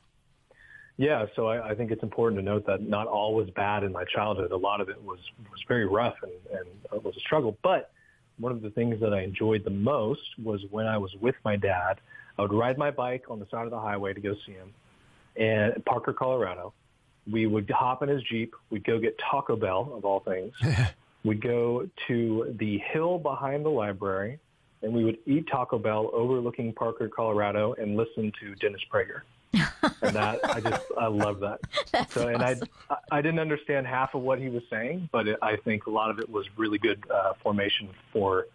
Yeah, 0.96 1.26
so 1.34 1.48
I, 1.48 1.70
I, 1.70 1.74
think 1.74 1.90
it's 1.90 2.02
important 2.02 2.38
to 2.40 2.44
note 2.44 2.66
that 2.66 2.82
not 2.82 3.06
all 3.06 3.34
was 3.34 3.50
bad 3.50 3.82
in 3.82 3.92
my 3.92 4.04
childhood. 4.04 4.52
A 4.52 4.56
lot 4.56 4.80
of 4.80 4.88
it 4.88 5.02
was 5.02 5.18
was 5.50 5.64
very 5.66 5.86
rough 5.86 6.16
and, 6.22 6.60
and 6.92 7.04
was 7.04 7.16
a 7.16 7.20
struggle. 7.20 7.56
But 7.62 7.90
one 8.38 8.52
of 8.52 8.62
the 8.62 8.70
things 8.70 9.00
that 9.00 9.12
I 9.12 9.22
enjoyed 9.22 9.64
the 9.64 9.70
most 9.70 10.38
was 10.42 10.64
when 10.70 10.86
I 10.86 10.98
was 10.98 11.14
with 11.16 11.34
my 11.44 11.56
dad. 11.56 12.00
I 12.38 12.42
would 12.42 12.52
ride 12.52 12.78
my 12.78 12.90
bike 12.90 13.24
on 13.28 13.40
the 13.40 13.46
side 13.50 13.64
of 13.64 13.70
the 13.70 13.80
highway 13.80 14.14
to 14.14 14.20
go 14.20 14.34
see 14.46 14.52
him, 14.52 14.72
and 15.36 15.84
Parker, 15.84 16.12
Colorado. 16.12 16.72
We 17.30 17.46
would 17.46 17.70
hop 17.70 18.02
in 18.02 18.08
his 18.08 18.22
jeep. 18.24 18.54
We'd 18.70 18.84
go 18.84 18.98
get 18.98 19.16
Taco 19.18 19.54
Bell 19.54 19.92
of 19.94 20.04
all 20.04 20.20
things. 20.20 20.52
we 21.24 21.34
go 21.34 21.88
to 22.08 22.54
the 22.58 22.78
hill 22.78 23.18
behind 23.18 23.64
the 23.64 23.70
library 23.70 24.38
and 24.82 24.92
we 24.92 25.04
would 25.04 25.18
eat 25.26 25.46
Taco 25.48 25.78
Bell 25.78 26.10
overlooking 26.12 26.72
Parker, 26.72 27.08
Colorado, 27.08 27.74
and 27.74 27.96
listen 27.96 28.32
to 28.40 28.54
Dennis 28.56 28.80
Prager. 28.92 29.22
and 30.02 30.16
that 30.16 30.40
I 30.48 30.60
just 30.60 30.84
I 30.98 31.06
love 31.08 31.40
that. 31.40 31.60
That's 31.92 32.14
so, 32.14 32.28
and 32.28 32.42
awesome. 32.42 32.68
I 32.88 32.96
I 33.10 33.22
didn't 33.22 33.38
understand 33.38 33.86
half 33.86 34.14
of 34.14 34.22
what 34.22 34.38
he 34.38 34.48
was 34.48 34.62
saying, 34.70 35.10
but 35.12 35.28
it, 35.28 35.38
I 35.42 35.56
think 35.56 35.86
a 35.86 35.90
lot 35.90 36.10
of 36.10 36.18
it 36.18 36.30
was 36.30 36.46
really 36.56 36.78
good 36.78 37.04
uh, 37.10 37.34
formation 37.42 37.90
for 38.12 38.46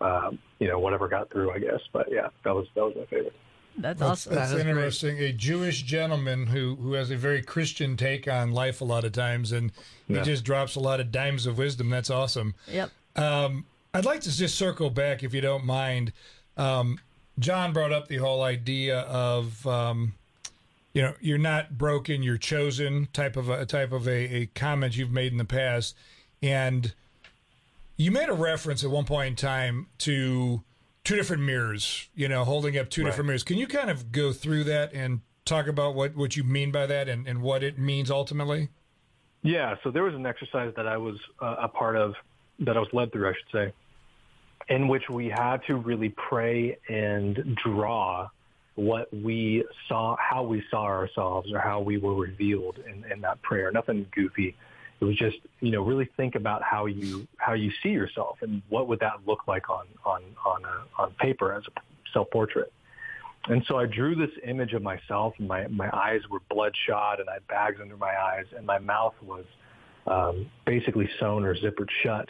uh, 0.00 0.32
you 0.58 0.66
know 0.66 0.80
whatever 0.80 1.06
got 1.06 1.30
through, 1.30 1.52
I 1.52 1.60
guess. 1.60 1.80
But 1.92 2.10
yeah, 2.10 2.28
that 2.44 2.54
was 2.54 2.66
that 2.74 2.84
was 2.84 2.94
my 2.96 3.04
favorite. 3.06 3.34
That's, 3.76 3.98
That's, 3.98 4.10
awesome. 4.10 4.34
that's 4.34 4.50
That 4.50 4.60
is 4.60 4.66
interesting. 4.66 5.18
A 5.18 5.32
Jewish 5.32 5.82
gentleman 5.82 6.46
who 6.46 6.76
who 6.76 6.92
has 6.92 7.10
a 7.10 7.16
very 7.16 7.42
Christian 7.42 7.96
take 7.96 8.28
on 8.28 8.52
life 8.52 8.80
a 8.80 8.84
lot 8.84 9.04
of 9.04 9.12
times, 9.12 9.52
and 9.52 9.72
he 10.08 10.20
just 10.20 10.44
drops 10.44 10.76
a 10.76 10.80
lot 10.80 11.00
of 11.00 11.10
dimes 11.10 11.46
of 11.46 11.58
wisdom. 11.58 11.88
That's 11.88 12.10
awesome. 12.10 12.54
Yep. 12.68 12.90
Um, 13.16 13.64
I'd 13.94 14.04
like 14.04 14.20
to 14.22 14.36
just 14.36 14.56
circle 14.56 14.90
back, 14.90 15.22
if 15.22 15.34
you 15.34 15.40
don't 15.40 15.64
mind. 15.64 16.12
Um, 16.56 16.98
John 17.38 17.72
brought 17.72 17.92
up 17.92 18.08
the 18.08 18.16
whole 18.16 18.42
idea 18.42 19.00
of, 19.00 19.66
um, 19.66 20.14
you 20.92 21.02
know, 21.02 21.14
you're 21.20 21.38
not 21.38 21.78
broken, 21.78 22.22
you're 22.22 22.38
chosen 22.38 23.08
type 23.12 23.36
of 23.36 23.48
a 23.48 23.64
type 23.64 23.92
of 23.92 24.06
a, 24.06 24.34
a 24.34 24.46
comment 24.54 24.96
you've 24.96 25.10
made 25.10 25.32
in 25.32 25.38
the 25.38 25.44
past, 25.44 25.96
and 26.42 26.92
you 27.96 28.10
made 28.10 28.28
a 28.28 28.34
reference 28.34 28.84
at 28.84 28.90
one 28.90 29.04
point 29.04 29.28
in 29.28 29.36
time 29.36 29.86
to 29.98 30.62
two 31.04 31.16
different 31.16 31.42
mirrors. 31.42 32.08
You 32.14 32.28
know, 32.28 32.44
holding 32.44 32.78
up 32.78 32.90
two 32.90 33.02
Right. 33.02 33.08
different 33.08 33.26
mirrors. 33.26 33.44
Can 33.44 33.58
you 33.58 33.66
kind 33.66 33.90
of 33.90 34.12
go 34.12 34.32
through 34.32 34.64
that 34.64 34.92
and 34.92 35.20
talk 35.44 35.66
about 35.66 35.94
what 35.94 36.14
what 36.16 36.36
you 36.36 36.44
mean 36.44 36.70
by 36.70 36.86
that 36.86 37.08
and, 37.08 37.26
and 37.26 37.42
what 37.42 37.62
it 37.62 37.78
means 37.78 38.10
ultimately? 38.10 38.68
Yeah, 39.42 39.74
so 39.82 39.90
there 39.90 40.04
was 40.04 40.14
an 40.14 40.24
exercise 40.24 40.72
that 40.76 40.86
I 40.86 40.96
was 40.96 41.16
uh, 41.40 41.56
a 41.62 41.68
part 41.68 41.96
of, 41.96 42.14
that 42.60 42.76
I 42.76 42.80
was 42.80 42.88
led 42.92 43.10
through, 43.10 43.28
I 43.28 43.32
should 43.32 43.52
say, 43.52 43.72
in 44.68 44.86
which 44.86 45.02
we 45.10 45.28
had 45.28 45.64
to 45.66 45.74
really 45.74 46.10
pray 46.10 46.78
and 46.88 47.56
draw 47.56 48.28
what 48.76 49.12
we 49.12 49.64
saw, 49.88 50.16
how 50.20 50.44
we 50.44 50.62
saw 50.70 50.84
ourselves, 50.84 51.52
or 51.52 51.58
how 51.58 51.80
we 51.80 51.98
were 51.98 52.14
revealed 52.14 52.78
in, 52.86 53.04
in 53.10 53.20
that 53.22 53.42
prayer. 53.42 53.72
Nothing 53.72 54.06
goofy. 54.14 54.54
It 55.02 55.06
was 55.06 55.16
just, 55.16 55.38
you 55.58 55.72
know, 55.72 55.82
really 55.82 56.08
think 56.16 56.36
about 56.36 56.62
how 56.62 56.86
you 56.86 57.26
how 57.36 57.54
you 57.54 57.72
see 57.82 57.88
yourself 57.88 58.38
and 58.40 58.62
what 58.68 58.86
would 58.86 59.00
that 59.00 59.14
look 59.26 59.48
like 59.48 59.68
on 59.68 59.86
on 60.04 60.22
on 60.46 60.64
a, 60.64 61.02
on 61.02 61.10
paper 61.18 61.52
as 61.52 61.64
a 61.66 61.80
self 62.12 62.30
portrait. 62.30 62.72
And 63.48 63.64
so 63.66 63.78
I 63.78 63.86
drew 63.86 64.14
this 64.14 64.30
image 64.46 64.74
of 64.74 64.82
myself, 64.82 65.34
and 65.38 65.48
my, 65.48 65.66
my 65.66 65.90
eyes 65.92 66.20
were 66.30 66.38
bloodshot, 66.48 67.18
and 67.18 67.28
I 67.28 67.32
had 67.34 67.48
bags 67.48 67.78
under 67.82 67.96
my 67.96 68.14
eyes, 68.16 68.44
and 68.56 68.64
my 68.64 68.78
mouth 68.78 69.14
was 69.20 69.44
um, 70.06 70.48
basically 70.66 71.10
sewn 71.18 71.44
or 71.44 71.56
zippered 71.56 71.88
shut. 72.04 72.28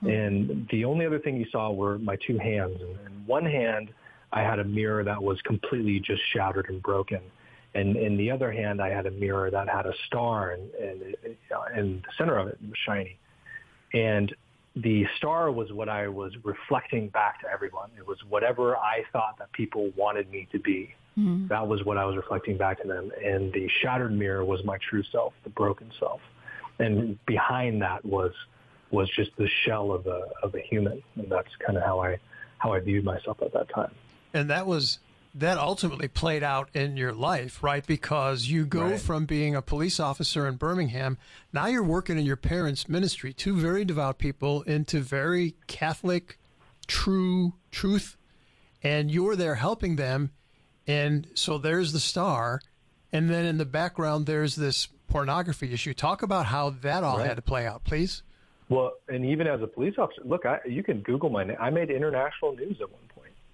And 0.00 0.66
the 0.70 0.86
only 0.86 1.04
other 1.04 1.18
thing 1.18 1.36
you 1.36 1.44
saw 1.52 1.70
were 1.70 1.98
my 1.98 2.16
two 2.26 2.38
hands. 2.38 2.80
And 2.80 2.98
in 3.06 3.26
one 3.26 3.44
hand, 3.44 3.90
I 4.32 4.40
had 4.40 4.58
a 4.58 4.64
mirror 4.64 5.04
that 5.04 5.22
was 5.22 5.38
completely 5.42 6.00
just 6.00 6.22
shattered 6.32 6.70
and 6.70 6.82
broken. 6.82 7.20
And 7.76 7.94
in 7.94 8.16
the 8.16 8.30
other 8.30 8.50
hand, 8.50 8.80
I 8.80 8.88
had 8.88 9.04
a 9.04 9.10
mirror 9.10 9.50
that 9.50 9.68
had 9.68 9.84
a 9.84 9.92
star, 10.06 10.52
and, 10.52 10.72
and, 10.74 11.16
and 11.74 12.02
the 12.02 12.08
center 12.16 12.38
of 12.38 12.48
it 12.48 12.58
was 12.62 12.78
shiny. 12.86 13.18
And 13.92 14.34
the 14.76 15.06
star 15.18 15.52
was 15.52 15.70
what 15.74 15.90
I 15.90 16.08
was 16.08 16.32
reflecting 16.42 17.08
back 17.10 17.42
to 17.42 17.50
everyone. 17.50 17.90
It 17.98 18.06
was 18.06 18.16
whatever 18.30 18.78
I 18.78 19.04
thought 19.12 19.38
that 19.40 19.52
people 19.52 19.92
wanted 19.94 20.30
me 20.30 20.48
to 20.52 20.58
be. 20.58 20.94
Hmm. 21.16 21.48
That 21.48 21.68
was 21.68 21.84
what 21.84 21.98
I 21.98 22.06
was 22.06 22.16
reflecting 22.16 22.56
back 22.56 22.80
to 22.80 22.88
them. 22.88 23.12
And 23.22 23.52
the 23.52 23.68
shattered 23.82 24.12
mirror 24.12 24.42
was 24.42 24.64
my 24.64 24.78
true 24.78 25.02
self, 25.12 25.34
the 25.44 25.50
broken 25.50 25.92
self. 25.98 26.22
And 26.78 27.18
behind 27.26 27.82
that 27.82 28.04
was 28.06 28.32
was 28.90 29.10
just 29.16 29.32
the 29.36 29.48
shell 29.64 29.92
of 29.92 30.06
a 30.06 30.28
of 30.42 30.54
a 30.54 30.60
human. 30.60 31.02
And 31.16 31.30
that's 31.30 31.48
kind 31.64 31.76
of 31.76 31.84
how 31.84 32.00
I 32.00 32.18
how 32.56 32.72
I 32.72 32.80
viewed 32.80 33.04
myself 33.04 33.42
at 33.42 33.52
that 33.52 33.68
time. 33.68 33.92
and 34.32 34.48
that 34.50 34.66
was 34.66 34.98
that 35.38 35.58
ultimately 35.58 36.08
played 36.08 36.42
out 36.42 36.70
in 36.74 36.96
your 36.96 37.12
life, 37.12 37.62
right? 37.62 37.86
Because 37.86 38.46
you 38.48 38.64
go 38.64 38.90
Right. 38.92 39.00
from 39.00 39.26
being 39.26 39.54
a 39.54 39.60
police 39.60 40.00
officer 40.00 40.48
in 40.48 40.56
Birmingham, 40.56 41.18
now 41.52 41.66
you're 41.66 41.82
working 41.82 42.18
in 42.18 42.24
your 42.24 42.36
parents' 42.36 42.88
ministry, 42.88 43.34
two 43.34 43.54
very 43.54 43.84
devout 43.84 44.18
people 44.18 44.62
into 44.62 45.00
very 45.00 45.54
Catholic, 45.66 46.38
true 46.86 47.52
truth, 47.70 48.16
and 48.82 49.10
you're 49.10 49.36
there 49.36 49.56
helping 49.56 49.96
them. 49.96 50.30
And 50.86 51.28
so 51.34 51.58
there's 51.58 51.92
the 51.92 52.00
star, 52.00 52.60
and 53.12 53.28
then 53.28 53.44
in 53.44 53.58
the 53.58 53.66
background 53.66 54.24
there's 54.24 54.56
this 54.56 54.88
pornography 55.06 55.70
issue. 55.72 55.92
Talk 55.92 56.22
about 56.22 56.46
how 56.46 56.70
that 56.70 57.04
all 57.04 57.18
Right. 57.18 57.26
had 57.26 57.36
to 57.36 57.42
play 57.42 57.66
out, 57.66 57.84
please. 57.84 58.22
Well, 58.70 58.94
and 59.08 59.24
even 59.26 59.46
as 59.46 59.60
a 59.60 59.66
police 59.66 59.94
officer, 59.98 60.22
look, 60.24 60.46
I, 60.46 60.60
you 60.66 60.82
can 60.82 61.00
Google 61.02 61.28
my 61.30 61.44
name. 61.44 61.56
I 61.60 61.70
made 61.70 61.90
international 61.90 62.56
news 62.56 62.80
at 62.80 62.90
one 62.90 63.05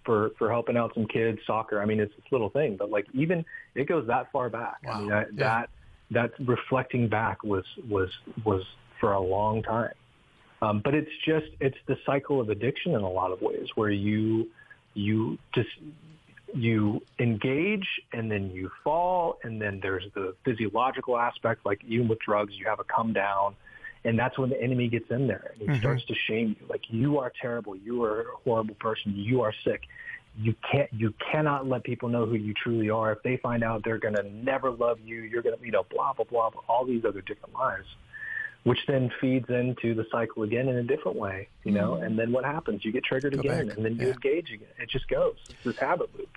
for 0.05 0.31
for 0.39 0.51
helping 0.51 0.77
out 0.77 0.93
some 0.95 1.07
kids 1.07 1.39
soccer. 1.47 1.81
I 1.81 1.85
mean, 1.85 2.01
it's 2.01 2.15
this 2.17 2.25
little 2.31 2.51
thing, 2.51 2.77
but 2.77 2.91
like 2.91 3.07
even 3.15 3.45
it 3.75 3.87
goes 3.89 4.07
that 4.07 4.31
far 4.33 4.49
back. 4.49 4.79
I 4.89 4.99
mean, 4.99 5.11
Wow. 5.11 5.19
I, 5.19 5.21
Yeah. 5.21 5.27
that 5.35 5.71
that 6.11 6.31
reflecting 6.47 7.09
back 7.09 7.43
was 7.43 7.65
was 7.89 8.11
was 8.45 8.63
for 9.01 9.13
a 9.13 9.21
long 9.21 9.63
time. 9.63 9.95
Um, 10.61 10.81
but 10.85 10.95
it's 10.95 11.11
just 11.27 11.47
it's 11.61 11.79
the 11.87 11.97
cycle 12.07 12.41
of 12.41 12.49
addiction 12.49 12.95
in 12.95 13.01
a 13.03 13.11
lot 13.11 13.33
of 13.33 13.41
ways, 13.43 13.69
where 13.75 13.91
you 13.91 14.49
you 14.95 15.39
just 15.55 15.71
you 16.55 17.01
engage 17.19 17.87
and 18.13 18.31
then 18.31 18.51
you 18.51 18.71
fall 18.85 19.39
and 19.43 19.61
then 19.61 19.81
there's 19.83 20.05
the 20.15 20.35
physiological 20.45 21.19
aspect 21.19 21.65
like 21.65 21.81
even 21.87 22.07
with 22.09 22.19
drugs 22.21 22.53
you 22.59 22.67
have 22.67 22.79
a 22.79 22.85
come 22.85 23.13
down 23.13 23.55
and 24.05 24.19
that's 24.19 24.39
when 24.39 24.51
the 24.51 24.61
enemy 24.61 24.89
gets 24.89 25.11
in 25.11 25.27
there 25.27 25.53
and 25.53 25.61
he 25.63 25.67
mm-hmm. 25.69 25.81
starts 25.81 26.05
to 26.07 26.15
shame 26.27 26.57
you. 26.59 26.67
Like 26.69 26.83
you 26.89 27.19
are 27.19 27.33
terrible. 27.41 27.77
You 27.77 28.03
are 28.05 28.21
a 28.23 28.37
horrible 28.45 28.75
person. 28.75 29.15
You 29.15 29.43
are 29.43 29.55
sick. 29.65 29.83
You 30.37 30.55
can't 30.71 30.91
you 30.93 31.15
cannot 31.31 31.69
let 31.69 31.85
people 31.85 32.09
know 32.09 32.25
who 32.27 32.35
you 32.35 32.55
truly 32.55 32.91
are. 32.91 33.13
If 33.13 33.23
they 33.23 33.37
find 33.37 33.63
out 33.63 33.85
they're 33.85 33.99
going 33.99 34.15
to 34.15 34.23
never 34.23 34.71
love 34.71 34.99
you 35.05 35.23
you're 35.23 35.43
going 35.43 35.59
to 35.59 35.65
you 35.65 35.73
know 35.73 35.85
blah 35.91 36.13
blah 36.15 36.25
blah 36.25 36.51
blah 36.51 36.63
all 36.69 36.85
these 36.85 37.05
other 37.05 37.21
different 37.21 37.55
lies 37.55 37.85
which 38.65 38.79
then 38.87 39.11
feeds 39.21 39.49
into 39.51 39.93
the 39.93 40.07
cycle 40.13 40.45
again 40.45 40.69
in 40.69 40.77
a 40.77 40.83
different 40.85 41.19
way 41.19 41.49
you 41.65 41.73
know? 41.73 41.93
Mm-hmm. 41.93 42.05
And 42.05 42.19
then 42.19 42.33
what 42.33 42.45
happens? 42.45 42.85
You 42.85 42.93
get 42.93 43.05
triggered 43.05 43.35
Go 43.35 43.41
again 43.41 43.69
back. 43.69 43.77
and 43.77 43.85
then 43.85 43.97
you 43.97 44.07
Yeah. 44.07 44.13
engage 44.15 44.51
again. 44.53 44.69
It 44.79 44.89
just 44.89 45.09
goes. 45.09 45.37
It's 45.51 45.65
this 45.65 45.79
habit 45.79 46.09
loop 46.17 46.31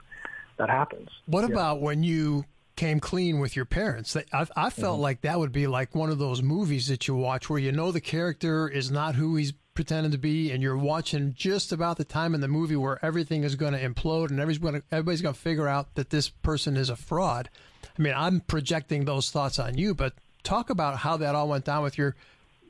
that 0.57 0.69
happens. 0.69 1.09
What 1.25 1.41
Yeah. 1.41 1.53
about 1.55 1.81
when 1.81 2.03
you 2.03 2.45
came 2.75 2.99
clean 2.99 3.39
with 3.39 3.55
your 3.55 3.65
parents? 3.65 4.13
That- 4.13 4.27
I, 4.33 4.47
I 4.55 4.69
felt 4.69 4.95
mm-hmm. 4.95 5.03
like 5.03 5.21
that 5.21 5.39
would 5.39 5.51
be 5.51 5.67
like 5.67 5.95
one 5.95 6.09
of 6.09 6.17
those 6.17 6.41
movies 6.41 6.87
that 6.87 7.07
you 7.07 7.15
watch 7.15 7.49
where 7.49 7.59
you 7.59 7.71
know 7.71 7.91
the 7.91 8.01
character 8.01 8.67
is 8.67 8.91
not 8.91 9.15
who 9.15 9.35
he's 9.35 9.53
pretending 9.73 10.11
to 10.11 10.17
be, 10.17 10.51
and 10.51 10.63
you're 10.63 10.77
watching 10.77 11.33
just 11.35 11.71
about 11.71 11.97
the 11.97 12.05
time 12.05 12.33
in 12.33 12.41
the 12.41 12.47
movie 12.47 12.77
where 12.77 13.03
everything 13.05 13.43
is 13.43 13.55
going 13.55 13.73
to 13.73 13.79
implode 13.79 14.29
and 14.29 14.39
everybody's 14.39 14.57
going 14.59 14.81
to 14.81 14.83
everybody's 14.91 15.21
going 15.21 15.35
to 15.35 15.41
figure 15.41 15.67
out 15.67 15.93
that 15.95 16.09
this 16.09 16.29
person 16.29 16.77
is 16.77 16.89
a 16.89 16.95
fraud. 16.95 17.49
I 17.97 18.01
mean, 18.01 18.13
I'm 18.15 18.39
projecting 18.41 19.05
those 19.05 19.31
thoughts 19.31 19.59
on 19.59 19.77
you, 19.77 19.93
but 19.93 20.13
talk 20.43 20.69
about 20.69 20.97
how 20.97 21.17
that 21.17 21.35
all 21.35 21.49
went 21.49 21.65
down 21.65 21.83
with 21.83 21.97
your 21.97 22.15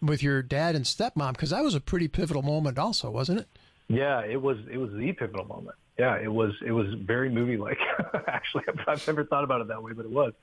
with 0.02 0.22
your 0.22 0.42
dad 0.42 0.76
and 0.76 0.86
stepmom 0.86 1.34
because 1.34 1.52
that 1.52 1.64
was 1.64 1.76
a 1.76 1.82
pretty 1.82 2.08
pivotal 2.08 2.42
moment, 2.42 2.78
also, 2.78 3.10
wasn't 3.10 3.40
it? 3.40 3.48
Yeah, 3.88 4.22
it 4.26 4.42
was. 4.42 4.58
It 4.72 4.78
was 4.78 4.92
the 4.94 5.12
pivotal 5.14 5.46
moment. 5.46 5.76
Yeah, 5.98 6.18
it 6.22 6.32
was. 6.32 6.52
It 6.66 6.72
was 6.72 6.88
very 6.94 7.30
movie 7.30 7.58
like. 7.58 7.78
Actually, 8.28 8.64
I've 8.88 9.06
never 9.08 9.24
thought 9.24 9.44
about 9.44 9.62
it 9.62 9.68
that 9.70 9.82
way, 9.82 9.94
but 9.94 10.06
it 10.06 10.12
was. 10.12 10.34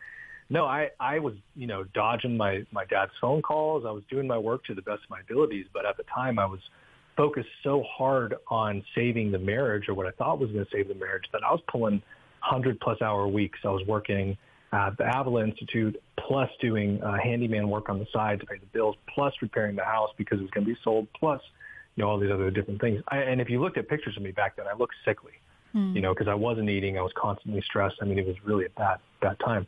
No, 0.49 0.67
I, 0.67 0.91
I 1.01 1.19
was, 1.19 1.35
you 1.57 1.67
know, 1.67 1.85
dodging 1.95 2.37
my, 2.37 2.67
my 2.73 2.85
dad's 2.85 3.13
phone 3.21 3.41
calls. 3.41 3.85
I 3.87 3.91
was 3.91 4.03
doing 4.11 4.27
my 4.27 4.37
work 4.37 4.65
to 4.65 4.75
the 4.75 4.83
best 4.83 5.05
of 5.05 5.11
my 5.11 5.21
abilities, 5.21 5.67
but 5.73 5.87
at 5.87 5.97
the 5.97 6.03
time 6.15 6.39
I 6.39 6.45
was 6.45 6.61
focused 7.17 7.49
so 7.63 7.83
hard 7.97 8.35
on 8.49 8.85
saving 8.95 9.33
the 9.33 9.39
marriage 9.39 9.89
or 9.89 9.95
what 9.95 10.07
I 10.07 10.11
thought 10.11 10.39
was 10.39 10.51
going 10.51 10.65
to 10.65 10.71
save 10.71 10.89
the 10.89 10.95
marriage 10.95 11.25
that 11.33 11.43
I 11.43 11.51
was 11.53 11.61
pulling 11.71 12.03
100 12.41 12.81
plus 12.81 13.01
hour 13.01 13.27
weeks. 13.29 13.61
I 13.65 13.69
was 13.69 13.87
working 13.87 14.37
at 14.73 14.97
the 14.97 15.05
Avila 15.05 15.45
Institute, 15.45 16.03
plus 16.19 16.51
doing 16.61 17.03
uh, 17.03 17.17
handyman 17.23 17.69
work 17.69 17.89
on 17.89 17.99
the 17.99 18.07
side 18.13 18.41
to 18.41 18.47
pay 18.47 18.57
the 18.57 18.67
bills, 18.67 18.97
plus 19.15 19.35
repairing 19.43 19.77
the 19.77 19.85
house 19.85 20.11
because 20.17 20.39
it 20.39 20.43
was 20.43 20.51
going 20.51 20.67
to 20.67 20.73
be 20.73 20.79
sold, 20.83 21.07
plus, 21.19 21.41
you 21.97 22.03
know, 22.03 22.11
all 22.11 22.19
these 22.19 22.31
other 22.31 22.51
different 22.51 22.81
things. 22.81 23.03
I, 23.09 23.19
and 23.19 23.41
if 23.41 23.51
you 23.51 23.61
looked 23.61 23.79
at 23.79 23.89
pictures 23.89 24.17
of 24.17 24.23
me 24.23 24.31
back 24.31 24.57
then, 24.57 24.67
I 24.67 24.75
looked 24.75 24.95
sickly, 25.05 25.33
mm. 25.75 25.95
you 25.95 26.01
know, 26.01 26.15
because 26.15 26.29
I 26.29 26.35
wasn't 26.35 26.71
eating. 26.71 26.99
I 26.99 27.03
was 27.03 27.13
constantly 27.17 27.63
stressed. 27.63 27.97
I 28.01 28.05
mean, 28.05 28.19
it 28.19 28.27
was 28.27 28.37
really 28.45 28.65
at 28.65 28.75
that, 28.77 29.01
that 29.21 29.39
time. 29.41 29.67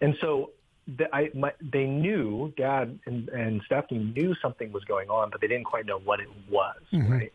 And 0.00 0.16
so 0.20 0.50
the, 0.96 1.14
I, 1.14 1.30
my, 1.34 1.52
they 1.60 1.84
knew, 1.84 2.52
Dad 2.56 2.98
and, 3.06 3.28
and 3.28 3.60
Stephanie 3.66 4.12
knew 4.16 4.34
something 4.40 4.72
was 4.72 4.84
going 4.84 5.10
on, 5.10 5.30
but 5.30 5.40
they 5.40 5.48
didn't 5.48 5.66
quite 5.66 5.86
know 5.86 5.98
what 5.98 6.20
it 6.20 6.28
was, 6.48 6.76
mm-hmm. 6.92 7.12
right? 7.12 7.32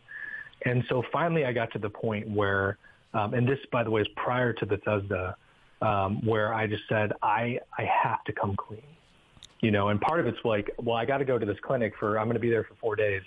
And 0.65 0.83
so 0.89 1.03
finally, 1.11 1.45
I 1.45 1.51
got 1.51 1.71
to 1.73 1.79
the 1.79 1.89
point 1.89 2.29
where, 2.29 2.77
um, 3.13 3.33
and 3.33 3.47
this, 3.47 3.59
by 3.71 3.83
the 3.83 3.91
way, 3.91 4.01
is 4.01 4.07
prior 4.15 4.53
to 4.53 4.65
the 4.65 4.77
Bethesda, 4.77 5.35
um, 5.81 6.25
where 6.25 6.53
I 6.53 6.65
just 6.65 6.83
said, 6.87 7.11
I, 7.21 7.59
I 7.77 7.83
have 7.83 8.23
to 8.23 8.31
come 8.31 8.55
clean. 8.55 8.81
You 9.63 9.71
know, 9.71 9.87
and 9.89 10.01
part 10.01 10.19
of 10.19 10.27
it's 10.27 10.43
like, 10.43 10.69
well, 10.77 10.97
I 10.97 11.05
got 11.05 11.19
to 11.19 11.25
go 11.25 11.39
to 11.39 11.45
this 11.45 11.57
clinic 11.61 11.93
for, 11.97 12.19
I'm 12.19 12.25
going 12.25 12.35
to 12.35 12.39
be 12.39 12.49
there 12.49 12.65
for 12.65 12.75
four 12.75 12.95
days. 12.97 13.21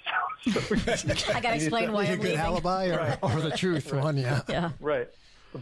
so, 0.52 0.60
I 1.32 1.40
got 1.40 1.50
to 1.50 1.54
explain 1.54 1.92
why 1.92 2.04
I'm 2.04 2.12
a 2.12 2.16
good 2.16 2.24
leaving. 2.24 2.38
alibi 2.38 2.88
or, 2.88 2.98
right. 2.98 3.18
or 3.22 3.40
the 3.40 3.52
truth, 3.52 3.90
right. 3.90 4.04
one, 4.04 4.18
yeah. 4.18 4.42
Yeah. 4.48 4.70
Right 4.78 5.08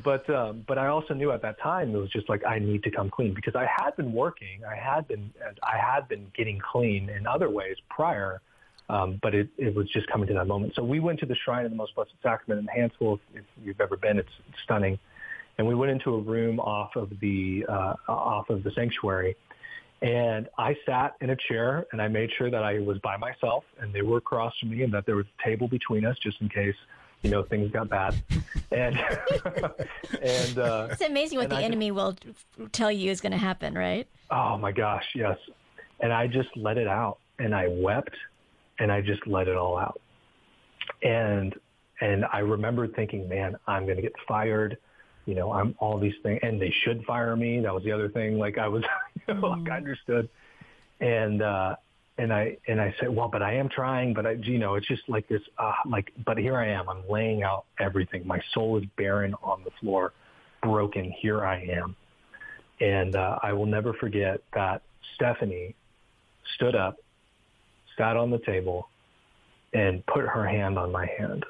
but 0.03 0.29
um, 0.31 0.64
but 0.66 0.79
I 0.79 0.89
also 0.89 1.14
knew 1.14 1.31
at 1.31 1.43
that 1.43 1.61
time 1.61 1.95
it 1.95 1.99
was 1.99 2.11
just 2.11 2.29
like 2.29 2.45
I 2.45 2.59
need 2.59 2.83
to 2.85 2.91
come 2.91 3.11
clean 3.11 3.35
because 3.35 3.55
I 3.55 3.66
had 3.66 3.97
been 3.97 4.12
working, 4.12 4.64
I 4.68 4.75
had 4.75 5.07
been 5.07 5.33
I 5.62 5.79
had 5.79 6.09
been 6.09 6.27
getting 6.37 6.59
clean 6.59 7.09
in 7.09 7.27
other 7.27 7.51
ways 7.51 7.77
prior, 7.89 8.41
um, 8.89 9.18
but 9.22 9.35
it, 9.35 9.49
it 9.57 9.75
was 9.75 9.89
just 9.91 10.07
coming 10.09 10.27
to 10.29 10.35
that 10.35 10.47
moment. 10.47 10.75
So 10.75 10.83
we 10.83 11.01
went 11.01 11.20
to 11.20 11.27
the 11.27 11.37
Shrine 11.37 11.64
of 11.64 11.70
the 11.70 11.77
Most 11.77 11.95
Blessed 11.95 12.12
Sacrament 12.22 12.61
in 12.61 12.66
Hanceville. 12.66 13.20
If, 13.35 13.41
if 13.41 13.45
you've 13.64 13.81
ever 13.81 13.97
been, 13.97 14.18
it's, 14.18 14.29
it's 14.49 14.59
stunning. 14.62 14.99
And 15.57 15.66
we 15.66 15.75
went 15.75 15.93
into 15.93 16.14
a 16.14 16.18
room 16.18 16.59
off 16.59 16.97
of 16.97 17.12
the 17.20 17.64
uh, 17.68 17.95
off 18.09 18.51
of 18.51 18.64
the 18.64 18.72
sanctuary, 18.72 19.37
and 20.03 20.49
I 20.59 20.76
sat 20.84 21.14
in 21.20 21.30
a 21.30 21.36
chair 21.36 21.86
and 21.92 22.03
I 22.03 22.09
made 22.09 22.30
sure 22.36 22.51
that 22.51 22.62
I 22.62 22.80
was 22.80 22.99
by 22.99 23.16
myself 23.16 23.64
and 23.80 23.92
they 23.92 24.03
were 24.03 24.18
across 24.18 24.53
from 24.59 24.70
me 24.70 24.82
and 24.82 24.92
that 24.92 25.07
there 25.07 25.16
was 25.16 25.26
a 25.38 25.45
table 25.45 25.68
between 25.68 26.05
us 26.05 26.16
just 26.18 26.40
in 26.40 26.49
case 26.49 26.74
you 27.22 27.30
know 27.30 27.42
things 27.42 27.70
got 27.70 27.88
bad. 27.88 28.14
And 28.70 28.97
and 30.22 30.59
uh, 30.59 30.88
it's 30.90 31.01
amazing 31.01 31.38
what 31.38 31.49
the 31.49 31.57
I 31.57 31.62
enemy 31.62 31.88
just, 31.88 31.97
will 31.97 32.68
tell 32.72 32.92
you 32.92 33.11
is 33.11 33.20
going 33.20 33.32
to 33.32 33.38
happen 33.38 33.74
right? 33.74 34.07
Oh 34.30 34.59
my 34.59 34.72
gosh 34.72 35.07
yes. 35.14 35.38
And 36.01 36.12
i 36.12 36.26
just 36.26 36.51
let 36.57 36.76
it 36.76 36.88
out 36.88 37.18
and 37.38 37.55
i 37.55 37.68
wept 37.68 38.14
and 38.78 38.92
i 38.92 39.01
just 39.01 39.26
let 39.26 39.49
it 39.49 39.57
all 39.57 39.78
out. 39.78 40.01
And 41.03 41.55
and 42.01 42.26
i 42.30 42.40
remembered 42.40 42.95
thinking 42.95 43.28
man 43.28 43.57
i'm 43.66 43.84
going 43.84 43.97
to 43.97 44.03
get 44.03 44.12
fired. 44.28 44.76
You 45.24 45.34
know 45.34 45.51
i'm 45.51 45.74
all 45.78 45.99
these 45.99 46.16
things 46.22 46.40
and 46.42 46.61
they 46.61 46.74
should 46.84 47.05
fire 47.05 47.34
me. 47.36 47.61
That 47.61 47.72
was 47.72 47.84
the 47.84 47.92
other 47.92 48.11
thing. 48.11 48.38
Like 48.38 48.59
i 48.59 48.68
was 48.68 48.84
know, 49.29 49.35
mm. 49.35 49.59
like 49.59 49.70
i 49.70 49.77
understood 49.77 50.29
and 51.01 51.43
uh 51.43 51.75
and 52.16 52.33
I 52.33 52.57
and 52.68 52.81
I 52.81 52.95
said, 53.01 53.14
well, 53.14 53.29
but 53.29 53.43
I 53.43 53.55
am 53.55 53.68
trying, 53.68 54.14
but 54.14 54.27
I, 54.27 54.33
you 54.33 54.59
know, 54.59 54.75
it's 54.75 54.87
just 54.87 55.03
like 55.09 55.27
this, 55.29 55.43
uh, 55.59 55.72
like, 55.87 56.12
but 56.25 56.39
here 56.39 56.57
I 56.57 56.68
am. 56.68 56.89
I'm 56.89 57.03
laying 57.09 57.43
out 57.43 57.64
everything. 57.81 58.27
My 58.27 58.41
soul 58.53 58.79
is 58.79 58.85
barren 58.97 59.35
on 59.43 59.64
the 59.64 59.70
floor, 59.81 60.12
broken. 60.62 61.12
Here 61.20 61.45
I 61.45 61.62
am, 61.62 61.97
and 62.81 63.16
uh, 63.16 63.39
I 63.43 63.53
will 63.53 63.66
never 63.66 63.95
forget 63.95 64.43
that 64.55 64.83
Stephanie 65.16 65.75
stood 66.55 66.77
up, 66.77 66.99
sat 67.99 68.16
on 68.16 68.31
the 68.31 68.39
table, 68.39 68.89
and 69.72 70.05
put 70.07 70.25
her 70.25 70.47
hand 70.47 70.79
on 70.79 70.93
my 70.93 71.07
hand, 71.18 71.45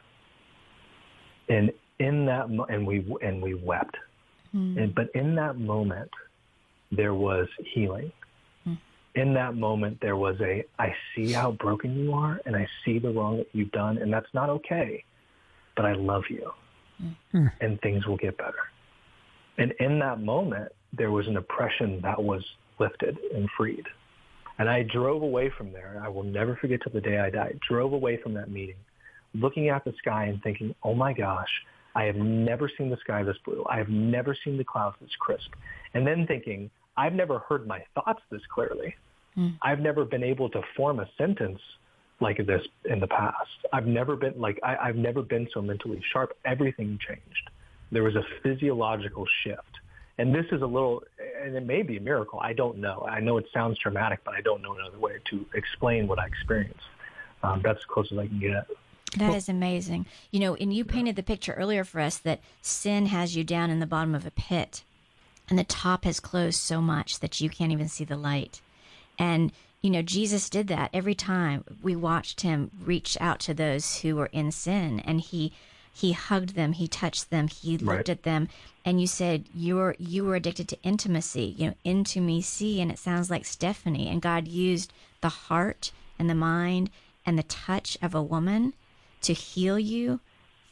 and 1.50 1.70
in 1.98 2.24
that, 2.24 2.46
and 2.70 2.86
we 2.86 3.04
and 3.20 3.42
we 3.42 3.52
wept, 3.52 3.96
mm. 4.54 4.82
and 4.82 4.94
but 4.94 5.10
in 5.14 5.34
that 5.34 5.58
moment, 5.58 6.10
there 6.96 7.14
was 7.14 7.48
healing 7.72 8.12
in 9.14 9.34
that 9.34 9.54
moment, 9.54 9.98
there 10.00 10.16
was 10.16 10.36
a, 10.40 10.64
I 10.78 10.94
see 11.14 11.32
how 11.32 11.52
broken 11.52 11.96
you 11.96 12.12
are 12.14 12.40
and 12.46 12.56
I 12.56 12.66
see 12.84 12.98
the 12.98 13.10
wrong 13.10 13.38
that 13.38 13.48
you've 13.52 13.70
done 13.70 13.98
and 13.98 14.12
that's 14.12 14.32
not 14.34 14.50
okay, 14.50 15.04
but 15.76 15.84
I 15.84 15.94
love 15.94 16.24
you 16.28 16.50
mm-hmm. 17.02 17.46
and 17.60 17.80
things 17.80 18.06
will 18.06 18.16
get 18.16 18.36
better. 18.36 18.54
And 19.56 19.72
in 19.78 20.00
that 20.00 20.20
moment, 20.20 20.72
there 20.92 21.12
was 21.12 21.28
an 21.28 21.36
oppression 21.36 22.00
that 22.02 22.20
was 22.20 22.42
lifted 22.80 23.18
and 23.32 23.48
freed. 23.56 23.84
And 24.58 24.68
I 24.68 24.82
drove 24.82 25.22
away 25.22 25.50
from 25.56 25.72
there. 25.72 26.00
I 26.04 26.08
will 26.08 26.22
never 26.24 26.56
forget 26.56 26.80
till 26.82 26.92
the 26.92 27.00
day 27.00 27.18
I 27.18 27.30
die. 27.30 27.54
Drove 27.68 27.92
away 27.92 28.16
from 28.16 28.34
that 28.34 28.50
meeting, 28.50 28.76
looking 29.32 29.68
at 29.68 29.84
the 29.84 29.92
sky 29.98 30.24
and 30.26 30.42
thinking, 30.42 30.74
oh 30.82 30.94
my 30.94 31.12
gosh, 31.12 31.50
I 31.96 32.04
have 32.04 32.16
never 32.16 32.68
seen 32.76 32.90
the 32.90 32.96
sky 32.96 33.22
this 33.22 33.36
blue. 33.44 33.64
I 33.68 33.78
have 33.78 33.88
never 33.88 34.36
seen 34.44 34.56
the 34.56 34.64
clouds 34.64 34.96
this 35.00 35.14
crisp. 35.18 35.54
And 35.94 36.04
then 36.04 36.26
thinking, 36.26 36.70
I've 36.96 37.14
never 37.14 37.40
heard 37.40 37.66
my 37.66 37.82
thoughts 37.94 38.22
this 38.30 38.42
clearly. 38.52 38.94
Mm. 39.36 39.58
I've 39.62 39.80
never 39.80 40.04
been 40.04 40.22
able 40.22 40.48
to 40.50 40.62
form 40.76 41.00
a 41.00 41.08
sentence 41.18 41.60
like 42.20 42.38
this 42.46 42.62
in 42.84 43.00
the 43.00 43.06
past. 43.06 43.50
I've 43.72 43.86
never 43.86 44.16
been 44.16 44.40
like 44.40 44.60
I, 44.62 44.76
I've 44.76 44.96
never 44.96 45.22
been 45.22 45.48
so 45.52 45.60
mentally 45.60 46.02
sharp. 46.12 46.36
Everything 46.44 46.98
changed. 47.06 47.50
There 47.90 48.02
was 48.02 48.14
a 48.14 48.24
physiological 48.42 49.26
shift. 49.42 49.62
And 50.16 50.32
this 50.32 50.46
is 50.52 50.62
a 50.62 50.66
little, 50.66 51.02
and 51.42 51.56
it 51.56 51.66
may 51.66 51.82
be 51.82 51.96
a 51.96 52.00
miracle. 52.00 52.38
I 52.40 52.52
don't 52.52 52.78
know. 52.78 53.04
I 53.08 53.18
know 53.18 53.36
it 53.36 53.46
sounds 53.52 53.78
dramatic, 53.78 54.20
but 54.24 54.34
I 54.34 54.42
don't 54.42 54.62
know 54.62 54.74
another 54.74 54.98
way 54.98 55.18
to 55.30 55.44
explain 55.54 56.06
what 56.06 56.20
I 56.20 56.26
experienced. 56.26 56.84
Um, 57.42 57.60
that's 57.64 57.80
as 57.80 57.84
close 57.84 58.12
as 58.12 58.18
I 58.18 58.28
can 58.28 58.38
get. 58.38 58.66
That 59.18 59.34
is 59.34 59.48
amazing. 59.48 60.06
You 60.30 60.40
know, 60.40 60.54
and 60.54 60.72
you 60.72 60.84
painted 60.84 61.16
the 61.16 61.22
picture 61.22 61.52
earlier 61.52 61.84
for 61.84 62.00
us 62.00 62.18
that 62.18 62.40
sin 62.62 63.06
has 63.06 63.36
you 63.36 63.42
down 63.42 63.70
in 63.70 63.80
the 63.80 63.86
bottom 63.86 64.14
of 64.14 64.24
a 64.24 64.30
pit 64.30 64.84
and 65.48 65.58
the 65.58 65.64
top 65.64 66.04
has 66.04 66.20
closed 66.20 66.60
so 66.60 66.80
much 66.80 67.20
that 67.20 67.40
you 67.40 67.50
can't 67.50 67.72
even 67.72 67.88
see 67.88 68.04
the 68.04 68.16
light. 68.16 68.60
And, 69.18 69.52
you 69.82 69.90
know, 69.90 70.02
Jesus 70.02 70.48
did 70.48 70.68
that 70.68 70.90
every 70.92 71.14
time 71.14 71.64
we 71.82 71.94
watched 71.94 72.40
him 72.40 72.70
reach 72.82 73.16
out 73.20 73.40
to 73.40 73.54
those 73.54 73.98
who 73.98 74.16
were 74.16 74.30
in 74.32 74.50
sin 74.50 75.00
and 75.00 75.20
he 75.20 75.52
he 75.96 76.10
hugged 76.10 76.56
them, 76.56 76.72
he 76.72 76.88
touched 76.88 77.30
them, 77.30 77.46
he 77.46 77.78
looked 77.78 78.08
right. 78.08 78.08
at 78.08 78.24
them. 78.24 78.48
And 78.84 79.00
you 79.00 79.06
said 79.06 79.44
you're 79.54 79.94
you 79.98 80.24
were 80.24 80.34
addicted 80.34 80.68
to 80.68 80.82
intimacy, 80.82 81.54
you 81.56 81.68
know, 81.68 81.74
into 81.84 82.20
me 82.20 82.42
see 82.42 82.80
and 82.80 82.90
it 82.90 82.98
sounds 82.98 83.30
like 83.30 83.44
Stephanie. 83.44 84.08
And 84.08 84.20
God 84.20 84.48
used 84.48 84.92
the 85.20 85.28
heart 85.28 85.92
and 86.18 86.28
the 86.28 86.34
mind 86.34 86.90
and 87.26 87.38
the 87.38 87.44
touch 87.44 87.96
of 88.02 88.14
a 88.14 88.22
woman 88.22 88.74
to 89.22 89.32
heal 89.32 89.78
you 89.78 90.20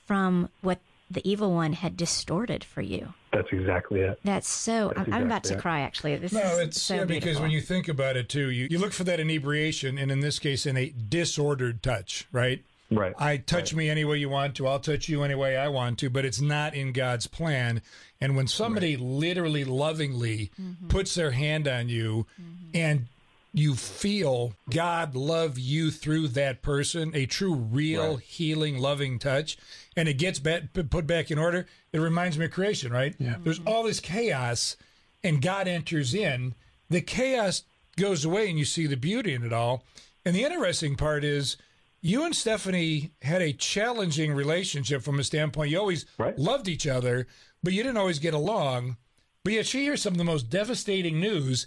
from 0.04 0.48
what 0.60 0.80
the 1.12 1.28
evil 1.28 1.52
one 1.52 1.72
had 1.72 1.96
distorted 1.96 2.64
for 2.64 2.80
you. 2.80 3.14
That's 3.32 3.48
exactly 3.50 4.00
it. 4.00 4.18
That's 4.24 4.48
so. 4.48 4.88
That's 4.88 4.98
I'm, 4.98 5.02
exactly 5.02 5.14
I'm, 5.14 5.26
about 5.26 5.44
to 5.44 5.54
it. 5.54 5.60
cry. 5.60 5.80
Actually, 5.80 6.16
this 6.16 6.32
no, 6.32 6.58
it's 6.58 6.80
so 6.80 6.96
yeah, 6.96 7.04
because 7.04 7.40
when 7.40 7.50
you 7.50 7.60
think 7.60 7.88
about 7.88 8.16
it 8.16 8.28
too, 8.28 8.50
you, 8.50 8.68
you 8.70 8.78
look 8.78 8.92
for 8.92 9.04
that 9.04 9.20
inebriation, 9.20 9.98
and 9.98 10.10
in 10.10 10.20
this 10.20 10.38
case, 10.38 10.66
in 10.66 10.76
a 10.76 10.90
disordered 10.90 11.82
touch, 11.82 12.26
right? 12.32 12.62
Right. 12.90 13.14
I 13.18 13.38
touch 13.38 13.72
right. 13.72 13.78
me 13.78 13.90
any 13.90 14.04
way 14.04 14.18
you 14.18 14.28
want 14.28 14.54
to. 14.56 14.66
I'll 14.66 14.80
touch 14.80 15.08
you 15.08 15.22
any 15.22 15.34
way 15.34 15.56
I 15.56 15.68
want 15.68 15.98
to, 16.00 16.10
but 16.10 16.24
it's 16.24 16.40
not 16.40 16.74
in 16.74 16.92
God's 16.92 17.26
plan. 17.26 17.80
And 18.20 18.36
when 18.36 18.46
somebody 18.46 18.96
right. 18.96 19.04
literally 19.04 19.64
lovingly 19.64 20.50
mm-hmm. 20.60 20.88
puts 20.88 21.14
their 21.14 21.30
hand 21.30 21.66
on 21.66 21.88
you 21.88 22.26
mm-hmm. 22.40 22.76
and 22.76 23.06
you 23.54 23.74
feel 23.74 24.54
God 24.70 25.14
love 25.14 25.58
you 25.58 25.90
through 25.90 26.28
that 26.28 26.62
person, 26.62 27.12
a 27.14 27.26
true, 27.26 27.54
real, 27.54 28.14
right. 28.14 28.22
healing, 28.22 28.78
loving 28.78 29.18
touch, 29.18 29.58
and 29.96 30.08
it 30.08 30.14
gets 30.14 30.38
back, 30.38 30.72
put 30.72 31.06
back 31.06 31.30
in 31.30 31.38
order, 31.38 31.66
it 31.92 31.98
reminds 31.98 32.38
me 32.38 32.46
of 32.46 32.50
creation, 32.50 32.92
right? 32.92 33.14
Yeah. 33.18 33.36
There's 33.42 33.58
mm-hmm. 33.58 33.68
all 33.68 33.84
this 33.84 34.00
chaos, 34.00 34.76
and 35.22 35.42
God 35.42 35.68
enters 35.68 36.14
in. 36.14 36.54
The 36.88 37.00
chaos 37.00 37.64
goes 37.96 38.24
away, 38.24 38.48
and 38.48 38.58
you 38.58 38.64
see 38.64 38.86
the 38.86 38.96
beauty 38.96 39.34
in 39.34 39.44
it 39.44 39.52
all. 39.52 39.84
And 40.24 40.34
the 40.34 40.44
interesting 40.44 40.96
part 40.96 41.24
is, 41.24 41.56
you 42.00 42.24
and 42.24 42.34
Stephanie 42.34 43.12
had 43.22 43.42
a 43.42 43.52
challenging 43.52 44.32
relationship 44.32 45.02
from 45.02 45.20
a 45.20 45.24
standpoint. 45.24 45.70
You 45.70 45.78
always 45.78 46.04
right. 46.18 46.36
loved 46.38 46.68
each 46.68 46.86
other, 46.86 47.28
but 47.62 47.72
you 47.72 47.82
didn't 47.82 47.98
always 47.98 48.18
get 48.18 48.34
along. 48.34 48.96
But 49.44 49.54
yet 49.54 49.66
she 49.66 49.82
hears 49.82 50.02
some 50.02 50.14
of 50.14 50.18
the 50.18 50.24
most 50.24 50.50
devastating 50.50 51.20
news 51.20 51.66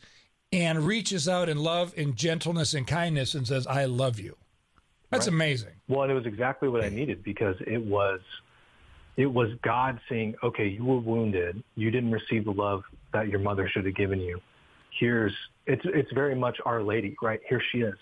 and 0.51 0.85
reaches 0.85 1.27
out 1.27 1.49
in 1.49 1.57
love 1.57 1.93
and 1.97 2.15
gentleness 2.15 2.73
and 2.73 2.87
kindness 2.87 3.33
and 3.33 3.47
says, 3.47 3.67
I 3.67 3.85
love 3.85 4.19
you. 4.19 4.37
That's 5.15 5.27
right? 5.27 5.33
amazing. 5.33 5.71
Well, 5.87 6.03
and 6.03 6.11
it 6.11 6.15
was 6.15 6.25
exactly 6.25 6.69
what 6.69 6.83
I 6.83 6.89
needed 6.89 7.23
because 7.23 7.55
it 7.65 7.83
was 7.83 8.19
it 9.17 9.27
was 9.27 9.49
God 9.61 9.99
saying, 10.09 10.35
"Okay, 10.43 10.67
you 10.67 10.83
were 10.83 10.99
wounded. 10.99 11.63
You 11.75 11.91
didn't 11.91 12.11
receive 12.11 12.45
the 12.45 12.51
love 12.51 12.83
that 13.13 13.27
your 13.27 13.39
mother 13.39 13.69
should 13.69 13.85
have 13.85 13.95
given 13.95 14.19
you. 14.19 14.39
Here's 14.99 15.33
it's 15.65 15.83
it's 15.85 16.11
very 16.13 16.35
much 16.35 16.57
Our 16.65 16.83
Lady, 16.83 17.15
right? 17.21 17.39
Here 17.47 17.61
she 17.71 17.79
is. 17.79 17.97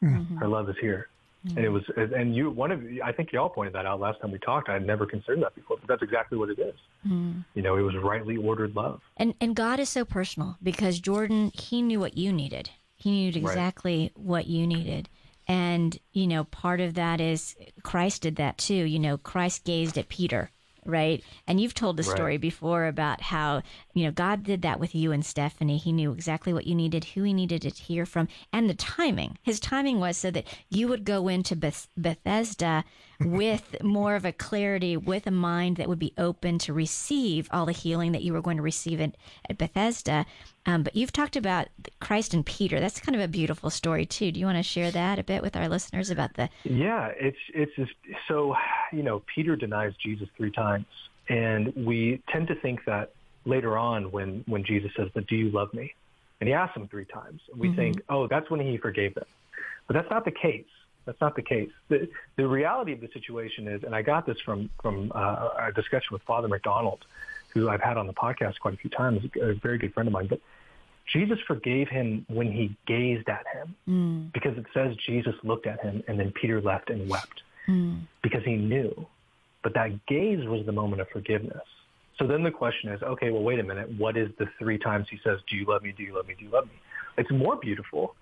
Hmm. 0.00 0.16
Mm-hmm. 0.16 0.36
Her 0.36 0.48
love 0.48 0.68
is 0.68 0.76
here." 0.80 1.08
Mm-hmm. 1.46 1.56
And 1.56 1.66
it 1.66 1.68
was, 1.68 1.84
and 1.96 2.34
you, 2.34 2.50
one 2.50 2.72
of, 2.72 2.82
I 3.04 3.12
think 3.12 3.32
y'all 3.32 3.48
pointed 3.48 3.72
that 3.74 3.86
out 3.86 4.00
last 4.00 4.20
time 4.20 4.32
we 4.32 4.38
talked. 4.38 4.68
I 4.68 4.72
had 4.72 4.84
never 4.84 5.06
considered 5.06 5.40
that 5.42 5.54
before, 5.54 5.76
but 5.76 5.86
that's 5.86 6.02
exactly 6.02 6.36
what 6.36 6.50
it 6.50 6.58
is. 6.58 6.74
Mm-hmm. 7.06 7.40
You 7.54 7.62
know, 7.62 7.76
it 7.76 7.82
was 7.82 7.94
rightly 7.96 8.36
ordered 8.36 8.74
love. 8.74 9.00
And 9.16 9.34
and 9.40 9.54
God 9.54 9.78
is 9.78 9.88
so 9.88 10.04
personal 10.04 10.56
because 10.62 10.98
Jordan, 10.98 11.52
he 11.54 11.80
knew 11.80 12.00
what 12.00 12.16
you 12.18 12.32
needed. 12.32 12.70
He 12.96 13.10
knew 13.10 13.28
exactly 13.28 14.10
what 14.16 14.48
you 14.48 14.66
needed. 14.66 15.08
And, 15.48 15.98
you 16.12 16.26
know, 16.26 16.44
part 16.44 16.80
of 16.80 16.94
that 16.94 17.20
is 17.20 17.56
Christ 17.82 18.22
did 18.22 18.36
that 18.36 18.58
too. 18.58 18.74
You 18.74 18.98
know, 18.98 19.16
Christ 19.16 19.64
gazed 19.64 19.96
at 19.96 20.10
Peter, 20.10 20.50
right? 20.84 21.24
And 21.46 21.58
you've 21.60 21.74
told 21.74 21.96
the 21.96 22.02
Right. 22.02 22.12
story 22.12 22.36
before 22.36 22.86
about 22.86 23.22
how, 23.22 23.62
you 23.98 24.04
know, 24.04 24.12
God 24.12 24.44
did 24.44 24.62
that 24.62 24.78
with 24.78 24.94
you 24.94 25.10
and 25.10 25.26
Stephanie. 25.26 25.76
He 25.76 25.92
knew 25.92 26.12
exactly 26.12 26.52
what 26.52 26.66
you 26.66 26.74
needed, 26.74 27.04
who 27.04 27.24
he 27.24 27.32
needed 27.32 27.62
to 27.62 27.70
hear 27.70 28.06
from, 28.06 28.28
and 28.52 28.70
the 28.70 28.74
timing. 28.74 29.38
His 29.42 29.58
timing 29.58 29.98
was 29.98 30.16
so 30.16 30.30
that 30.30 30.46
you 30.70 30.86
would 30.86 31.04
go 31.04 31.26
into 31.26 31.56
Beth- 31.56 31.88
Bethesda 31.96 32.84
with 33.20 33.76
more 33.82 34.14
of 34.14 34.24
a 34.24 34.32
clarity, 34.32 34.96
with 34.96 35.26
a 35.26 35.32
mind 35.32 35.76
that 35.76 35.88
would 35.88 35.98
be 35.98 36.14
open 36.16 36.58
to 36.58 36.72
receive 36.72 37.48
all 37.50 37.66
the 37.66 37.72
healing 37.72 38.12
that 38.12 38.22
you 38.22 38.32
were 38.32 38.40
going 38.40 38.56
to 38.56 38.62
receive 38.62 39.00
at, 39.00 39.16
at 39.48 39.58
Bethesda. 39.58 40.26
Um, 40.64 40.82
but 40.82 40.94
you've 40.94 41.12
talked 41.12 41.36
about 41.36 41.68
Christ 42.00 42.34
and 42.34 42.44
Peter. 42.44 42.78
That's 42.78 43.00
kind 43.00 43.16
of 43.16 43.22
a 43.22 43.28
beautiful 43.28 43.70
story 43.70 44.06
too. 44.06 44.30
Do 44.30 44.38
you 44.38 44.46
want 44.46 44.58
to 44.58 44.62
share 44.62 44.90
that 44.90 45.18
a 45.18 45.24
bit 45.24 45.42
with 45.42 45.56
our 45.56 45.68
listeners 45.68 46.10
about 46.10 46.34
the? 46.34 46.50
Yeah, 46.64 47.10
it's 47.18 47.38
it's 47.54 47.74
just, 47.74 47.92
so 48.28 48.54
you 48.92 49.02
know 49.02 49.22
Peter 49.34 49.56
denies 49.56 49.94
Jesus 49.96 50.28
three 50.36 50.50
times, 50.50 50.84
and 51.28 51.72
we 51.74 52.22
tend 52.28 52.48
to 52.48 52.54
think 52.54 52.84
that 52.84 53.12
later 53.48 53.76
on 53.76 54.10
when 54.10 54.44
when 54.46 54.64
Jesus 54.64 54.90
says, 54.96 55.08
"But 55.14 55.26
do 55.26 55.36
you 55.36 55.50
love 55.50 55.72
me?" 55.74 55.94
and 56.40 56.48
he 56.48 56.54
asks 56.54 56.76
him 56.76 56.88
three 56.88 57.04
times, 57.04 57.40
we 57.54 57.68
mm-hmm. 57.68 57.76
think, 57.76 58.02
"Oh, 58.08 58.26
that's 58.26 58.50
when 58.50 58.60
he 58.60 58.76
forgave 58.76 59.14
them," 59.14 59.26
but 59.86 59.94
that's 59.94 60.10
not 60.10 60.24
the 60.24 60.30
case. 60.30 60.66
That's 61.04 61.20
not 61.20 61.36
the 61.36 61.42
case. 61.42 61.70
The 61.88 62.08
the 62.36 62.46
reality 62.46 62.92
of 62.92 63.00
the 63.00 63.08
situation 63.12 63.66
is, 63.66 63.82
and 63.82 63.94
I 63.94 64.02
got 64.02 64.26
this 64.26 64.38
from 64.44 64.70
from 64.80 65.10
uh, 65.14 65.48
a 65.58 65.72
discussion 65.72 66.08
with 66.12 66.22
Father 66.22 66.48
McDonald, 66.48 67.04
who 67.54 67.68
I've 67.68 67.80
had 67.80 67.96
on 67.96 68.06
the 68.06 68.12
podcast 68.12 68.60
quite 68.60 68.74
a 68.74 68.76
few 68.76 68.90
times, 68.90 69.24
a 69.40 69.54
very 69.54 69.78
good 69.78 69.94
friend 69.94 70.06
of 70.06 70.12
mine, 70.12 70.26
but. 70.28 70.40
Jesus 71.10 71.38
forgave 71.46 71.88
him 71.88 72.26
when 72.28 72.52
he 72.52 72.76
gazed 72.86 73.30
at 73.30 73.46
him 73.46 73.74
mm. 73.88 74.30
because 74.34 74.58
it 74.58 74.66
says 74.74 74.94
Jesus 75.06 75.34
looked 75.42 75.66
at 75.66 75.80
him 75.80 76.02
and 76.06 76.20
then 76.20 76.30
Peter 76.32 76.60
left 76.60 76.90
and 76.90 77.08
wept 77.08 77.40
mm. 77.66 77.98
because 78.20 78.44
he 78.44 78.56
knew. 78.56 79.06
But 79.62 79.72
that 79.72 80.04
gaze 80.04 80.46
was 80.46 80.66
the 80.66 80.72
moment 80.72 81.00
of 81.00 81.08
forgiveness. 81.08 81.64
So 82.18 82.26
then 82.26 82.42
the 82.42 82.50
question 82.50 82.90
is, 82.90 83.02
okay, 83.02 83.30
well, 83.30 83.42
wait 83.42 83.60
a 83.60 83.62
minute. 83.62 83.90
What 83.96 84.16
is 84.16 84.30
the 84.38 84.48
three 84.58 84.78
times 84.78 85.06
he 85.10 85.18
says, 85.22 85.38
do 85.48 85.56
you 85.56 85.64
love 85.64 85.82
me? 85.82 85.92
Do 85.96 86.02
you 86.02 86.14
love 86.14 86.26
me? 86.26 86.34
Do 86.36 86.44
you 86.44 86.50
love 86.50 86.64
me? 86.64 86.72
It's 87.16 87.30
more 87.30 87.56
beautiful 87.56 88.16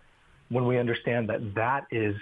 when 0.49 0.67
we 0.67 0.79
understand 0.79 1.29
that 1.31 1.55
that 1.55 1.87
is 1.91 2.15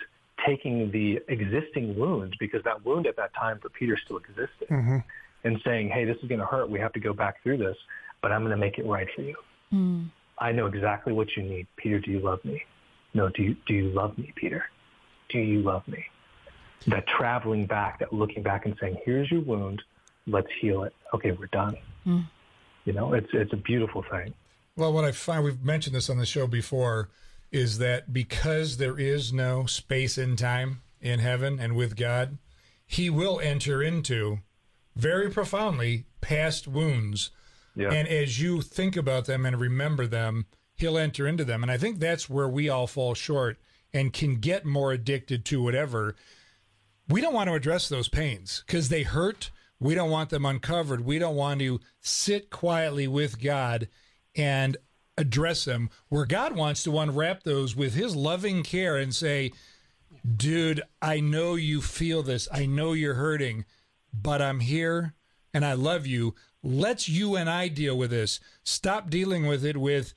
taking 0.46 0.90
the 0.90 1.20
existing 1.28 1.98
wound 1.98 2.36
because 2.38 2.62
that 2.64 2.84
wound 2.84 3.06
at 3.06 3.16
that 3.16 3.34
time 3.34 3.58
for 3.60 3.68
Peter 3.68 3.96
still 4.04 4.18
existed 4.18 4.68
mm-hmm. 4.70 4.98
and 5.44 5.60
saying, 5.64 5.88
hey, 5.88 6.04
this 6.04 6.16
is 6.22 6.28
going 6.28 6.40
to 6.40 6.46
hurt. 6.46 6.70
We 6.70 6.78
have 6.80 6.92
to 6.94 7.00
go 7.00 7.12
back 7.12 7.42
through 7.42 7.58
this, 7.58 7.76
but 8.22 8.32
I'm 8.32 8.40
going 8.40 8.50
to 8.50 8.56
make 8.56 8.78
it 8.78 8.86
right 8.86 9.08
for 9.14 9.22
you. 9.22 9.36
Hmm. 9.70 10.04
I 10.38 10.52
know 10.52 10.66
exactly 10.66 11.12
what 11.12 11.36
you 11.36 11.42
need. 11.42 11.66
Peter, 11.76 12.00
do 12.00 12.10
you 12.10 12.20
love 12.20 12.44
me? 12.44 12.62
No, 13.14 13.28
do 13.28 13.42
you, 13.42 13.56
do 13.66 13.74
you 13.74 13.90
love 13.90 14.18
me, 14.18 14.32
Peter? 14.34 14.64
Do 15.28 15.38
you 15.38 15.60
love 15.62 15.86
me? 15.86 16.04
That 16.88 17.06
traveling 17.06 17.66
back, 17.66 18.00
that 18.00 18.12
looking 18.12 18.42
back 18.42 18.66
and 18.66 18.76
saying, 18.80 18.98
here's 19.04 19.30
your 19.30 19.40
wound. 19.40 19.82
Let's 20.26 20.48
heal 20.60 20.84
it. 20.84 20.94
Okay, 21.12 21.32
we're 21.32 21.46
done. 21.46 21.76
Hmm. 22.04 22.20
You 22.84 22.92
know, 22.92 23.14
it's, 23.14 23.28
it's 23.32 23.52
a 23.52 23.56
beautiful 23.56 24.04
thing. 24.10 24.34
Well, 24.76 24.92
what 24.92 25.04
I 25.04 25.12
find, 25.12 25.44
we've 25.44 25.62
mentioned 25.62 25.94
this 25.94 26.10
on 26.10 26.18
the 26.18 26.26
show 26.26 26.46
before, 26.46 27.08
is 27.52 27.78
that 27.78 28.12
because 28.12 28.76
there 28.76 28.98
is 28.98 29.32
no 29.32 29.66
space 29.66 30.18
and 30.18 30.36
time 30.36 30.82
in 31.00 31.20
heaven 31.20 31.60
and 31.60 31.76
with 31.76 31.96
God, 31.96 32.38
He 32.86 33.08
will 33.08 33.38
enter 33.40 33.82
into 33.82 34.40
very 34.96 35.30
profoundly 35.30 36.06
past 36.20 36.66
wounds. 36.66 37.30
Yeah. 37.76 37.92
And 37.92 38.08
as 38.08 38.40
you 38.40 38.62
think 38.62 38.96
about 38.96 39.26
them 39.26 39.46
and 39.46 39.58
remember 39.60 40.06
them, 40.06 40.46
He'll 40.74 40.98
enter 40.98 41.26
into 41.26 41.44
them. 41.44 41.62
And 41.62 41.70
I 41.70 41.78
think 41.78 42.00
that's 42.00 42.28
where 42.28 42.48
we 42.48 42.68
all 42.68 42.88
fall 42.88 43.14
short 43.14 43.58
and 43.92 44.12
can 44.12 44.36
get 44.36 44.64
more 44.64 44.92
addicted 44.92 45.44
to 45.44 45.62
whatever. 45.62 46.16
We 47.08 47.20
don't 47.20 47.34
want 47.34 47.48
to 47.48 47.54
address 47.54 47.88
those 47.88 48.08
pains 48.08 48.64
because 48.66 48.88
they 48.88 49.04
hurt. 49.04 49.50
We 49.80 49.94
don't 49.94 50.10
want 50.10 50.30
them 50.30 50.46
uncovered. 50.46 51.04
We 51.04 51.18
don't 51.18 51.36
want 51.36 51.60
to 51.60 51.80
sit 52.00 52.50
quietly 52.50 53.06
with 53.06 53.42
God 53.42 53.88
and 54.36 54.76
address 55.16 55.64
them 55.64 55.90
where 56.08 56.26
God 56.26 56.56
wants 56.56 56.82
to 56.84 56.98
unwrap 56.98 57.42
those 57.42 57.76
with 57.76 57.94
his 57.94 58.16
loving 58.16 58.62
care 58.62 58.96
and 58.96 59.14
say, 59.14 59.52
dude, 60.36 60.82
I 61.02 61.20
know 61.20 61.54
you 61.54 61.80
feel 61.80 62.22
this. 62.22 62.48
I 62.52 62.66
know 62.66 62.92
you're 62.92 63.14
hurting, 63.14 63.64
but 64.12 64.40
I'm 64.40 64.60
here 64.60 65.14
and 65.52 65.64
I 65.64 65.74
love 65.74 66.06
you. 66.06 66.34
Let's 66.62 67.08
you 67.08 67.36
and 67.36 67.48
I 67.48 67.68
deal 67.68 67.96
with 67.96 68.10
this. 68.10 68.40
Stop 68.62 69.10
dealing 69.10 69.46
with 69.46 69.64
it 69.64 69.76
with 69.76 70.14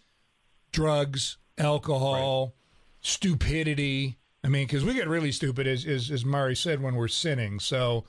drugs, 0.71 1.37
alcohol, 1.57 2.55
stupidity. 3.01 4.17
I 4.43 4.47
mean, 4.47 4.65
because 4.65 4.85
we 4.85 4.93
get 4.93 5.09
really 5.09 5.31
stupid, 5.31 5.67
as, 5.67 5.85
as 5.85 6.09
as 6.09 6.23
Mari 6.23 6.55
said, 6.55 6.81
when 6.81 6.95
we're 6.95 7.09
sinning. 7.09 7.59
So, 7.59 8.05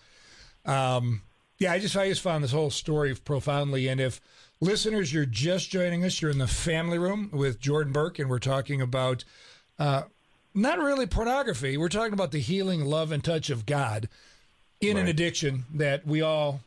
um, 0.64 1.22
yeah, 1.58 1.72
I 1.72 1.78
just 1.78 1.96
I 1.96 2.08
just 2.08 2.22
found 2.22 2.44
this 2.44 2.52
whole 2.52 2.70
story 2.70 3.14
profoundly. 3.14 3.88
And 3.88 4.00
if 4.00 4.20
listeners, 4.60 5.12
you're 5.12 5.26
just 5.26 5.70
joining 5.70 6.04
us, 6.04 6.20
you're 6.22 6.30
in 6.30 6.38
the 6.38 6.46
family 6.46 6.98
room 6.98 7.30
with 7.32 7.60
Jordan 7.60 7.92
Burke, 7.92 8.18
and 8.18 8.30
we're 8.30 8.38
talking 8.38 8.80
about 8.80 9.24
uh, 9.78 10.02
not 10.54 10.78
really 10.78 11.06
pornography. 11.06 11.76
We're 11.76 11.88
talking 11.88 12.12
about 12.12 12.32
the 12.32 12.40
healing 12.40 12.84
love 12.84 13.12
and 13.12 13.22
touch 13.22 13.50
of 13.50 13.66
God 13.66 14.08
in 14.80 14.96
an 14.96 15.08
addiction 15.08 15.64
that 15.74 16.06
we 16.06 16.22
all 16.22 16.60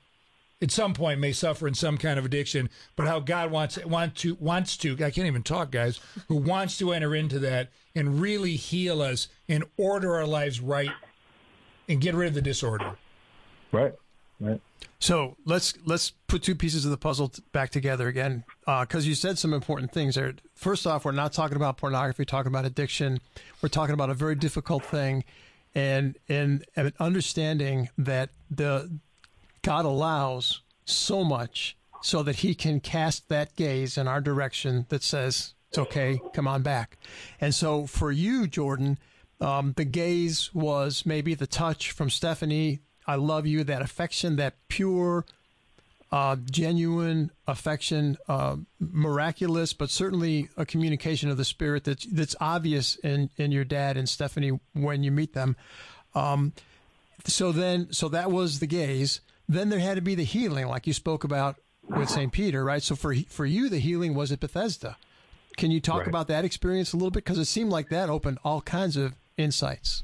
at 0.61 0.71
some 0.71 0.93
point 0.93 1.19
may 1.19 1.31
suffer 1.31 1.67
in 1.67 1.73
some 1.73 1.97
kind 1.97 2.19
of 2.19 2.25
addiction, 2.25 2.69
but 2.95 3.07
how 3.07 3.19
God 3.19 3.51
wants 3.51 3.83
want 3.85 4.15
to 4.17 4.35
wants 4.35 4.77
to 4.77 4.93
I 4.95 5.11
can't 5.11 5.27
even 5.27 5.43
talk, 5.43 5.71
guys, 5.71 5.99
who 6.27 6.35
wants 6.35 6.77
to 6.79 6.91
enter 6.91 7.15
into 7.15 7.39
that 7.39 7.69
and 7.95 8.21
really 8.21 8.55
heal 8.55 9.01
us 9.01 9.27
and 9.49 9.63
order 9.77 10.15
our 10.15 10.27
lives 10.27 10.59
right 10.59 10.91
and 11.89 11.99
get 11.99 12.13
rid 12.13 12.27
of 12.27 12.33
the 12.33 12.41
disorder. 12.41 12.97
Right. 13.71 13.93
Right. 14.41 14.59
So 14.99 15.37
let's 15.45 15.73
let's 15.85 16.11
put 16.27 16.43
two 16.43 16.55
pieces 16.55 16.83
of 16.83 16.91
the 16.91 16.97
puzzle 16.97 17.31
back 17.53 17.69
together 17.69 18.07
again, 18.07 18.43
because 18.65 19.07
you 19.07 19.15
said 19.15 19.37
some 19.37 19.53
important 19.53 19.91
things 19.91 20.15
there. 20.15 20.33
First 20.55 20.85
off, 20.85 21.05
we're 21.05 21.11
not 21.11 21.31
talking 21.31 21.55
about 21.55 21.77
pornography, 21.77 22.25
talking 22.25 22.51
about 22.51 22.65
addiction. 22.65 23.19
We're 23.61 23.69
talking 23.69 23.93
about 23.93 24.09
a 24.09 24.13
very 24.13 24.35
difficult 24.35 24.83
thing, 24.83 25.23
and 25.73 26.17
and, 26.27 26.65
and 26.75 26.93
understanding 26.99 27.89
that 27.97 28.29
the 28.49 28.99
God 29.61 29.85
allows 29.85 30.61
so 30.85 31.23
much 31.23 31.77
so 32.01 32.23
that 32.23 32.37
He 32.37 32.55
can 32.55 32.79
cast 32.79 33.29
that 33.29 33.55
gaze 33.55 33.97
in 33.97 34.07
our 34.07 34.21
direction 34.21 34.87
that 34.89 35.03
says 35.03 35.53
it's 35.69 35.77
okay, 35.77 36.19
come 36.33 36.47
on 36.47 36.63
back. 36.63 36.97
And 37.39 37.55
so 37.55 37.85
for 37.85 38.11
you, 38.11 38.45
Jordan, 38.47 38.99
um, 39.39 39.73
the 39.77 39.85
gaze 39.85 40.53
was 40.53 41.05
maybe 41.05 41.33
the 41.33 41.47
touch 41.47 41.91
from 41.91 42.09
Stephanie. 42.09 42.81
I 43.07 43.15
love 43.15 43.45
you. 43.47 43.63
That 43.63 43.81
affection, 43.81 44.35
that 44.37 44.53
pure, 44.67 45.25
uh, 46.11 46.35
genuine 46.49 47.31
affection, 47.47 48.17
uh, 48.27 48.57
miraculous, 48.79 49.73
but 49.73 49.89
certainly 49.89 50.49
a 50.57 50.65
communication 50.65 51.29
of 51.29 51.37
the 51.37 51.45
spirit 51.45 51.83
that's 51.83 52.05
that's 52.05 52.35
obvious 52.39 52.95
in 52.97 53.29
in 53.37 53.51
your 53.51 53.63
dad 53.63 53.97
and 53.97 54.07
Stephanie 54.07 54.59
when 54.73 55.03
you 55.03 55.11
meet 55.11 55.33
them. 55.33 55.55
Um, 56.13 56.53
so 57.25 57.51
then, 57.51 57.91
so 57.93 58.09
that 58.09 58.31
was 58.31 58.59
the 58.59 58.67
gaze. 58.67 59.21
Then 59.47 59.69
there 59.69 59.79
had 59.79 59.95
to 59.95 60.01
be 60.01 60.15
the 60.15 60.23
healing, 60.23 60.67
like 60.67 60.87
you 60.87 60.93
spoke 60.93 61.23
about 61.23 61.55
with 61.87 62.09
St. 62.09 62.31
Peter, 62.31 62.63
right? 62.63 62.81
So 62.83 62.95
for 62.95 63.13
for 63.27 63.45
you, 63.45 63.69
the 63.69 63.79
healing 63.79 64.13
was 64.15 64.31
at 64.31 64.39
Bethesda. 64.39 64.97
Can 65.57 65.69
you 65.71 65.81
talk 65.81 65.99
Right. 65.99 66.07
about 66.07 66.27
that 66.29 66.45
experience 66.45 66.93
a 66.93 66.97
little 66.97 67.11
bit? 67.11 67.25
Because 67.25 67.37
it 67.37 67.45
seemed 67.45 67.71
like 67.71 67.89
that 67.89 68.09
opened 68.09 68.39
all 68.43 68.61
kinds 68.61 68.95
of 68.95 69.15
insights. 69.37 70.01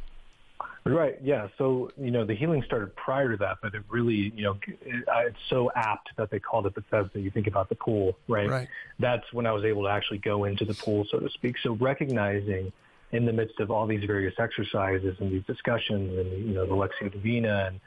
Right. 0.92 1.18
Yeah. 1.24 1.48
So 1.58 1.92
you 1.98 2.12
know, 2.12 2.26
the 2.26 2.36
healing 2.36 2.64
started 2.64 2.96
prior 2.96 3.32
to 3.32 3.38
that, 3.38 3.58
but 3.62 3.74
it 3.76 3.84
really, 3.90 4.32
you 4.36 4.44
know, 4.44 4.58
it, 4.68 5.04
it's 5.08 5.38
so 5.50 5.72
apt 5.76 6.10
that 6.18 6.30
they 6.30 6.40
called 6.40 6.66
it 6.66 6.76
Bethesda. 6.76 7.20
You 7.20 7.32
think 7.32 7.48
about 7.48 7.70
the 7.70 7.76
pool, 7.76 8.18
right? 8.28 8.50
Right. 8.50 8.68
That's 9.00 9.32
when 9.34 9.46
I 9.46 9.52
was 9.52 9.64
able 9.64 9.84
to 9.84 9.90
actually 9.90 10.20
go 10.20 10.46
into 10.46 10.66
the 10.66 10.74
pool, 10.74 11.06
so 11.10 11.20
to 11.20 11.30
speak. 11.30 11.56
So 11.64 11.74
recognizing 11.74 12.72
in 13.12 13.26
the 13.26 13.34
midst 13.34 13.60
of 13.60 13.72
all 13.72 13.88
these 13.88 14.04
various 14.04 14.34
exercises 14.38 15.16
and 15.20 15.32
these 15.32 15.44
discussions 15.46 16.18
and 16.18 16.48
you 16.48 16.54
know 16.54 16.66
the 16.66 16.74
Lectio 16.74 17.12
Divina 17.12 17.72
and 17.72 17.80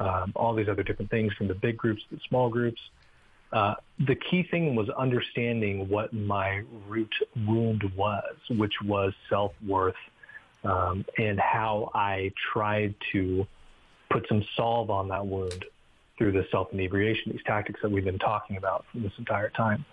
um, 0.00 0.32
all 0.36 0.54
these 0.54 0.68
other 0.68 0.82
different 0.82 1.10
things 1.10 1.32
from 1.34 1.48
the 1.48 1.54
big 1.54 1.76
groups 1.76 2.02
to 2.08 2.16
the 2.16 2.20
small 2.28 2.48
groups. 2.48 2.80
Uh, 3.52 3.74
the 4.06 4.14
key 4.14 4.42
thing 4.42 4.74
was 4.74 4.88
understanding 4.90 5.88
what 5.88 6.12
my 6.12 6.62
root 6.86 7.12
wound 7.46 7.82
was, 7.96 8.36
which 8.50 8.74
was 8.84 9.14
self-worth, 9.30 9.94
um, 10.64 11.04
and 11.18 11.38
how 11.38 11.90
I 11.94 12.32
tried 12.52 12.94
to 13.12 13.46
put 14.10 14.26
some 14.28 14.44
solve 14.56 14.90
on 14.90 15.08
that 15.08 15.26
wound 15.26 15.64
through 16.16 16.32
the 16.32 16.46
self 16.50 16.68
inebriation, 16.72 17.32
these 17.32 17.42
tactics 17.46 17.80
that 17.82 17.90
we've 17.90 18.04
been 18.04 18.18
talking 18.18 18.56
about 18.56 18.84
for 18.92 18.98
this 18.98 19.12
entire 19.18 19.50
time. 19.50 19.84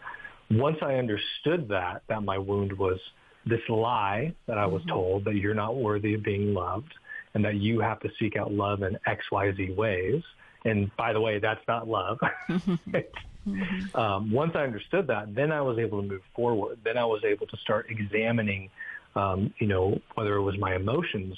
Once 0.52 0.78
I 0.82 0.96
understood 0.96 1.68
that, 1.70 2.04
that 2.08 2.24
my 2.24 2.38
wound 2.38 2.74
was 2.74 3.00
this 3.46 3.62
lie 3.70 4.34
that 4.48 4.58
I 4.58 4.66
was 4.66 4.82
mm-hmm. 4.82 4.92
told 4.92 5.26
that 5.26 5.36
you're 5.36 5.54
not 5.54 5.76
worthy 5.76 6.16
of 6.16 6.24
being 6.24 6.54
loved 6.54 6.94
and 7.34 7.46
that 7.46 7.56
you 7.56 7.80
have 7.80 8.00
to 8.02 8.10
seek 8.20 8.36
out 8.36 8.52
love 8.52 8.82
in 8.82 8.98
XYZ 9.08 9.76
ways. 9.76 10.24
And 10.64 10.90
by 10.98 11.14
the 11.14 11.22
way, 11.22 11.40
that's 11.40 11.62
not 11.68 11.88
love. 11.88 12.18
mm-hmm. 12.50 13.96
um, 13.96 14.32
once 14.32 14.54
I 14.56 14.64
understood 14.64 15.08
that, 15.08 15.36
then 15.36 15.52
I 15.52 15.62
was 15.62 15.78
able 15.78 16.02
to 16.02 16.08
move 16.08 16.22
forward. 16.36 16.80
Then 16.84 16.98
I 16.98 17.06
was 17.06 17.24
able 17.24 17.46
to 17.48 17.58
start 17.58 17.88
examining, 17.90 18.70
um, 19.16 19.54
you 19.60 19.68
know, 19.68 20.00
whether 20.16 20.36
it 20.36 20.42
was 20.42 20.58
my 20.58 20.76
emotions 20.76 21.38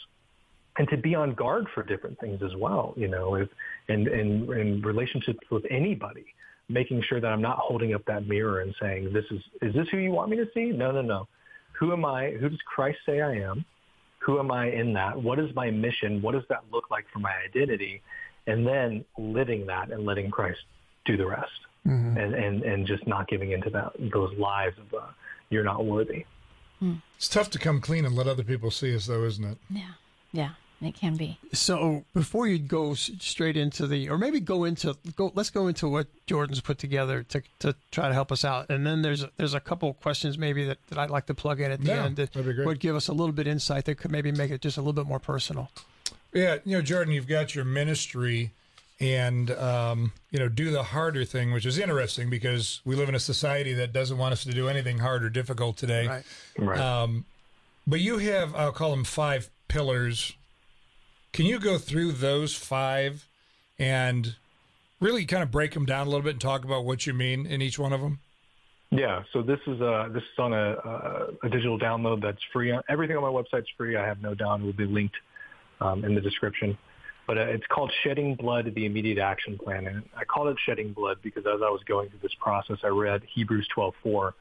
and 0.78 0.88
to 0.90 0.98
be 0.98 1.16
on 1.16 1.34
guard 1.34 1.68
for 1.74 1.84
different 1.84 2.20
things 2.20 2.42
as 2.44 2.56
well, 2.56 2.94
you 2.96 3.08
know, 3.08 3.36
if, 3.36 3.50
and, 3.90 4.08
and 4.08 4.50
in 4.52 4.82
relationships 4.82 5.40
with 5.50 5.64
anybody, 5.70 6.26
making 6.70 7.02
sure 7.08 7.20
that 7.20 7.28
I'm 7.28 7.42
not 7.42 7.58
holding 7.58 7.94
up 7.94 8.06
that 8.06 8.28
mirror 8.28 8.62
and 8.62 8.76
saying, 8.80 9.12
this 9.14 9.26
is, 9.32 9.42
is 9.62 9.74
this 9.74 9.88
who 9.90 9.98
you 9.98 10.12
want 10.12 10.30
me 10.30 10.38
to 10.38 10.46
see? 10.54 10.66
No, 10.66 10.92
no, 10.92 11.02
no. 11.02 11.28
Who 11.80 11.94
am 11.94 12.06
I? 12.06 12.32
Who 12.32 12.50
does 12.50 12.60
Christ 12.62 13.00
say 13.06 13.22
I 13.22 13.36
am? 13.36 13.66
Who 14.20 14.40
am 14.40 14.52
I 14.52 14.70
in 14.70 14.94
that? 14.94 15.22
What 15.22 15.40
is 15.40 15.54
my 15.56 15.72
mission? 15.72 16.22
What 16.22 16.34
does 16.34 16.44
that 16.50 16.64
look 16.72 16.92
like 16.92 17.06
for 17.14 17.20
my 17.20 17.34
identity? 17.48 18.02
And 18.48 18.66
then 18.66 19.06
living 19.18 19.66
that 19.68 19.92
and 19.92 20.06
letting 20.06 20.30
Christ 20.32 20.60
do 21.06 21.18
the 21.18 21.28
rest 21.28 21.52
mm-hmm. 21.88 22.18
and, 22.18 22.34
and, 22.34 22.64
and 22.64 22.88
just 22.88 23.08
not 23.08 23.28
giving 23.28 23.52
into 23.52 23.70
that, 23.72 23.94
those 24.12 24.38
lies 24.38 24.74
of, 24.78 25.00
uh, 25.00 25.08
you're 25.50 25.64
not 25.64 25.86
worthy. 25.86 26.26
Hmm. 26.80 26.96
It's 27.18 27.28
tough 27.28 27.50
to 27.52 27.60
come 27.60 27.82
clean 27.82 28.06
and 28.06 28.16
let 28.16 28.28
other 28.28 28.44
people 28.44 28.72
see 28.72 28.96
us 28.96 29.08
though, 29.08 29.24
isn't 29.24 29.44
it? 29.44 29.58
Yeah. 29.70 29.92
Yeah. 30.32 30.50
It 30.80 30.94
can 30.94 31.16
be. 31.16 31.40
So 31.54 32.06
before 32.14 32.48
you 32.48 32.60
go 32.60 32.94
straight 32.94 33.58
into 33.58 33.88
the, 33.88 34.10
or 34.10 34.18
maybe 34.20 34.40
go 34.40 34.64
into 34.64 34.96
go, 35.16 35.32
let's 35.34 35.50
go 35.50 35.66
into 35.66 35.90
what 35.90 36.06
Jordan's 36.28 36.62
put 36.62 36.78
together 36.78 37.24
to, 37.24 37.42
to 37.60 37.76
try 37.90 38.08
to 38.08 38.14
help 38.14 38.32
us 38.32 38.46
out, 38.46 38.70
and 38.70 38.86
then 38.86 39.02
there's 39.02 39.26
there's 39.38 39.56
a 39.56 39.60
couple 39.60 39.92
questions 39.96 40.38
maybe 40.38 40.66
that, 40.66 40.78
that 40.90 41.00
I'd 41.00 41.10
like 41.10 41.26
to 41.28 41.34
plug 41.34 41.62
in 41.62 41.72
at 41.72 41.82
the 41.82 41.88
yeah, 41.88 42.06
end 42.06 42.18
that 42.18 42.36
would 42.64 42.80
give 42.80 42.96
us 42.96 43.08
a 43.08 43.14
little 43.14 43.34
bit 43.34 43.48
insight 43.48 43.86
that 43.86 43.96
could 43.96 44.12
maybe 44.12 44.32
make 44.32 44.52
it 44.52 44.62
just 44.62 44.78
a 44.78 44.82
little 44.82 44.94
bit 44.94 45.08
more 45.08 45.20
personal. 45.20 45.72
Yeah, 46.32 46.58
you 46.64 46.78
know, 46.78 46.84
Jordan, 46.84 47.12
you've 47.12 47.28
got 47.28 47.56
your 47.56 47.66
ministry, 47.66 48.52
and 49.00 49.52
um, 49.52 50.12
you 50.32 50.40
know, 50.40 50.50
do 50.50 50.72
the 50.72 50.84
harder 50.84 51.24
thing, 51.24 51.52
which 51.52 51.66
is 51.66 51.78
interesting 51.78 52.30
because 52.30 52.82
we 52.84 52.96
live 52.96 53.10
in 53.10 53.16
a 53.16 53.20
society 53.20 53.74
that 53.74 53.94
doesn't 53.94 54.18
want 54.18 54.34
us 54.34 54.44
to 54.44 54.52
do 54.52 54.68
anything 54.68 55.00
hard 55.00 55.24
or 55.24 55.30
difficult 55.30 55.78
today. 55.78 56.08
Right. 56.08 56.24
Right. 56.58 56.80
Um, 56.80 57.26
but 57.86 58.00
you 58.00 58.18
have, 58.18 58.56
I'll 58.56 58.72
call 58.72 58.92
them 58.92 59.04
five 59.04 59.50
pillars 59.68 60.34
can 61.38 61.46
you 61.46 61.60
go 61.60 61.78
through 61.78 62.14
those 62.14 62.56
five 62.56 63.28
and 63.78 64.36
really 65.00 65.24
kind 65.26 65.44
of 65.44 65.52
break 65.52 65.74
them 65.76 65.86
down 65.86 66.08
a 66.08 66.10
little 66.10 66.24
bit 66.24 66.32
and 66.32 66.42
talk 66.42 66.66
about 66.66 66.84
what 66.84 67.06
you 67.06 67.14
mean 67.14 67.46
in 67.46 67.62
each 67.62 67.78
one 67.78 67.94
of 67.94 68.02
them? 68.02 68.20
Yeah, 68.90 69.22
so 69.34 69.44
this 69.44 69.60
is 69.68 69.80
a 69.80 69.88
uh, 69.88 70.10
this 70.10 70.24
is 70.24 70.40
on 70.40 70.54
a, 70.54 70.74
a, 70.74 71.28
a 71.44 71.50
digital 71.50 71.78
download 71.78 72.24
that's 72.24 72.42
free. 72.52 72.74
Everything 72.90 73.18
on 73.18 73.22
my 73.22 73.30
website 73.30 73.62
is 73.62 73.68
free. 73.78 73.98
I 73.98 74.04
have 74.04 74.22
no 74.22 74.34
doubt 74.34 74.62
it 74.62 74.64
will 74.64 74.74
be 74.74 74.86
linked 74.86 75.16
um, 75.80 76.04
in 76.06 76.16
the 76.16 76.22
description. 76.22 76.76
But 77.28 77.38
uh, 77.38 77.42
it's 77.42 77.66
called 77.68 77.92
Shedding 78.04 78.36
Blood: 78.36 78.72
The 78.74 78.86
Immediate 78.86 79.20
Action 79.20 79.58
Plan, 79.58 79.86
and 79.86 80.04
I 80.16 80.24
call 80.24 80.48
it 80.48 80.56
Shedding 80.66 80.94
Blood 80.94 81.18
because 81.22 81.46
as 81.46 81.62
I 81.62 81.70
was 81.70 81.82
going 81.86 82.10
through 82.10 82.20
this 82.24 82.36
process, 82.40 82.78
I 82.84 82.88
read 82.88 83.22
Hebrews 83.36 83.68
12:4, 83.76 84.32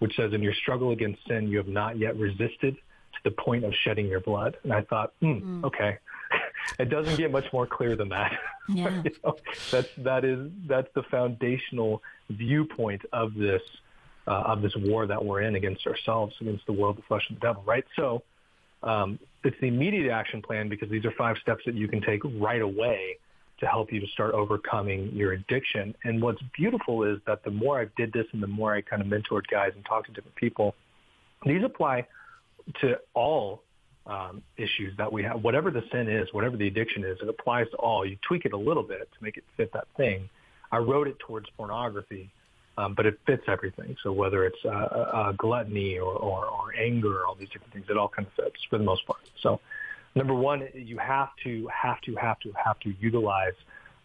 which 0.00 0.14
says, 0.16 0.32
"In 0.32 0.42
your 0.42 0.52
struggle 0.54 0.90
against 0.90 1.24
sin, 1.26 1.48
you 1.48 1.56
have 1.58 1.68
not 1.68 1.98
yet 1.98 2.16
resisted 2.16 2.74
to 2.74 3.18
the 3.22 3.30
point 3.30 3.64
of 3.64 3.72
shedding 3.84 4.08
your 4.08 4.20
blood." 4.20 4.56
And 4.64 4.72
I 4.72 4.82
thought, 4.82 5.12
mm, 5.22 5.40
mm. 5.40 5.64
okay, 5.64 5.98
it 6.80 6.90
doesn't 6.90 7.16
get 7.16 7.30
much 7.30 7.46
more 7.52 7.66
clear 7.66 7.96
than 7.96 8.08
that. 8.10 8.32
Yeah. 8.68 9.02
you 9.02 9.10
know, 9.24 9.36
that's 9.72 9.88
that 9.98 10.24
is 10.24 10.48
that's 10.68 10.86
the 10.94 11.02
foundational 11.10 12.00
viewpoint 12.30 13.02
of 13.12 13.34
this 13.34 13.60
uh, 14.28 14.30
of 14.30 14.62
this 14.62 14.72
war 14.76 15.04
that 15.04 15.22
we're 15.22 15.42
in 15.42 15.56
against 15.56 15.84
ourselves, 15.84 16.32
against 16.40 16.64
the 16.66 16.72
world, 16.72 16.96
the 16.96 17.02
flesh, 17.02 17.24
and 17.28 17.38
the 17.38 17.40
devil. 17.40 17.64
Right. 17.66 17.84
So 17.96 18.22
um, 18.82 19.18
it's 19.44 19.56
the 19.60 19.68
immediate 19.68 20.10
action 20.10 20.42
plan 20.42 20.68
because 20.68 20.90
these 20.90 21.04
are 21.04 21.12
five 21.12 21.36
steps 21.42 21.62
that 21.66 21.74
you 21.74 21.88
can 21.88 22.00
take 22.00 22.20
right 22.38 22.62
away 22.62 23.16
to 23.60 23.66
help 23.66 23.92
you 23.92 24.00
to 24.00 24.06
start 24.08 24.34
overcoming 24.34 25.10
your 25.12 25.32
addiction. 25.32 25.94
And 26.04 26.20
what's 26.20 26.42
beautiful 26.56 27.04
is 27.04 27.18
that 27.26 27.44
the 27.44 27.50
more 27.50 27.80
I 27.80 27.86
did 27.96 28.12
this 28.12 28.26
and 28.32 28.42
the 28.42 28.48
more 28.48 28.74
I 28.74 28.80
kind 28.80 29.00
of 29.00 29.08
mentored 29.08 29.46
guys 29.50 29.70
and 29.74 29.84
talked 29.84 30.06
to 30.06 30.12
different 30.12 30.34
people, 30.34 30.74
these 31.46 31.62
apply 31.62 32.06
to 32.80 32.98
all 33.14 33.62
um, 34.06 34.42
issues 34.56 34.96
that 34.98 35.12
we 35.12 35.22
have. 35.22 35.42
Whatever 35.44 35.70
the 35.70 35.82
sin 35.92 36.08
is, 36.08 36.28
whatever 36.32 36.56
the 36.56 36.66
addiction 36.66 37.04
is, 37.04 37.18
it 37.22 37.28
applies 37.28 37.68
to 37.70 37.76
all. 37.76 38.04
You 38.04 38.16
tweak 38.26 38.44
it 38.44 38.52
a 38.52 38.56
little 38.56 38.82
bit 38.82 39.08
to 39.16 39.24
make 39.24 39.36
it 39.36 39.44
fit 39.56 39.72
that 39.72 39.86
thing. 39.96 40.28
I 40.72 40.78
wrote 40.78 41.06
it 41.06 41.18
towards 41.20 41.46
pornography, 41.56 42.30
um, 42.82 42.94
but 42.94 43.06
it 43.06 43.18
fits 43.26 43.44
everything. 43.48 43.96
So 44.02 44.12
whether 44.12 44.44
it's 44.44 44.58
uh, 44.64 44.68
uh, 44.68 45.32
gluttony 45.32 45.98
or, 45.98 46.12
or, 46.12 46.46
or 46.46 46.74
anger, 46.78 47.26
all 47.26 47.34
these 47.34 47.48
different 47.48 47.72
things, 47.72 47.86
it 47.88 47.96
all 47.96 48.08
kind 48.08 48.26
of 48.26 48.44
fits 48.44 48.60
for 48.68 48.78
the 48.78 48.84
most 48.84 49.06
part. 49.06 49.20
So 49.42 49.60
number 50.14 50.34
one, 50.34 50.68
you 50.74 50.98
have 50.98 51.30
to 51.44 51.68
have 51.68 52.00
to 52.02 52.14
have 52.16 52.38
to 52.40 52.52
have 52.64 52.78
to 52.80 52.94
utilize 53.00 53.54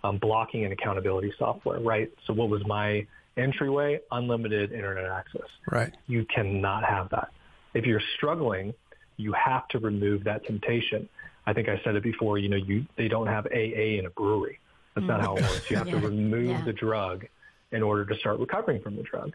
um, 0.03 0.17
blocking 0.17 0.63
and 0.63 0.73
accountability 0.73 1.33
software, 1.37 1.79
right? 1.79 2.11
So 2.25 2.33
what 2.33 2.49
was 2.49 2.65
my 2.65 3.05
entryway? 3.35 3.99
Unlimited 4.11 4.71
internet 4.71 5.05
access. 5.05 5.49
Right. 5.71 5.93
You 6.07 6.25
cannot 6.33 6.83
have 6.83 7.09
that. 7.09 7.29
If 7.73 7.85
you're 7.85 8.01
struggling 8.15 8.73
you 9.17 9.33
have 9.33 9.67
to 9.69 9.79
remove 9.79 10.23
that 10.23 10.45
temptation. 10.45 11.09
I 11.45 11.53
think 11.53 11.67
I 11.67 11.81
said 11.83 11.95
it 11.95 12.03
before, 12.03 12.37
you 12.37 12.49
know, 12.49 12.57
you 12.57 12.85
they 12.95 13.07
don't 13.07 13.27
have 13.27 13.47
AA 13.47 13.97
in 13.97 14.05
a 14.05 14.09
brewery. 14.11 14.59
That's 14.95 15.05
mm. 15.05 15.09
not 15.09 15.21
how 15.21 15.35
it 15.35 15.41
works. 15.41 15.69
You 15.69 15.77
have 15.77 15.87
yeah. 15.87 15.99
to 15.99 16.07
remove 16.07 16.49
yeah. 16.49 16.65
the 16.65 16.73
drug 16.73 17.25
in 17.71 17.83
order 17.83 18.05
to 18.05 18.15
start 18.17 18.39
recovering 18.39 18.81
from 18.81 18.95
the 18.95 19.03
drug. 19.03 19.33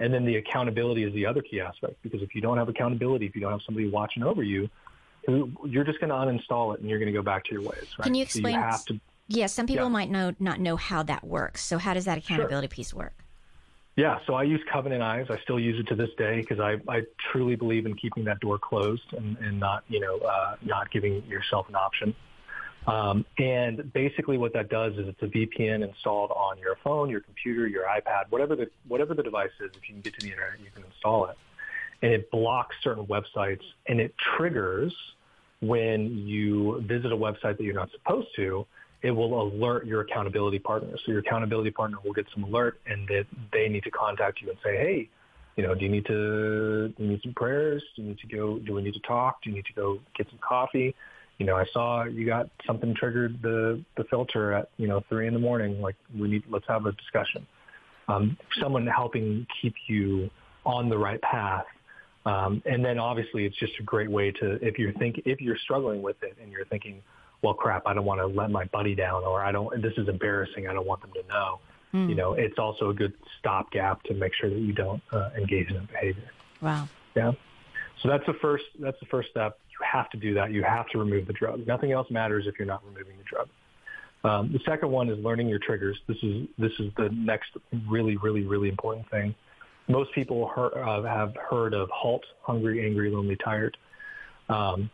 And 0.00 0.12
then 0.12 0.24
the 0.24 0.36
accountability 0.36 1.04
is 1.04 1.14
the 1.14 1.26
other 1.26 1.40
key 1.40 1.60
aspect 1.60 1.96
because 2.02 2.22
if 2.22 2.34
you 2.34 2.40
don't 2.40 2.58
have 2.58 2.68
accountability, 2.68 3.26
if 3.26 3.34
you 3.34 3.40
don't 3.40 3.52
have 3.52 3.62
somebody 3.64 3.88
watching 3.88 4.22
over 4.22 4.42
you, 4.42 4.68
you're 5.26 5.84
just 5.84 6.00
going 6.00 6.10
to 6.10 6.14
uninstall 6.14 6.74
it 6.74 6.80
and 6.80 6.88
you're 6.88 6.98
going 6.98 7.12
to 7.12 7.16
go 7.16 7.22
back 7.22 7.44
to 7.44 7.52
your 7.52 7.62
ways. 7.62 7.86
Right? 7.98 8.04
Can 8.04 8.14
you 8.14 8.22
explain? 8.22 8.54
So 8.54 8.58
you 8.58 8.64
have 8.64 8.84
to, 8.86 9.00
yeah, 9.28 9.46
some 9.46 9.66
people 9.66 9.86
yeah. 9.86 9.90
might 9.90 10.10
know 10.10 10.34
not 10.38 10.60
know 10.60 10.76
how 10.76 11.02
that 11.04 11.24
works. 11.24 11.64
So 11.64 11.78
how 11.78 11.94
does 11.94 12.04
that 12.04 12.18
accountability 12.18 12.66
sure. 12.66 12.74
piece 12.74 12.92
work? 12.92 13.24
Yeah, 13.96 14.18
so 14.26 14.34
I 14.34 14.42
use 14.42 14.60
Covenant 14.72 15.02
Eyes. 15.02 15.26
I 15.30 15.38
still 15.44 15.60
use 15.60 15.78
it 15.78 15.86
to 15.86 15.94
this 15.94 16.10
day 16.18 16.40
because 16.40 16.58
I, 16.58 16.80
I 16.88 17.02
truly 17.30 17.54
believe 17.54 17.86
in 17.86 17.94
keeping 17.94 18.24
that 18.24 18.40
door 18.40 18.58
closed 18.58 19.12
and, 19.12 19.36
and 19.38 19.60
not, 19.60 19.84
you 19.86 20.00
know, 20.00 20.18
uh, 20.18 20.56
not 20.62 20.90
giving 20.90 21.24
yourself 21.26 21.68
an 21.68 21.76
option. 21.76 22.12
Um, 22.86 23.24
and 23.38 23.92
basically 23.92 24.36
what 24.36 24.52
that 24.52 24.68
does 24.68 24.94
is 24.94 25.08
it's 25.08 25.22
a 25.22 25.26
VPN 25.26 25.82
installed 25.86 26.30
on 26.32 26.58
your 26.58 26.76
phone, 26.84 27.08
your 27.08 27.20
computer, 27.20 27.66
your 27.66 27.84
iPad, 27.84 28.24
whatever 28.30 28.56
the, 28.56 28.70
whatever 28.88 29.14
the 29.14 29.22
device 29.22 29.50
is. 29.60 29.70
If 29.74 29.88
you 29.88 29.94
can 29.94 30.02
get 30.02 30.14
to 30.14 30.20
the 30.20 30.32
internet, 30.32 30.60
you 30.60 30.70
can 30.74 30.84
install 30.84 31.26
it. 31.26 31.36
And 32.02 32.12
it 32.12 32.30
blocks 32.30 32.76
certain 32.82 33.06
websites 33.06 33.62
and 33.88 34.00
it 34.00 34.14
triggers 34.36 34.94
when 35.60 36.26
you 36.26 36.82
visit 36.86 37.10
a 37.10 37.16
website 37.16 37.56
that 37.56 37.62
you're 37.62 37.74
not 37.74 37.90
supposed 37.92 38.28
to 38.36 38.66
it 39.04 39.10
will 39.10 39.42
alert 39.42 39.86
your 39.86 40.00
accountability 40.00 40.58
partner. 40.58 40.96
So 41.04 41.12
your 41.12 41.20
accountability 41.20 41.70
partner 41.70 41.98
will 42.02 42.14
get 42.14 42.26
some 42.32 42.42
alert 42.44 42.80
and 42.86 43.06
that 43.08 43.26
they 43.52 43.68
need 43.68 43.84
to 43.84 43.90
contact 43.90 44.40
you 44.40 44.48
and 44.48 44.58
say, 44.64 44.78
hey, 44.78 45.10
you 45.56 45.62
know, 45.62 45.74
do 45.74 45.84
you 45.84 45.90
need 45.90 46.06
to 46.06 46.88
do 46.88 47.02
you 47.04 47.10
need 47.10 47.20
some 47.22 47.34
prayers? 47.34 47.82
Do 47.94 48.02
you 48.02 48.08
need 48.08 48.18
to 48.20 48.26
go? 48.26 48.58
Do 48.58 48.72
we 48.72 48.82
need 48.82 48.94
to 48.94 49.00
talk? 49.00 49.42
Do 49.42 49.50
you 49.50 49.56
need 49.56 49.66
to 49.66 49.74
go 49.74 50.00
get 50.16 50.28
some 50.30 50.38
coffee? 50.38 50.94
You 51.38 51.46
know, 51.46 51.56
I 51.56 51.64
saw 51.72 52.04
you 52.04 52.26
got 52.26 52.48
something 52.66 52.94
triggered 52.94 53.42
the 53.42 53.82
the 53.96 54.04
filter 54.04 54.52
at 54.52 54.68
you 54.76 54.86
know 54.86 55.02
three 55.08 55.26
in 55.26 55.34
the 55.34 55.40
morning. 55.40 55.80
Like 55.80 55.96
we 56.16 56.28
need, 56.28 56.44
let's 56.48 56.66
have 56.68 56.86
a 56.86 56.92
discussion. 56.92 57.46
Um, 58.08 58.36
someone 58.60 58.86
helping 58.86 59.46
keep 59.60 59.74
you 59.88 60.30
on 60.64 60.88
the 60.88 60.98
right 60.98 61.20
path. 61.22 61.64
Um, 62.26 62.62
and 62.64 62.82
then 62.84 62.98
obviously 62.98 63.44
it's 63.44 63.56
just 63.58 63.72
a 63.80 63.82
great 63.82 64.10
way 64.10 64.30
to 64.30 64.52
if 64.66 64.78
you're 64.78 64.92
think 64.92 65.20
if 65.26 65.40
you're 65.40 65.58
struggling 65.58 66.02
with 66.02 66.16
it 66.22 66.36
and 66.40 66.50
you're 66.50 66.64
thinking, 66.66 67.02
well, 67.42 67.54
crap, 67.54 67.82
I 67.86 67.92
don't 67.92 68.06
want 68.06 68.20
to 68.20 68.26
let 68.26 68.50
my 68.50 68.64
buddy 68.66 68.94
down, 68.94 69.24
or 69.24 69.44
I 69.44 69.52
don't. 69.52 69.82
This 69.82 69.92
is 69.98 70.08
embarrassing. 70.08 70.66
I 70.66 70.72
don't 70.72 70.86
want 70.86 71.02
them 71.02 71.12
to 71.12 71.28
know. 71.28 71.60
Mm. 71.92 72.08
You 72.08 72.14
know, 72.14 72.32
it's 72.32 72.58
also 72.58 72.90
a 72.90 72.94
good 72.94 73.12
stopgap 73.38 74.02
to 74.04 74.14
make 74.14 74.32
sure 74.34 74.48
that 74.50 74.58
you 74.58 74.72
don't 74.72 75.02
uh, 75.12 75.30
engage 75.36 75.68
in 75.68 75.76
that 75.76 75.92
behavior. 75.92 76.30
Wow. 76.62 76.88
Yeah. 77.14 77.32
So 78.02 78.08
that's 78.08 78.24
the 78.26 78.34
first. 78.40 78.64
That's 78.80 78.98
the 78.98 79.06
first 79.06 79.30
step. 79.30 79.58
You 79.74 79.86
have 79.90 80.08
to 80.10 80.16
do 80.16 80.34
that. 80.34 80.52
You 80.52 80.62
have 80.62 80.88
to 80.90 80.98
remove 80.98 81.26
the 81.26 81.32
drug. 81.32 81.66
Nothing 81.66 81.92
else 81.92 82.08
matters 82.10 82.46
if 82.46 82.54
you're 82.58 82.66
not 82.66 82.82
removing 82.84 83.16
the 83.18 83.24
drug. 83.24 83.48
Um, 84.24 84.52
the 84.52 84.60
second 84.64 84.90
one 84.90 85.10
is 85.10 85.18
learning 85.18 85.48
your 85.48 85.58
triggers. 85.58 85.98
This 86.08 86.16
is 86.22 86.46
this 86.58 86.72
is 86.78 86.90
the 86.96 87.10
next 87.12 87.50
really, 87.90 88.16
really, 88.16 88.44
really 88.44 88.68
important 88.68 89.08
thing. 89.10 89.34
Most 89.88 90.12
people 90.14 90.50
uh, 90.56 91.02
have 91.02 91.34
heard 91.50 91.74
of 91.74 91.88
HALT: 91.90 92.24
hungry, 92.42 92.86
angry, 92.86 93.10
lonely, 93.10 93.36
tired. 93.44 93.76
Um, 94.48 94.90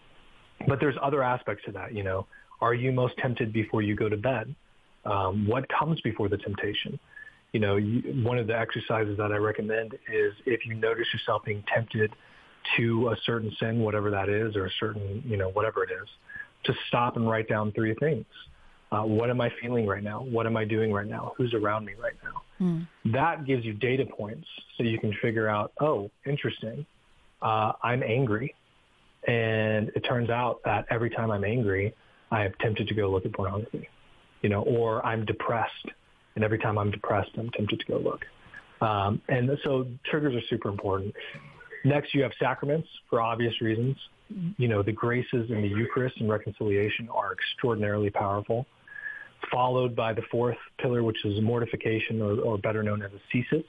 but 0.66 0.81
there's 0.81 0.97
other 1.01 1.22
aspects 1.22 1.64
to 1.66 1.72
that. 1.72 1.95
You 1.95 2.03
know, 2.03 2.26
are 2.61 2.74
you 2.74 2.91
most 2.91 3.16
tempted 3.18 3.53
before 3.53 3.83
you 3.83 3.95
go 3.95 4.09
to 4.09 4.16
bed? 4.16 4.55
Um, 5.05 5.47
what 5.47 5.64
comes 5.68 6.01
before 6.01 6.28
the 6.28 6.37
temptation? 6.37 6.99
You 7.53 7.61
know, 7.61 7.76
you, 7.76 8.24
one 8.24 8.39
of 8.39 8.47
the 8.47 8.59
exercises 8.59 9.16
that 9.16 9.33
I 9.33 9.37
recommend 9.37 9.95
is 10.12 10.33
if 10.47 10.66
you 10.66 10.74
notice 10.74 11.07
yourself 11.12 11.45
being 11.45 11.62
tempted 11.72 12.12
to 12.77 13.09
a 13.09 13.17
certain 13.25 13.55
sin, 13.59 13.81
whatever 13.81 14.11
that 14.11 14.29
is, 14.29 14.57
or 14.57 14.67
a 14.67 14.71
certain, 14.79 15.23
you 15.27 15.37
know, 15.37 15.51
whatever 15.51 15.83
it 15.83 15.91
is, 15.91 16.09
to 16.65 16.75
stop 16.89 17.17
and 17.17 17.29
write 17.29 17.49
down 17.49 17.73
three 17.73 17.95
things. 17.95 18.27
Uh, 18.93 19.03
what 19.03 19.31
am 19.31 19.41
I 19.41 19.53
feeling 19.63 19.87
right 19.87 20.03
now? 20.03 20.23
What 20.23 20.47
am 20.47 20.57
I 20.57 20.65
doing 20.65 20.93
right 20.93 21.07
now? 21.07 21.33
Who's 21.37 21.55
around 21.55 21.85
me 21.85 21.93
right 22.01 22.17
now? 22.25 22.43
Mm. 22.61 22.89
That 23.13 23.47
gives 23.47 23.65
you 23.65 23.73
data 23.73 24.05
points 24.05 24.47
so 24.77 24.83
you 24.83 24.99
can 24.99 25.13
figure 25.23 25.49
out, 25.49 25.73
oh, 25.81 26.11
interesting. 26.27 26.85
Uh, 27.41 27.73
I'm 27.83 28.03
angry. 28.03 28.55
And 29.27 29.91
it 29.95 30.01
turns 30.01 30.31
out 30.31 30.61
that 30.65 30.87
every 30.91 31.11
time 31.11 31.31
I'm 31.31 31.45
angry, 31.45 31.95
I 32.31 32.47
am 32.47 32.53
tempted 32.61 32.89
to 32.89 32.95
go 32.95 33.11
look 33.11 33.27
at 33.27 33.33
pornography, 33.33 33.89
you 34.43 34.49
know, 34.49 34.63
or 34.63 35.05
I'm 35.05 35.25
depressed. 35.25 35.87
And 36.35 36.45
every 36.45 36.59
time 36.59 36.79
I'm 36.79 36.91
depressed, 36.91 37.31
I'm 37.37 37.51
tempted 37.51 37.81
to 37.81 37.87
go 37.87 37.99
look. 37.99 38.25
Um, 38.81 39.21
and 39.29 39.51
so 39.63 39.87
triggers 40.05 40.35
are 40.35 40.47
super 40.49 40.69
important. 40.69 41.15
Next, 41.85 42.14
you 42.14 42.22
have 42.22 42.33
sacraments 42.39 42.89
for 43.09 43.20
obvious 43.20 43.61
reasons. 43.61 43.97
You 44.59 44.68
know, 44.68 44.83
the 44.83 44.93
graces 44.93 45.51
in 45.51 45.62
the 45.62 45.68
Eucharist 45.68 46.16
and 46.20 46.28
reconciliation 46.28 47.09
are 47.09 47.33
extraordinarily 47.33 48.11
powerful, 48.11 48.66
followed 49.51 49.97
by 49.97 50.12
the 50.12 50.22
fourth 50.31 50.59
pillar, 50.78 51.03
which 51.03 51.24
is 51.24 51.41
mortification, 51.41 52.22
or, 52.22 52.39
or 52.41 52.59
better 52.59 52.83
known 52.83 53.03
as 53.03 53.11
ascesis. 53.12 53.64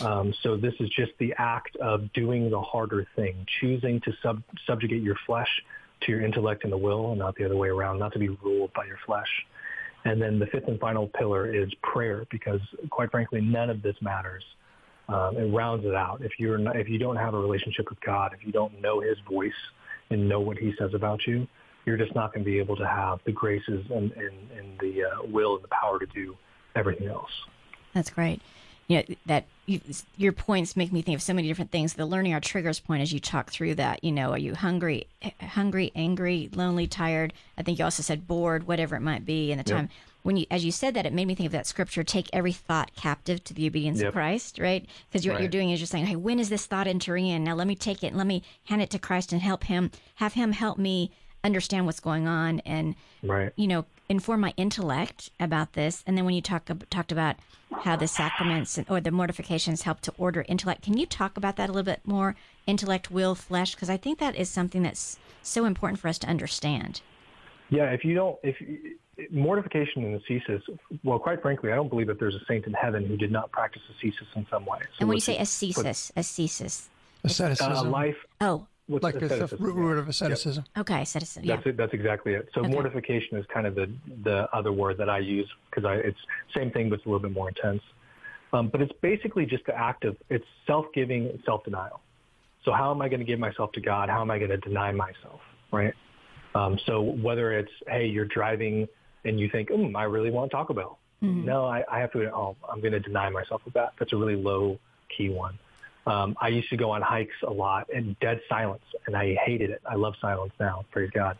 Um, 0.00 0.34
so 0.42 0.56
this 0.56 0.74
is 0.80 0.88
just 0.90 1.12
the 1.18 1.34
act 1.38 1.76
of 1.76 2.12
doing 2.14 2.50
the 2.50 2.60
harder 2.60 3.06
thing, 3.14 3.46
choosing 3.60 4.00
to 4.00 4.12
sub- 4.22 4.42
subjugate 4.66 5.02
your 5.02 5.16
flesh 5.26 5.62
to 6.00 6.12
your 6.12 6.22
intellect 6.22 6.64
and 6.64 6.72
the 6.72 6.78
will, 6.78 7.10
and 7.10 7.18
not 7.18 7.36
the 7.36 7.44
other 7.44 7.56
way 7.56 7.68
around, 7.68 7.98
not 7.98 8.12
to 8.14 8.18
be 8.18 8.28
ruled 8.28 8.72
by 8.72 8.86
your 8.86 8.98
flesh. 9.06 9.28
And 10.04 10.20
then 10.20 10.38
the 10.38 10.46
fifth 10.46 10.68
and 10.68 10.80
final 10.80 11.08
pillar 11.08 11.54
is 11.54 11.72
prayer, 11.82 12.26
because 12.30 12.60
quite 12.90 13.10
frankly, 13.10 13.40
none 13.40 13.70
of 13.70 13.82
this 13.82 13.96
matters. 14.00 14.42
Um, 15.08 15.36
it 15.36 15.44
rounds 15.54 15.84
it 15.84 15.94
out. 15.94 16.20
If 16.22 16.32
you're 16.38 16.58
not, 16.58 16.76
if 16.76 16.88
you 16.88 16.98
don't 16.98 17.16
have 17.16 17.34
a 17.34 17.38
relationship 17.38 17.88
with 17.88 18.00
God, 18.00 18.34
if 18.38 18.44
you 18.44 18.52
don't 18.52 18.80
know 18.80 19.00
His 19.00 19.16
voice 19.30 19.52
and 20.10 20.28
know 20.28 20.40
what 20.40 20.58
He 20.58 20.72
says 20.78 20.94
about 20.94 21.26
you, 21.26 21.46
you're 21.84 21.96
just 21.96 22.14
not 22.14 22.34
going 22.34 22.44
to 22.44 22.50
be 22.50 22.58
able 22.58 22.76
to 22.76 22.86
have 22.86 23.20
the 23.24 23.32
graces 23.32 23.84
and, 23.90 24.10
and, 24.12 24.50
and 24.58 24.78
the 24.80 25.04
uh, 25.04 25.26
will 25.26 25.54
and 25.54 25.64
the 25.64 25.68
power 25.68 25.98
to 26.00 26.06
do 26.06 26.36
everything 26.74 27.06
else. 27.06 27.30
That's 27.94 28.10
great. 28.10 28.42
You 28.88 28.98
know 28.98 29.16
that 29.26 29.46
you, 29.66 29.80
your 30.16 30.32
points 30.32 30.76
make 30.76 30.92
me 30.92 31.02
think 31.02 31.16
of 31.16 31.22
so 31.22 31.34
many 31.34 31.48
different 31.48 31.72
things. 31.72 31.94
The 31.94 32.06
learning 32.06 32.34
our 32.34 32.40
triggers 32.40 32.78
point 32.78 33.02
as 33.02 33.12
you 33.12 33.18
talk 33.18 33.50
through 33.50 33.76
that. 33.76 34.04
You 34.04 34.12
know, 34.12 34.30
are 34.30 34.38
you 34.38 34.54
hungry, 34.54 35.08
hungry, 35.40 35.90
angry, 35.96 36.50
lonely, 36.52 36.86
tired? 36.86 37.32
I 37.58 37.62
think 37.62 37.78
you 37.78 37.84
also 37.84 38.02
said 38.02 38.28
bored, 38.28 38.66
whatever 38.66 38.94
it 38.94 39.00
might 39.00 39.26
be. 39.26 39.50
In 39.50 39.58
the 39.58 39.64
time 39.64 39.88
when 40.26 40.36
you, 40.36 40.46
as 40.50 40.64
you 40.64 40.72
said 40.72 40.94
that, 40.94 41.06
it 41.06 41.12
made 41.12 41.26
me 41.28 41.34
think 41.36 41.46
of 41.46 41.52
that 41.52 41.66
scripture: 41.68 42.02
"Take 42.02 42.28
every 42.32 42.52
thought 42.52 42.94
captive 42.96 43.42
to 43.44 43.54
the 43.54 43.66
obedience 43.68 44.00
Yep. 44.00 44.08
of 44.08 44.12
Christ." 44.14 44.58
Right? 44.58 44.84
Because 45.08 45.24
what 45.26 45.34
Right. 45.34 45.40
you're 45.42 45.48
doing 45.48 45.70
is 45.70 45.78
you're 45.80 45.86
saying, 45.86 46.06
"Hey, 46.06 46.16
when 46.16 46.40
is 46.40 46.48
this 46.48 46.66
thought 46.66 46.86
entering 46.88 47.26
in? 47.26 47.44
Now 47.44 47.54
let 47.54 47.66
me 47.68 47.76
take 47.76 48.02
it 48.02 48.08
and 48.08 48.16
let 48.18 48.26
me 48.26 48.42
hand 48.64 48.82
it 48.82 48.90
to 48.90 48.98
Christ 48.98 49.32
and 49.32 49.40
help 49.40 49.64
Him, 49.64 49.90
have 50.16 50.34
Him 50.34 50.52
help 50.52 50.78
me 50.78 51.12
understand 51.44 51.86
what's 51.86 52.00
going 52.00 52.26
on 52.26 52.58
and 52.66 52.96
Right. 53.22 53.52
you 53.56 53.68
know 53.68 53.84
inform 54.08 54.40
my 54.40 54.52
intellect 54.56 55.30
about 55.38 55.74
this 55.74 56.02
and 56.06 56.16
then 56.18 56.24
when 56.24 56.34
you 56.34 56.42
talk 56.42 56.68
talked 56.90 57.12
about 57.12 57.36
how 57.78 57.94
the 57.94 58.08
sacraments 58.08 58.76
and, 58.78 58.86
or 58.90 59.00
the 59.00 59.12
mortifications 59.12 59.82
help 59.82 60.00
to 60.00 60.12
order 60.18 60.44
intellect 60.48 60.82
can 60.82 60.96
you 60.98 61.06
talk 61.06 61.36
about 61.36 61.54
that 61.56 61.68
a 61.68 61.72
little 61.72 61.84
bit 61.84 62.00
more 62.04 62.34
intellect 62.66 63.12
will 63.12 63.36
flesh 63.36 63.74
because 63.76 63.88
i 63.90 63.96
think 63.96 64.18
that 64.18 64.34
is 64.34 64.48
something 64.50 64.82
that's 64.82 65.18
so 65.42 65.64
important 65.66 66.00
for 66.00 66.08
us 66.08 66.18
to 66.18 66.26
understand 66.26 67.00
Yeah, 67.70 67.90
if 67.90 68.04
you 68.04 68.14
don't, 68.14 68.36
if 68.42 68.60
you- 68.60 68.98
mortification 69.30 70.04
and 70.04 70.20
ascesis, 70.20 70.62
well, 71.04 71.18
quite 71.18 71.40
frankly, 71.42 71.72
I 71.72 71.76
don't 71.76 71.88
believe 71.88 72.06
that 72.08 72.18
there's 72.20 72.34
a 72.34 72.44
saint 72.46 72.66
in 72.66 72.72
heaven 72.74 73.06
who 73.06 73.16
did 73.16 73.32
not 73.32 73.50
practice 73.50 73.82
ascesis 73.90 74.26
in 74.34 74.46
some 74.50 74.64
way. 74.66 74.78
So 74.80 74.86
and 75.00 75.08
when 75.08 75.16
you 75.16 75.20
say 75.20 75.36
it- 75.36 75.42
ascesis 75.42 76.12
ascesis 76.16 76.88
Asceticism. 77.24 77.72
uh, 77.72 77.82
life, 77.90 78.16
oh 78.40 78.66
what's 78.88 79.02
like 79.02 79.18
the, 79.18 79.26
the 79.26 79.56
root 79.58 79.74
word 79.74 79.98
of 79.98 80.08
asceticism. 80.08 80.64
okay 80.78 81.02
asceticism 81.02 81.44
yeah 81.44 81.56
That's 81.56 81.66
it. 81.68 81.76
That's 81.76 81.92
exactly 81.92 82.34
it. 82.34 82.48
So 82.54 82.60
Okay. 82.60 82.70
mortification 82.70 83.36
is 83.36 83.44
kind 83.52 83.66
of 83.66 83.74
the 83.74 83.90
the 84.22 84.48
other 84.54 84.70
word 84.72 84.98
that 84.98 85.08
I 85.10 85.18
use 85.18 85.50
because 85.70 85.84
I 85.84 85.94
it's 85.96 86.18
same 86.54 86.70
thing, 86.70 86.88
but 86.90 86.96
it's 86.98 87.06
a 87.06 87.08
little 87.08 87.20
bit 87.26 87.32
more 87.32 87.48
intense. 87.48 87.82
Um, 88.52 88.68
but 88.68 88.80
it's 88.80 88.92
basically 89.02 89.44
just 89.44 89.66
the 89.66 89.74
act 89.76 90.04
of 90.04 90.16
it's 90.30 90.44
self-giving, 90.66 91.42
self-denial. 91.44 92.00
So 92.64 92.72
how 92.72 92.92
am 92.92 93.02
I 93.02 93.08
going 93.08 93.20
to 93.20 93.26
give 93.26 93.40
myself 93.40 93.72
to 93.72 93.80
God? 93.80 94.08
How 94.08 94.20
am 94.20 94.30
I 94.30 94.38
going 94.38 94.50
to 94.50 94.56
deny 94.58 94.92
myself? 94.92 95.40
Right. 95.72 95.94
Um, 96.54 96.78
so 96.86 97.00
whether 97.00 97.52
it's 97.58 97.72
hey, 97.88 98.06
you're 98.06 98.24
driving 98.26 98.86
and 99.26 99.38
you 99.40 99.48
think, 99.48 99.68
mm, 99.70 99.94
I 99.96 100.04
really 100.04 100.30
want 100.30 100.50
Taco 100.50 100.74
Bell. 100.74 100.98
No, 101.44 101.64
I, 101.64 101.82
I 101.90 102.00
have 102.00 102.12
to. 102.12 102.30
Oh, 102.32 102.56
I'm 102.70 102.80
going 102.80 102.92
to 102.92 103.00
deny 103.00 103.30
myself 103.30 103.66
of 103.66 103.72
that. 103.72 103.94
That's 103.98 104.12
a 104.12 104.16
really 104.16 104.36
low 104.36 104.78
key 105.08 105.30
one. 105.30 105.58
Um, 106.06 106.36
I 106.40 106.48
used 106.48 106.68
to 106.70 106.76
go 106.76 106.90
on 106.92 107.02
hikes 107.02 107.34
a 107.42 107.50
lot 107.52 107.90
in 107.90 108.16
dead 108.20 108.40
silence, 108.48 108.84
and 109.06 109.16
I 109.16 109.34
hated 109.34 109.70
it. 109.70 109.80
I 109.84 109.96
love 109.96 110.14
silence 110.20 110.52
now, 110.60 110.84
praise 110.90 111.10
God. 111.10 111.36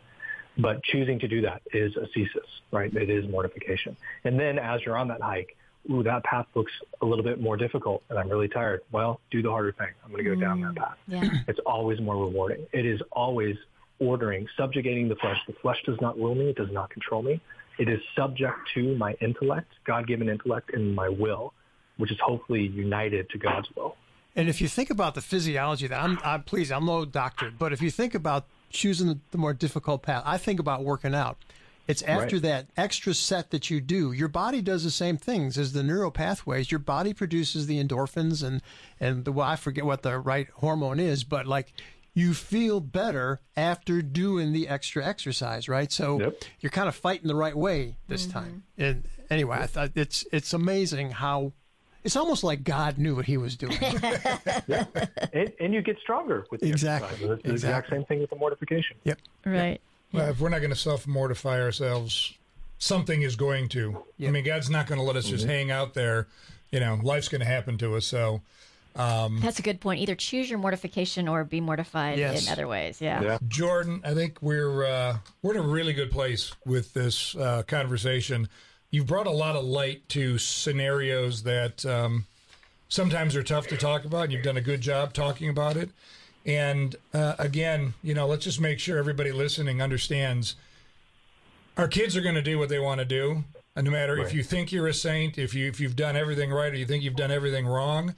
But 0.57 0.83
choosing 0.83 1.19
to 1.19 1.27
do 1.27 1.41
that 1.41 1.61
is 1.71 1.95
ascesis, 1.95 2.47
right? 2.71 2.93
It 2.93 3.09
is 3.09 3.27
mortification. 3.29 3.95
And 4.23 4.39
then 4.39 4.57
as 4.57 4.81
you're 4.83 4.97
on 4.97 5.07
that 5.09 5.21
hike, 5.21 5.55
ooh, 5.89 6.03
that 6.03 6.23
path 6.23 6.47
looks 6.55 6.73
a 7.01 7.05
little 7.05 7.23
bit 7.23 7.39
more 7.39 7.55
difficult, 7.55 8.03
and 8.09 8.17
I'm 8.17 8.27
really 8.27 8.47
tired. 8.49 8.81
Well, 8.91 9.21
do 9.31 9.41
the 9.41 9.51
harder 9.51 9.71
thing. 9.71 9.89
I'm 10.03 10.11
going 10.11 10.23
to 10.25 10.35
go 10.35 10.41
down 10.41 10.59
that 10.61 10.75
path. 10.75 10.97
yeah 11.07 11.29
It's 11.47 11.59
always 11.65 12.01
more 12.01 12.17
rewarding. 12.17 12.65
It 12.73 12.85
is 12.85 13.01
always 13.11 13.55
ordering, 13.99 14.47
subjugating 14.57 15.07
the 15.07 15.15
flesh. 15.15 15.39
The 15.47 15.53
flesh 15.53 15.81
does 15.85 16.01
not 16.01 16.17
rule 16.17 16.35
me. 16.35 16.49
It 16.49 16.57
does 16.57 16.71
not 16.71 16.89
control 16.89 17.21
me. 17.21 17.39
It 17.77 17.89
is 17.89 17.99
subject 18.15 18.57
to 18.73 18.95
my 18.97 19.15
intellect, 19.21 19.71
God-given 19.85 20.29
intellect, 20.29 20.73
and 20.73 20.95
my 20.95 21.09
will, 21.09 21.53
which 21.97 22.11
is 22.11 22.19
hopefully 22.19 22.67
united 22.67 23.29
to 23.29 23.37
God's 23.37 23.67
will. 23.75 23.95
And 24.35 24.49
if 24.49 24.61
you 24.61 24.67
think 24.67 24.89
about 24.89 25.15
the 25.15 25.21
physiology 25.21 25.87
that, 25.87 25.99
I'm, 25.99 26.19
I'm 26.23 26.43
please, 26.43 26.71
I'm 26.71 26.85
no 26.85 27.05
doctor, 27.05 27.51
but 27.57 27.73
if 27.73 27.81
you 27.81 27.89
think 27.89 28.13
about 28.13 28.45
choosing 28.69 29.07
the, 29.07 29.19
the 29.31 29.37
more 29.37 29.53
difficult 29.53 30.03
path, 30.03 30.23
I 30.25 30.37
think 30.37 30.59
about 30.59 30.83
working 30.83 31.15
out. 31.15 31.37
It's 31.87 32.01
after 32.01 32.35
Right. 32.35 32.41
that 32.43 32.67
extra 32.75 33.13
set 33.13 33.51
that 33.51 33.69
you 33.69 33.79
do, 33.79 34.11
your 34.11 34.27
body 34.27 34.61
does 34.61 34.83
the 34.83 34.91
same 34.91 35.15
things 35.17 35.57
as 35.57 35.71
the 35.71 35.83
neural 35.83 36.11
pathways. 36.11 36.69
Your 36.69 36.79
body 36.79 37.13
produces 37.13 37.65
the 37.65 37.81
endorphins 37.81 38.45
and 38.45 38.61
and 38.99 39.23
the 39.23 39.31
well, 39.31 39.47
I 39.47 39.55
forget 39.55 39.85
what 39.85 40.01
the 40.01 40.19
right 40.19 40.49
hormone 40.55 40.99
is, 40.99 41.23
but 41.23 41.47
like 41.47 41.71
you 42.17 42.33
feel 42.33 42.79
better 42.79 43.39
after 43.55 44.01
doing 44.01 44.51
the 44.51 44.67
extra 44.67 45.05
exercise, 45.05 45.69
right? 45.69 45.91
So 45.91 46.19
Yep. 46.19 46.43
you're 46.61 46.71
kind 46.71 46.87
of 46.87 46.95
fighting 46.95 47.27
the 47.27 47.35
right 47.35 47.55
way 47.55 47.95
this 48.07 48.23
mm-hmm. 48.23 48.39
time. 48.39 48.63
And 48.75 49.03
anyway, 49.29 49.59
I 49.59 49.67
thought 49.67 49.91
it's 49.93 50.25
it's 50.31 50.51
amazing 50.51 51.11
how 51.11 51.53
it's 52.03 52.15
almost 52.15 52.43
like 52.43 52.63
God 52.63 52.97
knew 52.97 53.15
what 53.15 53.25
He 53.25 53.37
was 53.37 53.55
doing. 53.55 53.77
And, 55.33 55.53
and 55.59 55.73
you 55.73 55.81
get 55.83 55.99
stronger 55.99 56.45
with 56.49 56.61
the 56.61 56.69
Exactly. 56.69 57.09
exercise. 57.09 57.31
It's 57.33 57.43
the 57.43 57.51
exact 57.51 57.89
same 57.91 58.05
thing 58.05 58.21
with 58.21 58.31
the 58.31 58.35
mortification. 58.35 58.97
yep. 59.03 59.19
right 59.45 59.79
Well, 60.11 60.29
if 60.29 60.39
we're 60.39 60.49
not 60.49 60.59
going 60.59 60.71
to 60.71 60.75
self 60.75 61.05
mortify 61.05 61.61
ourselves, 61.61 62.33
something 62.79 63.21
is 63.21 63.35
going 63.35 63.69
to. 63.69 64.03
I 64.19 64.31
mean, 64.31 64.43
God's 64.43 64.71
not 64.71 64.87
going 64.87 64.97
to 64.99 65.05
let 65.05 65.15
us 65.17 65.25
just 65.25 65.43
mm-hmm. 65.43 65.51
hang 65.51 65.71
out 65.71 65.93
there. 65.93 66.27
You 66.71 66.79
know, 66.79 66.99
life's 67.03 67.27
going 67.27 67.41
to 67.41 67.47
happen 67.47 67.77
to 67.77 67.95
us. 67.95 68.07
So, 68.07 68.41
that's 68.97 69.59
a 69.59 69.61
good 69.61 69.79
point 69.79 70.01
either 70.01 70.15
choose 70.15 70.49
your 70.49 70.59
mortification 70.59 71.27
or 71.27 71.43
be 71.43 71.61
mortified 71.61 72.17
Yes. 72.17 72.47
in 72.47 72.51
other 72.51 72.67
ways 72.67 72.99
yeah, 72.99 73.21
Yeah. 73.21 73.37
Jordan, 73.47 74.01
I 74.03 74.13
think 74.13 74.41
we're 74.41 74.85
uh, 74.85 75.17
we're 75.41 75.53
in 75.55 75.59
a 75.59 75.67
really 75.67 75.93
good 75.93 76.11
place 76.11 76.51
with 76.65 76.93
this 76.93 77.35
uh, 77.35 77.63
conversation. 77.63 78.49
You've 78.89 79.07
brought 79.07 79.27
a 79.27 79.31
lot 79.31 79.55
of 79.55 79.65
light 79.65 80.07
to 80.09 80.37
scenarios 80.37 81.43
that 81.43 81.85
um, 81.85 82.25
sometimes 82.89 83.35
are 83.35 83.43
tough 83.43 83.67
to 83.67 83.77
talk 83.77 84.05
about. 84.05 84.25
And 84.25 84.33
you've 84.33 84.43
done 84.43 84.57
a 84.57 84.61
good 84.61 84.81
job 84.81 85.13
talking 85.13 85.49
about 85.49 85.75
it. 85.77 85.89
And 86.45 86.95
uh, 87.13 87.35
again, 87.37 87.93
you 88.01 88.13
know, 88.13 88.25
let's 88.27 88.45
just 88.45 88.61
make 88.61 88.79
sure 88.79 88.97
everybody 88.97 89.31
listening 89.33 89.81
understands. 89.81 90.55
Our 91.75 91.87
kids 91.89 92.15
are 92.15 92.21
going 92.21 92.35
to 92.35 92.41
do 92.41 92.57
what 92.57 92.69
they 92.69 92.79
want 92.79 92.99
to 92.99 93.05
do, 93.05 93.43
and 93.75 93.85
no 93.85 93.91
matter 93.91 94.17
if 94.17 94.33
you 94.33 94.41
think 94.41 94.71
you're 94.71 94.87
a 94.87 94.93
saint, 94.93 95.37
if 95.37 95.53
you 95.53 95.67
if 95.67 95.79
you've 95.79 95.95
done 95.95 96.15
everything 96.15 96.49
right, 96.49 96.71
or 96.73 96.75
you 96.75 96.85
think 96.85 97.03
you've 97.03 97.15
done 97.15 97.29
everything 97.29 97.67
wrong, 97.67 98.15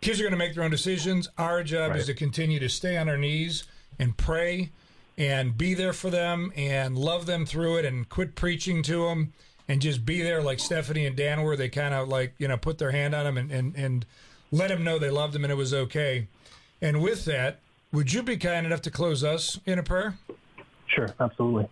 kids 0.00 0.20
are 0.20 0.24
going 0.24 0.32
to 0.32 0.38
make 0.38 0.54
their 0.54 0.64
own 0.64 0.70
decisions. 0.70 1.28
Our 1.38 1.62
job 1.62 1.96
is 1.96 2.06
to 2.06 2.14
continue 2.14 2.60
to 2.60 2.68
stay 2.68 2.96
on 2.96 3.08
our 3.08 3.16
knees 3.16 3.64
and 3.98 4.16
pray 4.16 4.70
and 5.18 5.56
be 5.56 5.74
there 5.74 5.92
for 5.92 6.10
them 6.10 6.52
and 6.56 6.96
love 6.96 7.26
them 7.26 7.46
through 7.46 7.78
it 7.78 7.84
and 7.84 8.08
quit 8.08 8.34
preaching 8.34 8.82
to 8.84 9.08
them 9.08 9.32
and 9.68 9.80
just 9.80 10.04
be 10.04 10.22
there 10.22 10.42
like 10.42 10.60
Stephanie 10.60 11.06
and 11.06 11.16
Dan 11.16 11.42
were. 11.42 11.56
They 11.56 11.68
kind 11.68 11.94
of 11.94 12.08
like, 12.08 12.34
you 12.38 12.48
know, 12.48 12.56
put 12.56 12.78
their 12.78 12.90
hand 12.90 13.14
on 13.14 13.24
them 13.24 13.38
and, 13.38 13.50
and, 13.50 13.74
and 13.76 14.06
let 14.52 14.68
them 14.68 14.84
know 14.84 14.98
they 14.98 15.10
loved 15.10 15.32
them 15.32 15.44
and 15.44 15.52
it 15.52 15.56
was 15.56 15.72
okay. 15.72 16.28
And 16.80 17.02
with 17.02 17.24
that, 17.24 17.60
would 17.92 18.12
you 18.12 18.22
be 18.22 18.36
kind 18.36 18.66
enough 18.66 18.82
to 18.82 18.90
close 18.90 19.24
us 19.24 19.58
in 19.64 19.78
a 19.78 19.82
prayer? 19.82 20.18
Sure, 20.88 21.08
absolutely. 21.18 21.64
In 21.64 21.68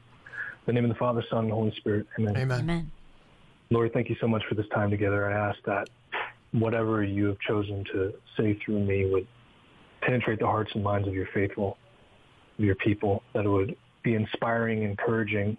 the 0.67 0.73
name 0.73 0.85
of 0.85 0.91
the 0.91 0.97
Father, 0.97 1.23
Son, 1.29 1.45
and 1.45 1.53
Holy 1.53 1.75
Spirit. 1.77 2.07
Amen. 2.19 2.37
Amen. 2.37 2.61
amen 2.61 2.91
Lord, 3.71 3.93
thank 3.93 4.09
you 4.09 4.17
so 4.21 4.29
much 4.29 4.43
for 4.49 4.55
this 4.55 4.67
time 4.69 4.91
together. 4.91 5.31
I 5.31 5.51
ask 5.51 5.59
that 5.65 5.89
whatever 6.55 7.03
you 7.03 7.27
have 7.27 7.39
chosen 7.41 7.85
to 7.93 8.15
say 8.37 8.59
through 8.65 8.81
me 8.81 9.11
would 9.11 9.27
penetrate 10.01 10.39
the 10.39 10.47
hearts 10.47 10.71
and 10.75 10.85
minds 10.85 11.09
of 11.09 11.15
your 11.15 11.27
faithful, 11.35 11.77
of 12.59 12.65
your 12.65 12.77
people, 12.77 13.23
that 13.35 13.45
it 13.45 13.49
would 13.49 13.77
be 14.03 14.15
inspiring, 14.15 14.83
encouraging, 14.83 15.57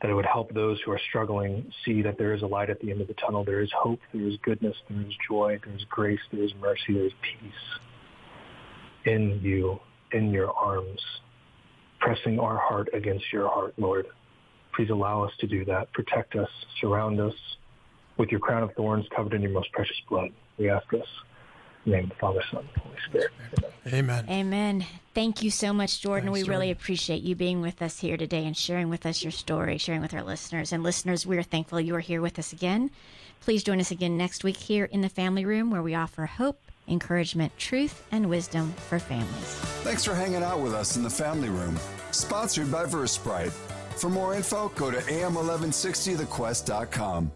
that 0.00 0.10
it 0.10 0.14
would 0.14 0.26
help 0.26 0.52
those 0.52 0.80
who 0.84 0.90
are 0.92 1.00
struggling 1.08 1.72
see 1.84 2.02
that 2.02 2.18
there 2.18 2.34
is 2.34 2.42
a 2.42 2.46
light 2.46 2.68
at 2.70 2.80
the 2.80 2.90
end 2.90 3.00
of 3.00 3.08
the 3.08 3.14
tunnel. 3.14 3.44
There 3.44 3.60
is 3.62 3.70
hope, 3.72 4.00
there 4.12 4.26
is 4.26 4.36
goodness, 4.42 4.76
there 4.90 5.00
is 5.00 5.14
joy, 5.28 5.58
there 5.64 5.74
is 5.74 5.84
grace, 5.88 6.20
there 6.32 6.42
is 6.42 6.52
mercy, 6.60 6.94
there 6.94 7.06
is 7.06 7.12
peace. 7.22 7.52
in 9.04 9.40
you, 9.42 9.80
in 10.12 10.30
your 10.30 10.52
arms, 10.52 11.00
pressing 12.00 12.38
our 12.38 12.58
heart 12.58 12.88
against 12.92 13.32
your 13.32 13.48
heart, 13.48 13.74
Lord. 13.78 14.06
Please 14.74 14.90
allow 14.90 15.22
us 15.24 15.32
to 15.40 15.46
do 15.46 15.64
that. 15.66 15.92
Protect 15.92 16.34
us, 16.34 16.48
surround 16.80 17.20
us 17.20 17.34
with 18.16 18.30
your 18.30 18.40
crown 18.40 18.62
of 18.62 18.72
thorns 18.74 19.06
covered 19.14 19.34
in 19.34 19.42
your 19.42 19.50
most 19.50 19.70
precious 19.72 20.00
blood. 20.08 20.30
We 20.58 20.70
ask 20.70 20.88
this 20.90 21.06
in 21.84 21.92
the 21.92 21.96
name 21.96 22.04
of 22.04 22.10
the 22.10 22.16
Father, 22.16 22.42
Son, 22.50 22.66
and 22.74 22.82
Holy 22.82 22.96
Spirit. 23.08 23.30
Amen. 23.92 24.24
Amen. 24.28 24.86
Thank 25.14 25.42
you 25.42 25.50
so 25.50 25.72
much, 25.72 26.00
Jordan. 26.00 26.32
Thanks, 26.32 26.46
we 26.46 26.48
really 26.48 26.68
Jordan. 26.68 26.82
appreciate 26.82 27.22
you 27.22 27.34
being 27.34 27.60
with 27.60 27.82
us 27.82 27.98
here 27.98 28.16
today 28.16 28.46
and 28.46 28.56
sharing 28.56 28.88
with 28.88 29.04
us 29.04 29.22
your 29.22 29.32
story, 29.32 29.76
sharing 29.78 30.00
with 30.00 30.14
our 30.14 30.22
listeners. 30.22 30.72
And 30.72 30.82
listeners, 30.82 31.26
we're 31.26 31.42
thankful 31.42 31.80
you 31.80 31.94
are 31.96 32.00
here 32.00 32.22
with 32.22 32.38
us 32.38 32.52
again. 32.52 32.90
Please 33.40 33.64
join 33.64 33.80
us 33.80 33.90
again 33.90 34.16
next 34.16 34.44
week 34.44 34.56
here 34.56 34.84
in 34.84 35.00
the 35.00 35.08
Family 35.08 35.44
Room 35.44 35.70
where 35.70 35.82
we 35.82 35.96
offer 35.96 36.26
hope, 36.26 36.60
encouragement, 36.86 37.56
truth, 37.58 38.06
and 38.12 38.30
wisdom 38.30 38.72
for 38.88 39.00
families. 39.00 39.56
Thanks 39.82 40.04
for 40.04 40.14
hanging 40.14 40.44
out 40.44 40.60
with 40.60 40.74
us 40.74 40.96
in 40.96 41.02
the 41.02 41.10
family 41.10 41.48
room. 41.48 41.76
Sponsored 42.12 42.70
by 42.70 42.84
Versprite. 42.84 43.50
For 43.98 44.08
more 44.08 44.34
info, 44.34 44.68
go 44.70 44.90
to 44.92 44.98
am1160thequest.com. 44.98 47.32